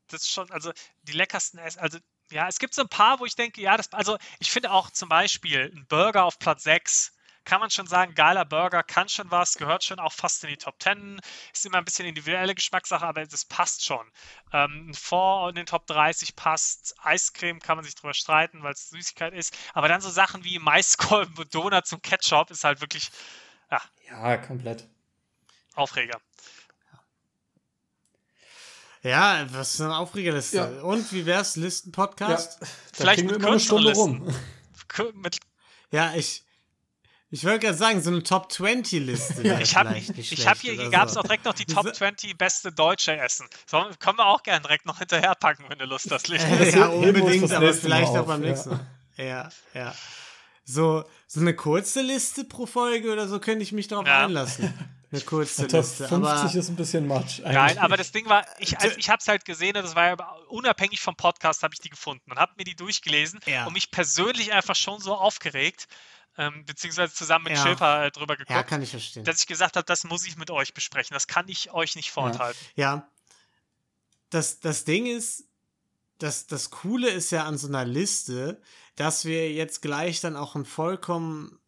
[0.08, 0.72] Das ist schon, also
[1.04, 1.98] die leckersten Essen, also
[2.32, 4.92] ja, es gibt so ein paar, wo ich denke, ja, das, also ich finde auch
[4.92, 7.14] zum Beispiel ein Burger auf Platz 6,
[7.44, 10.58] kann man schon sagen, geiler Burger, kann schon was, gehört schon auch fast in die
[10.58, 11.20] Top 10,
[11.54, 14.06] ist immer ein bisschen individuelle Geschmackssache, aber das passt schon.
[14.54, 18.74] Ähm, ein Fond in den Top 30 passt, Eiscreme kann man sich drüber streiten, weil
[18.74, 22.82] es Süßigkeit ist, aber dann so Sachen wie Maiskolben und Donuts und Ketchup ist halt
[22.82, 23.10] wirklich
[24.10, 24.88] ja, komplett.
[25.76, 26.20] Aufreger.
[29.04, 30.58] Ja, was für eine Aufregerliste.
[30.58, 30.82] Ja.
[30.84, 32.62] Und wie wär's, Ja, Listen-Podcast?
[32.62, 34.36] da Vielleicht mit immer eine kürzeren Stunde rum.
[35.16, 35.40] Mit,
[35.90, 36.44] Ja, ich.
[37.34, 39.48] Ich wollte gerade sagen, so eine Top 20 Liste.
[39.48, 41.22] Ja, ich habe vielleicht nicht ich hab hier, hier gab es so.
[41.22, 43.48] auch direkt noch die Top 20 beste deutsche Essen.
[43.66, 46.46] So, können wir auch gerne direkt noch hinterher packen, wenn du Lust hast, Licht.
[46.76, 48.86] ja, unbedingt, aber vielleicht auch beim nächsten Mal.
[49.16, 49.96] Ja, ja.
[50.66, 54.26] So, so eine kurze Liste pro Folge oder so könnte ich mich darauf Ja.
[54.26, 54.74] einlassen.
[55.12, 56.08] Eine kurze Top Liste.
[56.08, 57.40] 50 Aber ist ein bisschen Matsch.
[57.44, 60.08] Nein, aber das Ding war, ich, also ich habe es halt gesehen, und das war
[60.08, 60.16] ja
[60.50, 63.66] unabhängig vom Podcast, habe ich die gefunden und habe mir die durchgelesen Ja.
[63.68, 65.88] und mich persönlich einfach schon so aufgeregt,
[66.42, 67.64] ähm, beziehungsweise zusammen mit Ja.
[67.64, 69.24] Schilper äh, drüber ja, geguckt, kann ich verstehen.
[69.24, 71.14] dass ich gesagt habe, das muss ich mit euch besprechen.
[71.14, 72.60] Das kann ich euch nicht vorenthalten.
[72.76, 73.08] Ja.
[74.32, 75.44] Das, das Ding ist,
[76.18, 78.62] das, das Coole ist ja an so einer Liste,
[78.96, 81.60] dass wir jetzt gleich dann auch ein vollkommen,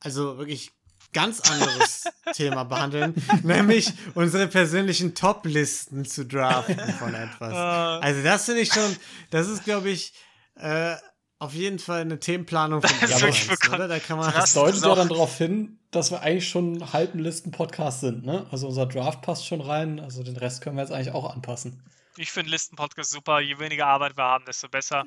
[0.00, 0.72] also wirklich
[1.12, 2.04] ganz anderes
[2.34, 7.52] Thema behandeln, nämlich unsere persönlichen Top-Listen zu draften von etwas.
[7.52, 7.56] Äh,
[8.06, 8.96] Also das finde ich schon,
[9.30, 10.12] das ist, glaube ich,
[10.56, 10.96] äh,
[11.38, 13.88] auf jeden Fall eine Themenplanung von Das ist wirklich oder?
[13.88, 14.32] Da kann man.
[14.32, 18.46] Das deutet ja dann darauf hin, dass wir eigentlich schon einen halben Listen-Podcast sind, ne?
[18.50, 21.82] Also unser Draft passt schon rein, also den Rest können wir jetzt eigentlich auch anpassen.
[22.16, 23.40] ich finde Listen-Podcast super.
[23.40, 25.04] Je weniger Arbeit wir haben, desto besser.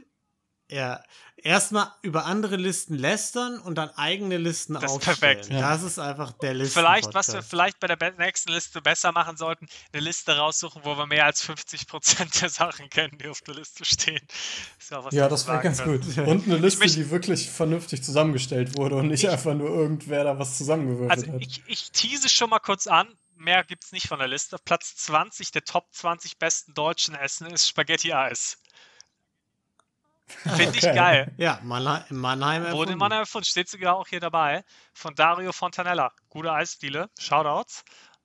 [0.71, 1.01] Ja,
[1.35, 5.17] erstmal über andere Listen lästern und dann eigene Listen Das ist aufstellen.
[5.19, 5.49] perfekt.
[5.49, 5.61] Ja.
[5.61, 6.79] Das ist einfach der Listen.
[6.79, 10.95] Vielleicht, was wir vielleicht bei der nächsten Liste besser machen sollten, eine Liste raussuchen, wo
[10.97, 14.21] wir mehr als 50% der Sachen kennen, die auf der Liste stehen.
[14.77, 16.01] Ist was Ja, das wäre ganz können.
[16.01, 16.17] gut.
[16.27, 20.57] Und eine Liste, die wirklich vernünftig zusammengestellt wurde und nicht einfach nur irgendwer da was
[20.57, 21.41] zusammengewürfelt Also hat.
[21.41, 24.57] ich, ich tease schon mal kurz an, mehr gibt es nicht von der Liste.
[24.63, 28.57] Platz 20 der Top 20 besten deutschen Essen ist Spaghetti-Eis.
[30.55, 30.95] Finde ich Okay.
[30.95, 31.33] geil.
[31.37, 32.91] Ja, Mannheim, Mannheim Wurde erfunden.
[32.93, 34.63] in meiner erfunden, steht sogar auch hier dabei.
[34.93, 36.11] Von Dario Fontanella.
[36.29, 37.83] Gute Eisdiele, Shoutouts.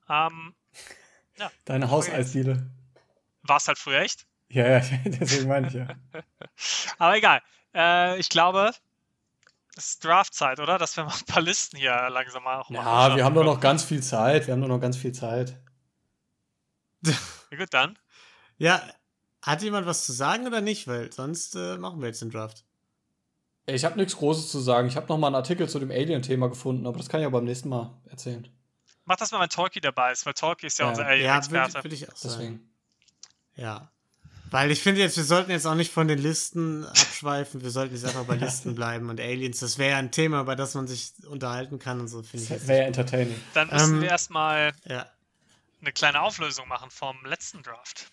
[0.09, 0.55] Ähm,
[1.65, 2.69] Deine Hauseisdiele.
[3.43, 4.25] War es halt früher echt.
[4.49, 5.87] Ja, ja, deswegen meine ich ja.
[6.97, 7.41] Aber egal.
[7.73, 8.71] Äh, ich glaube,
[9.75, 10.77] es ist Draftzeit, oder?
[10.77, 12.77] Dass wir mal ein paar Listen hier langsam mal auch mal
[13.09, 14.47] Ja, wir haben doch noch ganz viel Zeit.
[14.47, 15.59] Wir haben doch noch ganz viel Zeit.
[17.03, 17.13] Ja,
[17.57, 17.97] gut, dann.
[18.57, 18.81] Ja,
[19.45, 20.87] hat jemand was zu sagen oder nicht?
[20.87, 22.63] Weil sonst äh, machen wir jetzt den Draft.
[23.67, 24.87] Ich habe nichts Großes zu sagen.
[24.87, 27.29] Ich habe noch mal einen Artikel zu dem Alien-Thema gefunden, aber das kann ich ja
[27.29, 28.47] beim nächsten Mal erzählen.
[29.05, 30.89] Mach das mal, wenn Tolki dabei ist, weil Tolki ist ja, Ja.
[30.91, 31.73] unser Ja, Alien-Experte.
[31.75, 32.33] würde würd ich auch sagen.
[32.37, 32.69] Deswegen.
[33.55, 33.89] Ja.
[34.51, 37.61] Weil ich finde jetzt, wir sollten jetzt auch nicht von den Listen abschweifen.
[37.63, 39.59] Wir sollten jetzt einfach bei Listen bleiben und Aliens.
[39.59, 42.49] Das wäre ja ein Thema, über das man sich unterhalten kann und so, finde ich.
[42.49, 43.35] Das wäre ja entertaining.
[43.55, 44.73] Dann müssen Ähm, wir erstmal.
[44.85, 45.07] Ja.
[45.81, 48.07] eine kleine Auflösung machen vom letzten Draft.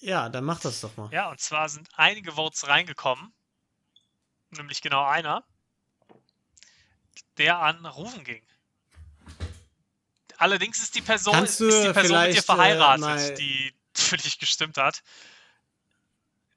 [0.00, 1.08] Ja, dann mach das doch mal.
[1.12, 3.32] Ja, und zwar sind einige Votes reingekommen,
[4.50, 5.44] nämlich genau einer,
[7.38, 8.42] der an Rufen ging.
[10.38, 13.74] Allerdings ist die Person, Kannst du ist die Person mit dir äh, verheiratet, mal- die
[13.94, 15.02] für dich gestimmt hat.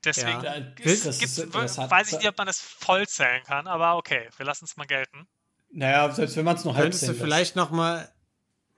[0.06, 0.54] Deswegen Ja.
[0.80, 1.90] ist, Das gibt's, ist interessant.
[1.92, 4.86] weiß ich nicht, ob man das voll zählen kann, aber okay, wir lassen es mal
[4.86, 5.28] gelten.
[5.72, 8.13] Naja, selbst wenn man es nur halb Könntest du vielleicht noch mal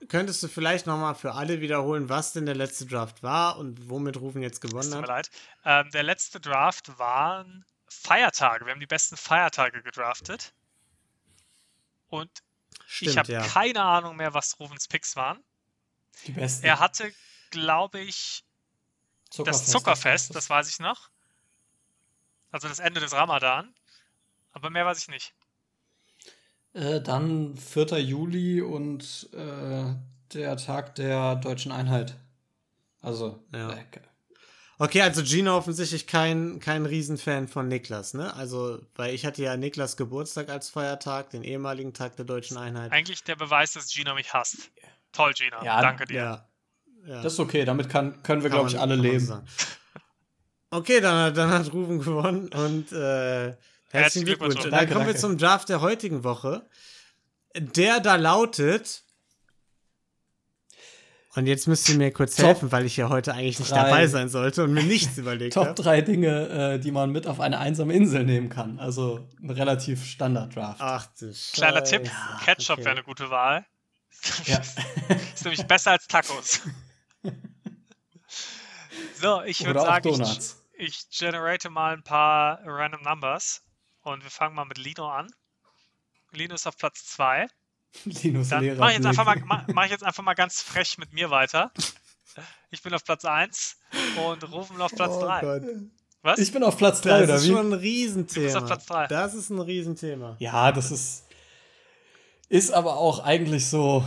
[0.08, 3.88] könntest du vielleicht noch mal für alle wiederholen, was denn der letzte Draft war und
[3.88, 5.08] womit Rufen jetzt gewonnen tut mir hat?
[5.08, 5.30] leid.
[5.64, 8.64] Ähm, der letzte Draft waren Feiertage.
[8.66, 10.52] Wir haben die besten Feiertage gedraftet.
[12.08, 12.30] Und
[12.86, 13.46] ich Stimmt, habe ja.
[13.46, 15.42] keine Ahnung mehr, was Rufens Picks waren.
[16.26, 16.64] Die besten.
[16.64, 17.12] Er hatte,
[17.50, 18.44] glaube ich,
[19.36, 21.10] das Zuckerfest, das weiß ich noch.
[22.50, 23.74] Also das Ende des Ramadan.
[24.52, 25.34] Aber mehr weiß ich nicht.
[26.76, 27.98] Äh, dann 4.
[28.00, 29.94] Juli und äh,
[30.34, 32.16] der Tag der deutschen Einheit.
[33.00, 33.72] Also, Ja.
[33.72, 33.84] äh,
[34.78, 38.34] Okay, also Gino offensichtlich kein, kein Riesenfan von Niklas, ne?
[38.34, 42.92] Also, weil ich hatte ja Niklas Geburtstag als Feiertag, den ehemaligen Tag der deutschen Einheit.
[42.92, 44.70] Eigentlich der Beweis, dass Gina mich hasst.
[45.12, 45.64] Toll, Gina.
[45.64, 46.14] Ja, Danke dir.
[46.16, 46.48] Ja.
[47.06, 47.22] ja.
[47.22, 49.46] das ist okay, damit kann, können wir, glaube ich, alle leben.
[50.68, 53.56] Okay, dann, hat- dann hat Rufen gewonnen und äh,
[53.90, 54.54] herzlichen Herzlichen Glückwunsch.
[54.54, 54.80] Glückwunsch.
[54.80, 56.68] Dann kommen wir zum Draft der heutigen Woche.
[57.54, 59.02] Der da lautet.
[61.34, 63.84] Und jetzt müsst ihr mir kurz Top helfen, weil ich ja heute eigentlich nicht drei.
[63.84, 65.82] dabei sein sollte und mir nichts überlegt Top habe.
[65.82, 68.78] drei Dinge, äh, die man mit auf eine einsame Insel nehmen kann.
[68.78, 70.80] Also ein relativ Standard-Draft.
[70.80, 72.02] Ach du Kleiner Scheiße.
[72.02, 72.10] Tipp:
[72.44, 72.84] Ketchup okay.
[72.84, 73.66] wäre eine gute Wahl.
[74.46, 74.62] Ja.
[75.34, 76.62] ist nämlich besser als Tacos.
[79.20, 83.62] So, ich würde sagen, ich, ich generate mal ein paar random Numbers
[84.06, 85.28] und wir fangen mal mit Lino an.
[86.32, 87.46] Lino ist auf Platz 2.
[88.04, 88.78] Linus Dann Lehrer.
[88.78, 91.30] mache ich, jetzt einfach mal- ma- mach ich jetzt einfach mal ganz frech mit mir
[91.30, 91.72] weiter.
[92.70, 93.78] Ich bin auf Platz 1
[94.26, 95.40] und Rufen auf Platz Oh 3.
[95.40, 95.62] Gott.
[96.22, 96.38] Was?
[96.38, 97.48] Ich bin auf Platz 3, Das oder ist wie?
[97.52, 98.40] schon ein Riesenthema.
[98.40, 99.06] Du bist auf Platz drei.
[99.06, 100.36] Das ist ein Riesenthema.
[100.40, 101.24] Ja, das ist.
[102.48, 104.04] Ist aber auch eigentlich so.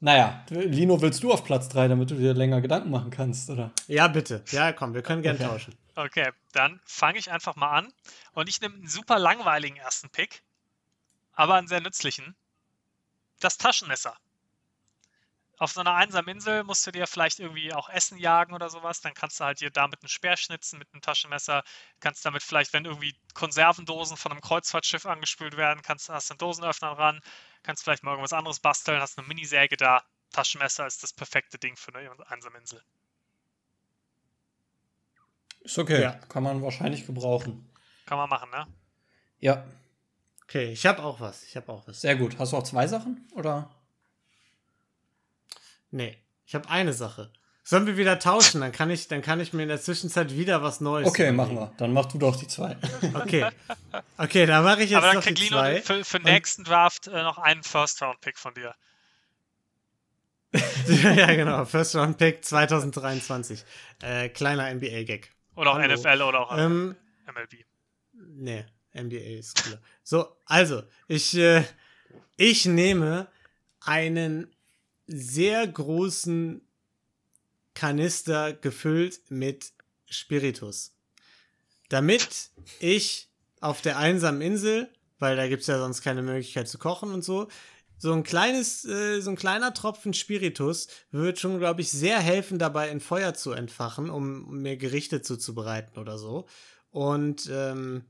[0.00, 3.70] Naja, Lino, willst du auf Platz 3, damit du dir länger Gedanken machen kannst, oder?
[3.86, 4.42] Ja, bitte.
[4.50, 5.44] Ja, komm, wir können gern Okay.
[5.44, 5.74] tauschen.
[5.94, 7.92] Okay, dann fange ich einfach mal an.
[8.32, 10.42] Und ich nehme einen super langweiligen ersten Pick,
[11.32, 12.34] aber einen sehr nützlichen.
[13.40, 14.16] Das Taschenmesser.
[15.58, 19.00] Auf so einer einsamen Insel musst du dir vielleicht irgendwie auch Essen jagen oder sowas.
[19.00, 21.62] Dann kannst du halt dir damit einen Speer schnitzen mit einem Taschenmesser.
[22.00, 26.98] Kannst damit vielleicht, wenn irgendwie Konservendosen von einem Kreuzfahrtschiff angespült werden, kannst du einen Dosenöffner
[26.98, 27.20] ran.
[27.62, 30.02] Kannst vielleicht mal irgendwas anderes basteln, hast eine Minisäge da.
[30.32, 32.82] Taschenmesser ist das perfekte Ding für eine einsame Insel.
[35.64, 36.12] Ist okay, Ja.
[36.28, 37.68] kann man wahrscheinlich gebrauchen.
[38.06, 38.66] Kann man machen, ne?
[39.40, 39.64] Ja,
[40.44, 41.44] Okay, ich habe auch was.
[41.44, 42.02] Ich habe auch was.
[42.02, 42.38] sehr gut.
[42.38, 43.70] Hast du auch zwei Sachen, oder?
[45.90, 47.32] Nee, ich habe eine Sache.
[47.64, 48.60] Sollen wir wieder tauschen?
[48.60, 51.08] Dann kann ich, dann kann ich mir in der Zwischenzeit wieder was Neues.
[51.08, 51.36] Okay, überlegen.
[51.36, 51.72] machen wir.
[51.78, 52.76] Dann mach du doch die zwei.
[53.14, 53.46] Okay.
[54.18, 55.80] Okay, dann mache ich jetzt Aber dann noch die kriegt Lino zwei.
[55.80, 58.74] für, für den nächsten Draft äh, noch einen First-Round-Pick von dir.
[60.86, 61.64] ja, genau.
[61.64, 63.64] First Round Pick 2023.
[64.02, 65.30] Äh, kleiner NBA-Gag.
[65.54, 65.94] Oder auch Hallo.
[65.94, 66.96] NFL oder auch äh, Ähm,
[67.26, 67.64] MLB.
[68.12, 69.80] nee, NBA ist cooler.
[70.02, 71.62] So, also, ich, äh,
[72.36, 73.28] ich nehme
[73.80, 74.54] einen
[75.06, 76.66] sehr großen
[77.74, 79.72] Kanister gefüllt mit
[80.08, 80.94] Spiritus.
[81.88, 82.50] Damit
[82.80, 83.28] ich
[83.60, 84.88] auf der einsamen Insel,
[85.18, 87.48] weil da gibt es ja sonst keine Möglichkeit zu kochen und so,
[88.02, 92.58] so ein kleines, äh, so ein kleiner Tropfen Spiritus wird schon, glaube ich, sehr helfen
[92.58, 96.46] dabei, ein Feuer zu entfachen, um, um mir Gerichte zuzubereiten oder so.
[96.90, 98.04] Und ähm,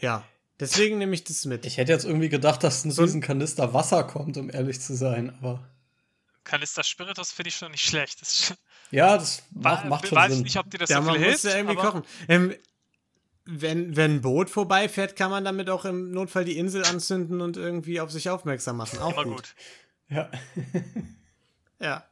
[0.00, 0.24] ja,
[0.58, 1.64] deswegen nehme ich das mit.
[1.66, 4.94] Ich hätte jetzt irgendwie gedacht, dass ein So- riesen Kanister Wasser kommt, um ehrlich zu
[4.96, 5.70] sein, aber
[6.42, 8.20] Kanister Spiritus finde ich schon nicht schlecht.
[8.20, 8.54] Das ist,
[8.90, 10.42] ja, das macht, macht schon weiß Sinn.
[10.42, 11.44] nicht, ob dir das ja, so man viel muss hilft.
[11.44, 12.02] ja irgendwie aber kochen.
[12.28, 12.54] Ähm,
[13.46, 17.56] wenn, wenn ein Boot vorbeifährt, kann man damit auch im Notfall die Insel anzünden und
[17.56, 18.98] irgendwie auf sich aufmerksam machen.
[19.00, 19.36] Auch Immer gut.
[19.36, 19.54] gut.
[20.08, 20.30] Ja.
[21.80, 22.04] Ja.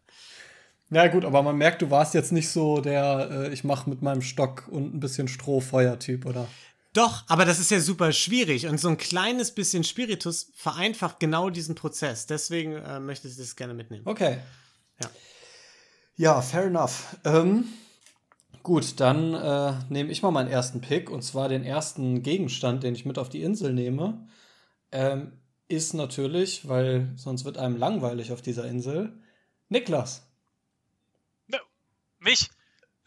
[0.91, 4.03] ja, gut, aber man merkt, du warst jetzt nicht so der, äh, ich mache mit
[4.03, 6.47] meinem Stock und ein bisschen Stroh Feuer-Typ, oder?
[6.93, 11.49] Doch, aber das ist ja super schwierig und so ein kleines bisschen Spiritus vereinfacht genau
[11.49, 12.27] diesen Prozess.
[12.27, 14.07] Deswegen äh, möchte ich das gerne mitnehmen.
[14.07, 14.39] Okay.
[15.03, 15.11] Ja.
[16.17, 17.17] Ja, fair enough.
[17.25, 17.65] Ähm,
[18.63, 22.95] gut, dann äh, nehme ich mal meinen ersten Pick und zwar den ersten Gegenstand, den
[22.95, 24.27] ich mit auf die Insel nehme.
[24.91, 25.33] Ähm,
[25.69, 29.19] ist natürlich, weil sonst wird einem langweilig auf dieser Insel,
[29.69, 30.29] Niklas.
[32.23, 32.51] Mich?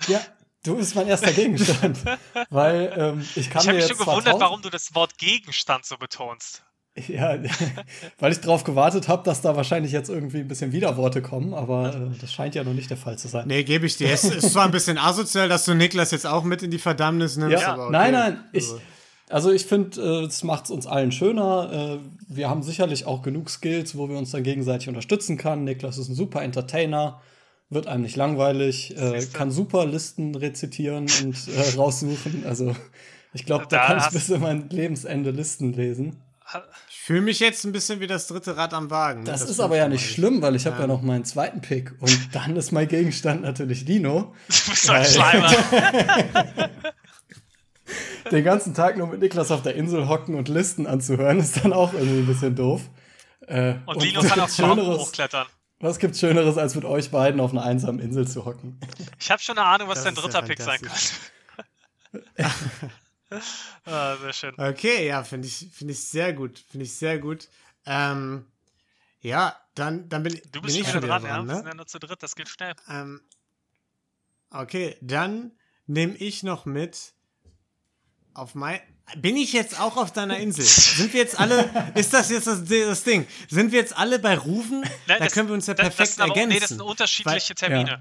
[0.08, 0.20] Ja,
[0.64, 2.04] du bist mein erster Gegenstand.
[2.50, 5.86] weil ähm, ich kann Ich mir habe mich schon gewundert, warum du das Wort Gegenstand
[5.86, 6.64] so betonst.
[7.08, 7.38] Ja,
[8.20, 11.94] weil ich darauf gewartet habe, dass da wahrscheinlich jetzt irgendwie ein bisschen Widerworte kommen, aber
[11.94, 13.48] äh, das scheint ja noch nicht der Fall zu sein.
[13.48, 14.10] Nee, gebe ich dir.
[14.12, 17.36] Es ist zwar ein bisschen asozial, dass du Niklas jetzt auch mit in die Verdammnis
[17.36, 17.92] nimmst, Ja, aber okay.
[17.92, 18.82] nein, nein, ich, Also,
[19.28, 22.00] also ich finde, äh, es macht es uns allen schöner.
[22.02, 25.66] Äh, wir haben sicherlich auch genug Skills, wo wir uns dann gegenseitig unterstützen können.
[25.66, 27.22] Niklas ist ein super Entertainer,
[27.70, 32.46] wird einem nicht langweilig, äh, kann super Listen rezitieren und äh, raussuchen.
[32.46, 32.74] Also
[33.34, 36.22] ich glaube, da, Da kann ich bis in mein Lebensende Listen lesen.
[37.06, 39.20] Ich fühle mich jetzt ein bisschen wie das dritte Rad am Wagen.
[39.20, 39.26] ne?
[39.30, 41.94] Das, ist fünfte aber ja nicht schlimm, weil ich habe ja noch meinen zweiten Pick
[42.00, 44.34] und dann ist mein Gegenstand natürlich Dino.
[44.48, 45.06] Du bist so ein.
[45.06, 45.52] Schleimer.
[48.32, 51.74] Den ganzen Tag nur mit Niklas auf der Insel hocken und Listen anzuhören, ist dann
[51.74, 52.82] auch irgendwie ein bisschen doof.
[53.42, 55.46] Äh, Und Lino was kann Baum Schöneres, hochklettern.
[55.82, 58.80] was gibt's Schöneres, als mit euch beiden auf einer einsamen Insel zu hocken?
[59.20, 60.98] Ich habe schon eine Ahnung, was Das dein ist ja dritter Pick sein kann.
[63.86, 64.54] ah, sehr schön.
[64.60, 66.64] Okay, ja, finde ich, finde ich sehr gut.
[66.70, 67.50] Finde ich sehr gut.
[67.86, 68.46] Ähm,
[69.22, 71.30] ja, dann, dann bin, Du bin bist ich schon wieder dran, ja?
[71.38, 71.70] dran, Wir sind ne?
[71.72, 72.74] ja nur zu dritt, das geht schnell.
[72.88, 73.22] Ähm,
[74.52, 75.52] okay, dann
[75.88, 77.14] nehme ich noch mit
[78.34, 78.80] auf mein.
[79.18, 80.64] Bin ich jetzt auch auf deiner Insel?
[80.66, 81.92] Sind wir jetzt alle.
[81.96, 83.28] Ist das jetzt das, das Ding?
[83.50, 84.82] Sind wir jetzt alle bei Rufen?
[84.82, 86.50] Nein, da das- können wir uns ja das- perfekt das aber, ergänzen.
[86.54, 87.90] Nee, das sind unterschiedliche Termine.
[87.92, 88.00] Ja.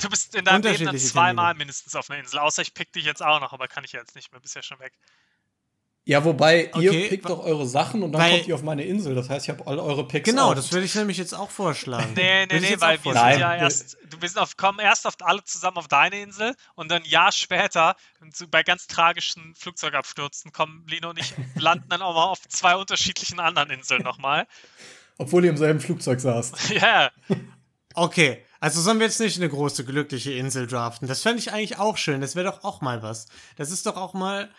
[0.00, 1.58] Du bist in deinem Leben dann zweimal Termine.
[1.58, 2.38] mindestens auf einer Insel.
[2.38, 4.40] Außer ich pick dich jetzt auch noch, aber kann ich jetzt nicht mehr.
[4.40, 4.92] Bist ja schon weg.
[6.04, 8.62] Ja, wobei, ihr Okay, pickt wa- doch eure Sachen und dann weil- kommt ihr auf
[8.62, 9.14] meine Insel.
[9.14, 10.54] Das heißt, ich habe all eure Picks Genau, auf.
[10.54, 12.14] das würde ich nämlich jetzt auch vorschlagen.
[12.14, 15.16] Nee, nee, nee, weil wir sind ja erst, du wir sind auf, kommen erst auf
[15.20, 17.94] alle zusammen auf deine Insel und dann ein Jahr später,
[18.50, 23.38] bei ganz tragischen Flugzeugabstürzen, kommen Lino und ich, landen dann auch mal auf zwei unterschiedlichen
[23.38, 24.46] anderen Inseln nochmal.
[25.18, 26.70] Obwohl ihr im selben Flugzeug saßt.
[26.70, 27.10] Ja,
[27.94, 31.08] Okay, also sollen wir jetzt nicht eine große glückliche Insel draften?
[31.08, 32.20] Das fände ich eigentlich auch schön.
[32.20, 33.26] Das wäre doch auch mal was.
[33.56, 34.50] Das ist doch auch mal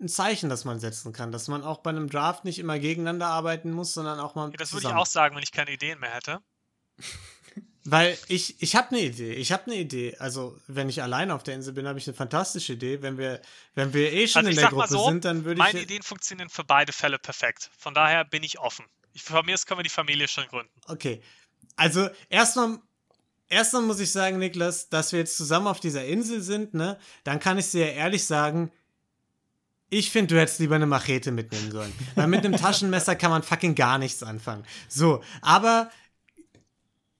[0.00, 3.28] ein Zeichen, das man setzen kann, dass man auch bei einem Draft nicht immer gegeneinander
[3.28, 6.10] arbeiten muss, sondern auch mal das würde ich auch sagen, wenn ich keine Ideen mehr
[6.10, 6.40] hätte.
[7.84, 9.32] Weil ich, ich habe eine Idee.
[9.34, 10.16] Ich habe eine Idee.
[10.18, 13.02] Also, wenn ich alleine auf der Insel bin, habe ich eine fantastische Idee.
[13.02, 13.40] Wenn wir,
[13.74, 15.84] wenn wir eh schon Also in der Gruppe so, sind, dann würde meine ich.
[15.84, 17.70] Ideen funktionieren für beide Fälle perfekt.
[17.76, 18.84] Von daher bin ich offen.
[19.12, 20.72] Ich, von mir aus können wir die Familie schon gründen.
[20.86, 21.22] Okay.
[21.76, 22.78] Also erstmal
[23.52, 26.98] erstmal muss ich sagen, Niklas, dass wir jetzt zusammen auf dieser Insel sind, ne?
[27.24, 28.72] Dann kann ich dir ehrlich sagen,
[29.90, 31.92] ich finde, du hättest lieber eine Machete mitnehmen sollen.
[32.14, 34.64] Weil mit einem Taschenmesser kann man fucking gar nichts anfangen.
[34.88, 35.90] So, aber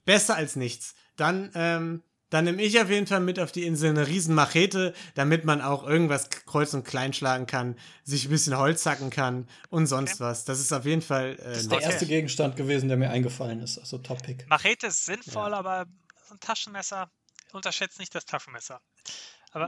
[0.07, 0.95] besser als nichts.
[1.17, 4.95] Dann, ähm, dann nehme ich auf jeden Fall mit auf die Insel eine riesen Machete,
[5.15, 9.47] damit man auch irgendwas kreuz und klein schlagen kann, sich ein bisschen Holz hacken kann
[9.69, 10.47] und sonst was.
[10.47, 11.87] Das ist auf jeden Fall äh, Das ist der Okay.
[11.87, 13.77] erste Gegenstand gewesen, der mir eingefallen ist.
[13.77, 14.49] Also Top-Pick.
[14.49, 15.91] Machete ist sinnvoll, aber so
[16.33, 17.11] ein Taschenmesser,
[17.53, 18.81] unterschätzt nicht das Taschenmesser.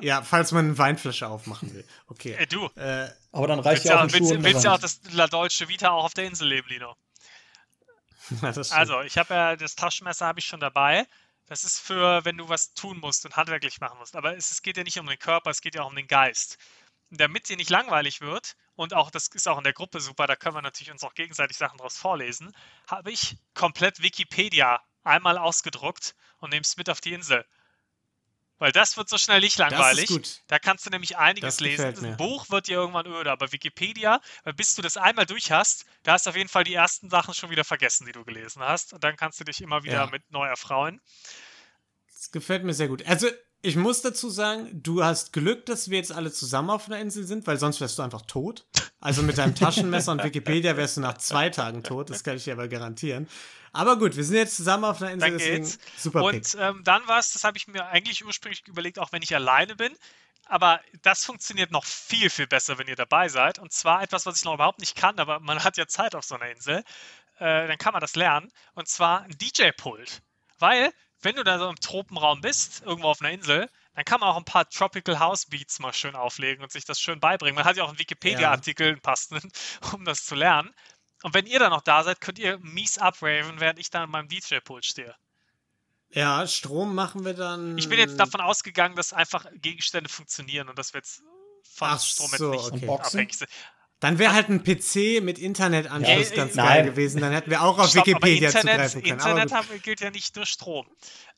[0.00, 1.86] Ja, falls man eine Weinflasche aufmachen will.
[2.06, 2.34] Okay.
[2.38, 5.00] Ey, du, Äh, Aber dann reicht willst ja ja, auch willst, willst ja auch das
[5.10, 6.96] La Dolce Vita auch auf der Insel leben, Lino.
[8.70, 11.06] Also, ich habe ja das Taschenmesser habe ich schon dabei.
[11.46, 14.16] Das ist für, wenn du was tun musst und handwerklich machen musst.
[14.16, 16.06] Aber es, es geht ja nicht um den Körper, es geht ja auch um den
[16.06, 16.56] Geist.
[17.10, 20.26] Und damit dir nicht langweilig wird, und auch das ist auch in der Gruppe super,
[20.26, 22.52] da können wir natürlich uns auch gegenseitig Sachen draus vorlesen,
[22.88, 27.44] habe ich komplett Wikipedia einmal ausgedruckt und es mit auf die Insel.
[28.58, 30.06] Weil das wird so schnell nicht langweilig.
[30.06, 30.42] gut.
[30.46, 32.04] Da kannst du nämlich einiges Das lesen.
[32.04, 32.16] Ein.
[32.16, 34.20] Buch wird dir irgendwann öde, aber Wikipedia,
[34.56, 37.34] bis du das einmal durch hast, da hast du auf jeden Fall die ersten Sachen
[37.34, 38.92] schon wieder vergessen, die du gelesen hast.
[38.92, 40.06] Und dann kannst du dich immer wieder Ja.
[40.06, 41.00] mit neu erfreuen.
[42.12, 43.04] Das gefällt mir sehr gut.
[43.06, 43.28] Also,
[43.64, 47.24] ich muss dazu sagen, du hast Glück, dass wir jetzt alle zusammen auf einer Insel
[47.24, 48.66] sind, weil sonst wärst du einfach tot.
[49.00, 52.44] Also mit deinem Taschenmesser und Wikipedia wärst du nach zwei Tagen tot, das kann ich
[52.44, 53.28] dir aber garantieren.
[53.72, 55.78] Aber gut, wir sind jetzt zusammen auf einer Insel, Dann deswegen geht's.
[55.96, 56.22] super.
[56.24, 59.34] Und ähm, dann war es, das habe ich mir eigentlich ursprünglich überlegt, auch wenn ich
[59.34, 59.96] alleine bin.
[60.46, 63.58] Aber das funktioniert noch viel, viel besser, wenn ihr dabei seid.
[63.58, 66.24] Und zwar etwas, was ich noch überhaupt nicht kann, aber man hat ja Zeit auf
[66.24, 66.84] so einer Insel.
[67.38, 68.52] Äh, dann kann man das lernen.
[68.74, 70.22] Und zwar ein DJ-Pult.
[70.58, 70.92] Weil,
[71.24, 74.36] wenn du da so im Tropenraum bist, irgendwo auf einer Insel, dann kann man auch
[74.36, 77.54] ein paar Tropical House Beats mal schön auflegen und sich das schön beibringen.
[77.54, 79.50] Man hat ja auch einen Wikipedia-Artikel, einen passenden,
[79.92, 80.74] um das zu lernen.
[81.22, 84.10] Und wenn ihr dann noch da seid, könnt ihr mies upraven, während ich dann an
[84.10, 85.14] meinem DJ-Pult stehe.
[86.10, 87.78] Ja, Strom machen wir dann.
[87.78, 91.22] Ich bin jetzt davon ausgegangen, dass einfach Gegenstände funktionieren und dass wir jetzt
[91.62, 93.02] von Ach Strom so, jetzt nicht okay.
[93.02, 93.50] Abhängig sind.
[94.04, 96.86] Dann wäre halt ein PC mit Internetanschluss Ja, ganz äh, geil nein.
[96.86, 97.22] gewesen.
[97.22, 99.14] Dann hätten wir auch auf Stopp, Wikipedia aber Internet, zugreifen können.
[99.18, 100.86] Internet aber haben, gilt ja nicht durch Strom.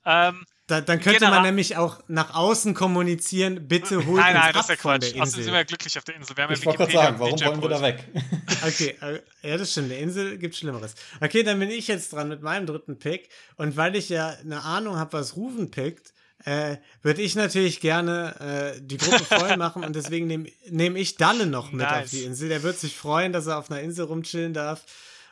[0.05, 4.47] Ähm, Da, dann könnte Genera- man nämlich auch nach außen kommunizieren, bitte holt nein, nein,
[4.47, 5.21] uns das ist ja von der Quatsch.
[5.21, 5.53] Außerdem sind Insel.
[5.53, 6.37] wir ja glücklich auf der Insel.
[6.37, 8.05] Wir haben Ich ja wollte gerade Wikipedia sagen, warum wollen wir da weg?
[8.67, 8.97] Okay,
[9.43, 9.91] äh, ja, das stimmt.
[9.93, 10.97] Der Insel gibt Schlimmeres.
[11.21, 13.29] Okay, dann bin ich jetzt dran mit meinem dritten Pick.
[13.57, 16.13] Und weil ich ja eine Ahnung habe, was Rufen pickt,
[16.47, 21.17] äh, würde ich natürlich gerne äh, die Gruppe voll machen und deswegen nehme nehm ich
[21.17, 22.05] Dalle noch mit Nice.
[22.05, 22.49] auf die Insel.
[22.49, 24.85] Der wird sich freuen, dass er auf einer Insel rumchillen darf.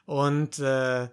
[0.07, 1.09] Und äh,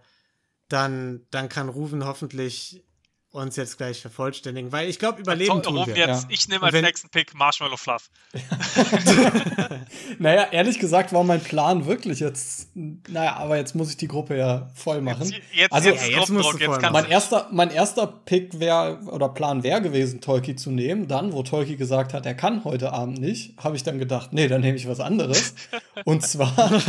[0.69, 2.84] dann, dann kann Rufen hoffentlich
[3.32, 6.08] uns jetzt gleich vervollständigen, weil ich glaube, überleben tun Rufen wir.
[6.08, 6.30] jetzt, ja.
[6.30, 8.10] ich nehme als nächsten Pick Marshmallow Fluff.
[10.20, 12.70] Naja, ehrlich gesagt war mein Plan wirklich jetzt.
[12.76, 15.24] Naja, aber jetzt muss ich die Gruppe ja voll machen.
[15.24, 18.99] Jetzt, jetzt, Also, jetzt, Ja, jetzt musst du voll Mein erster, mein erster Pick wäre
[19.08, 21.08] oder Plan wäre gewesen, Tolki zu nehmen.
[21.08, 24.48] Dann, wo Tolki gesagt hat, er kann heute Abend nicht, habe ich dann gedacht, nee,
[24.48, 25.56] dann nehme ich was anderes.
[26.06, 26.82] und zwar,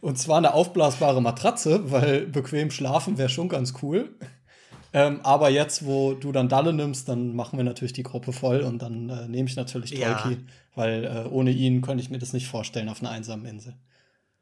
[0.00, 4.14] und zwar eine aufblasbare Matratze, weil bequem schlafen wäre schon ganz cool.
[4.94, 8.60] Ähm, aber jetzt, wo du dann Dalle nimmst, dann machen wir natürlich die Gruppe voll
[8.60, 10.14] und dann äh, nehme ich natürlich Ja.
[10.14, 10.46] Tolki,
[10.76, 13.76] weil äh, ohne ihn könnte ich mir das nicht vorstellen auf einer einsamen Insel.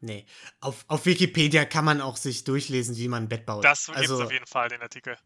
[0.01, 0.27] Nee.
[0.61, 3.65] Auf, auf Wikipedia kann man auch sich durchlesen, wie man ein Bett baut.
[3.65, 5.17] Das gibt es also, auf jeden Fall, den Artikel.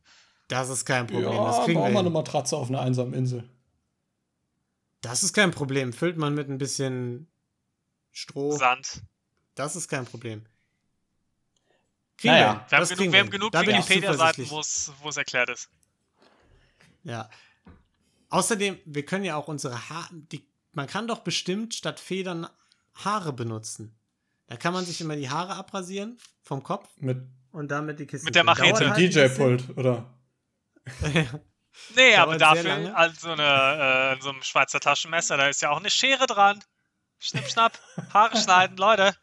[0.47, 1.33] das ist kein Problem.
[1.33, 2.11] ja, das kriegen wir wir eine.
[2.11, 3.43] Matratze auf einer einsamen Insel.
[5.01, 5.93] Das ist kein Problem.
[5.93, 7.27] Füllt man mit ein bisschen
[8.13, 8.53] Stroh.
[8.53, 9.03] Sand.
[9.57, 10.45] Das ist kein Problem.
[12.19, 12.47] Kriegen Naja.
[12.47, 12.71] wir.
[12.71, 15.17] Wir haben Das genug, wir haben genug Da bin ich Wikipedia-Seiten, wo es- wo es
[15.17, 15.69] erklärt ist.
[17.05, 17.29] Ja.
[18.31, 20.09] Außerdem, wir können ja auch unsere Haare.
[20.13, 22.49] Die, man kann doch bestimmt statt Federn
[22.95, 23.97] Haare benutzen.
[24.49, 27.23] Da kann man sich immer die Haare abrasieren vom Kopf Mit
[27.53, 28.25] und damit die Kiste.
[28.25, 28.45] Mit der.
[28.45, 28.91] Machete.
[28.91, 29.15] Halt.
[29.15, 30.07] DJ-Pult, oder?
[31.95, 35.71] Nee, Dauert aber dafür, also so, eine, äh, so einem Schweizer Taschenmesser, da ist ja
[35.71, 36.63] auch eine Schere dran.
[37.19, 37.79] Schnipp, schnapp,
[38.15, 39.15] Haare schneiden, Leute.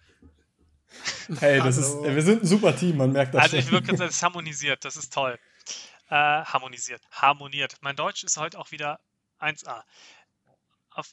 [1.40, 3.74] Hey, das ist, wir sind ein super Team, man merkt das Also ich schon.
[3.74, 5.38] würde sagen, es ist harmonisiert, das ist toll.
[6.10, 7.78] Äh, harmonisiert, harmoniert.
[7.82, 9.00] Mein Deutsch ist heute auch wieder
[9.40, 9.84] 1A.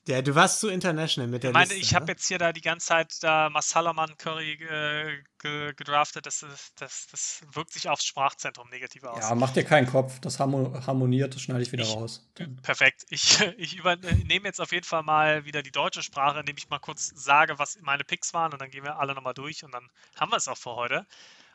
[0.07, 1.81] Ja, du warst zu international mit der Ich meine, Liste.
[1.81, 2.13] ich habe ne?
[2.13, 6.27] jetzt hier da die ganze Zeit da Masalaman Curry äh, ge gedraftet.
[6.27, 9.21] Das, ist, das, das wirkt sich aufs Sprachzentrum negativ aus.
[9.29, 12.29] Ja, mach dir keinen Kopf, das harmo- harmoniert, das schneide ich wieder Ich- raus.
[12.63, 13.05] Perfekt.
[13.11, 16.79] Ich, ich übernehme jetzt auf jeden Fall mal wieder die deutsche Sprache, indem ich mal
[16.79, 19.89] kurz sage, was meine Picks waren und dann gehen wir alle nochmal durch und dann
[20.19, 21.07] haben wir es auch für heute.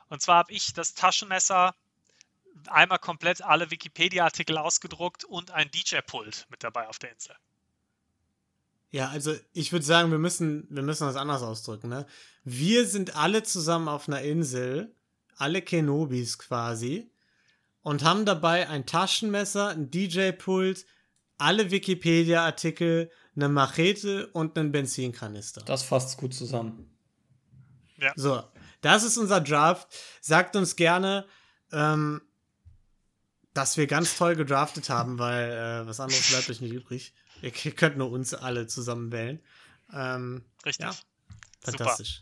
[0.09, 1.75] Und zwar habe ich das Taschenmesser
[2.69, 7.35] einmal komplett alle Wikipedia-Artikel ausgedruckt und ein DJ-Pult mit dabei auf der Insel.
[8.95, 12.05] Ja, also ich würde sagen, wir müssen, wir müssen das anders ausdrücken, ne?
[12.45, 14.95] Wir sind alle zusammen auf einer Insel,
[15.35, 17.11] alle Kenobis quasi,
[17.81, 20.85] und haben dabei ein Taschenmesser, ein DJ-Pult,
[21.37, 25.61] alle Wikipedia-Artikel, eine Machete und einen Benzinkanister.
[25.65, 26.89] Das fasst gut zusammen.
[28.15, 28.41] So,
[28.79, 29.89] das ist unser Draft.
[30.21, 31.25] Sagt uns gerne,
[31.73, 32.21] ähm,
[33.53, 37.13] dass wir ganz toll gedraftet haben, weil äh, was anderes bleibt euch nicht übrig.
[37.41, 39.39] Ihr, könnt nur uns alle zusammen wählen.
[39.93, 40.85] Ähm, Richtig.
[40.85, 40.91] Ja.
[40.91, 41.77] Super.
[41.77, 42.21] fantastisch.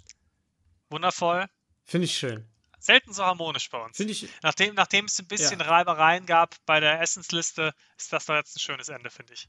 [0.90, 1.45] Wundervoll.
[1.85, 2.45] Finde ich schön.
[2.80, 3.95] Selten so harmonisch bei uns.
[3.95, 5.65] Finde ich, Nachdem, nachdem es ein bisschen Ja.
[5.68, 9.48] Reibereien gab bei der Essensliste, ist das doch jetzt ein schönes Ende, finde ich.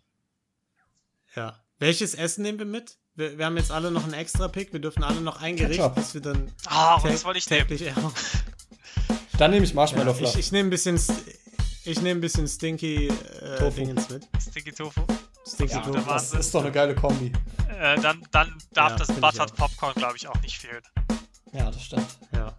[1.34, 1.60] ja.
[1.80, 2.96] Welches Essen nehmen wir mit?
[3.16, 4.72] Wir, wir haben jetzt alle noch einen extra Pick.
[4.72, 5.96] Wir dürfen alle noch ein Gericht, Ketchup.
[5.96, 7.66] das wir dann Ah, tä- das wollte ich nehmen.
[9.38, 10.36] Dann nehme ich Ja, Marshmallow ich Fluff.
[10.36, 10.94] ich nehme ein bisschen,
[11.84, 13.76] ich nehme ein bisschen Stinky äh, Tofu.
[13.76, 14.28] Dingens mit.
[14.40, 15.04] Sticky Tofu.
[15.46, 15.92] Stinky ja, Tofu.
[15.92, 17.32] der das ist doch eine geile Kombi.
[17.78, 19.54] Äh, dann, dann darf Ja, das Buttered.
[19.56, 20.82] Popcorn, glaube ich, auch nicht fehlen.
[21.52, 22.06] Ja, das stimmt.
[22.32, 22.54] Ja.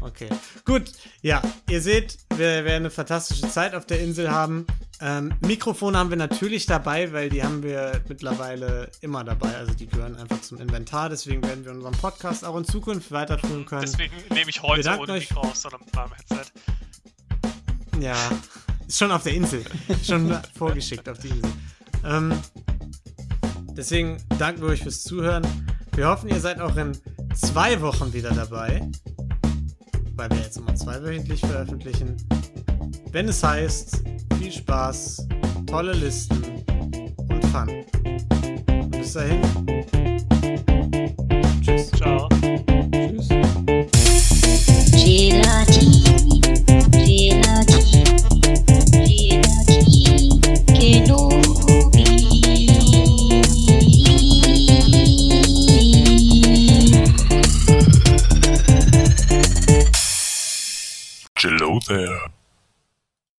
[0.00, 0.28] Okay.
[0.64, 0.92] Gut.
[1.22, 4.66] Ja, ihr seht, wir werden eine fantastische Zeit auf der Insel haben.
[5.00, 9.54] Ähm, Mikrofone haben wir natürlich dabei, weil die haben wir mittlerweile immer dabei.
[9.56, 11.08] Also die gehören einfach zum Inventar.
[11.08, 13.82] Deswegen werden wir unseren Podcast auch in Zukunft weiterführen können.
[13.82, 15.30] Deswegen nehme ich heute bedanken ohne euch.
[15.30, 16.52] Mikro auf, sondern mit meinem Headset.
[18.00, 18.16] Ja,
[18.86, 19.64] ist schon auf der Insel.
[20.04, 21.52] schon vorgeschickt auf die Insel.
[22.04, 22.32] Ähm,
[23.76, 25.46] deswegen danken wir euch fürs Zuhören.
[25.94, 26.92] Wir hoffen, ihr seid auch in
[27.34, 28.88] zwei Wochen wieder dabei.
[30.14, 32.16] Weil wir jetzt immer zweiwöchentlich veröffentlichen.
[33.12, 34.02] Wenn es heißt,
[34.38, 35.28] viel Spaß,
[35.66, 36.42] tolle Listen
[37.28, 37.84] und Fun.
[38.68, 40.17] Und bis dahin.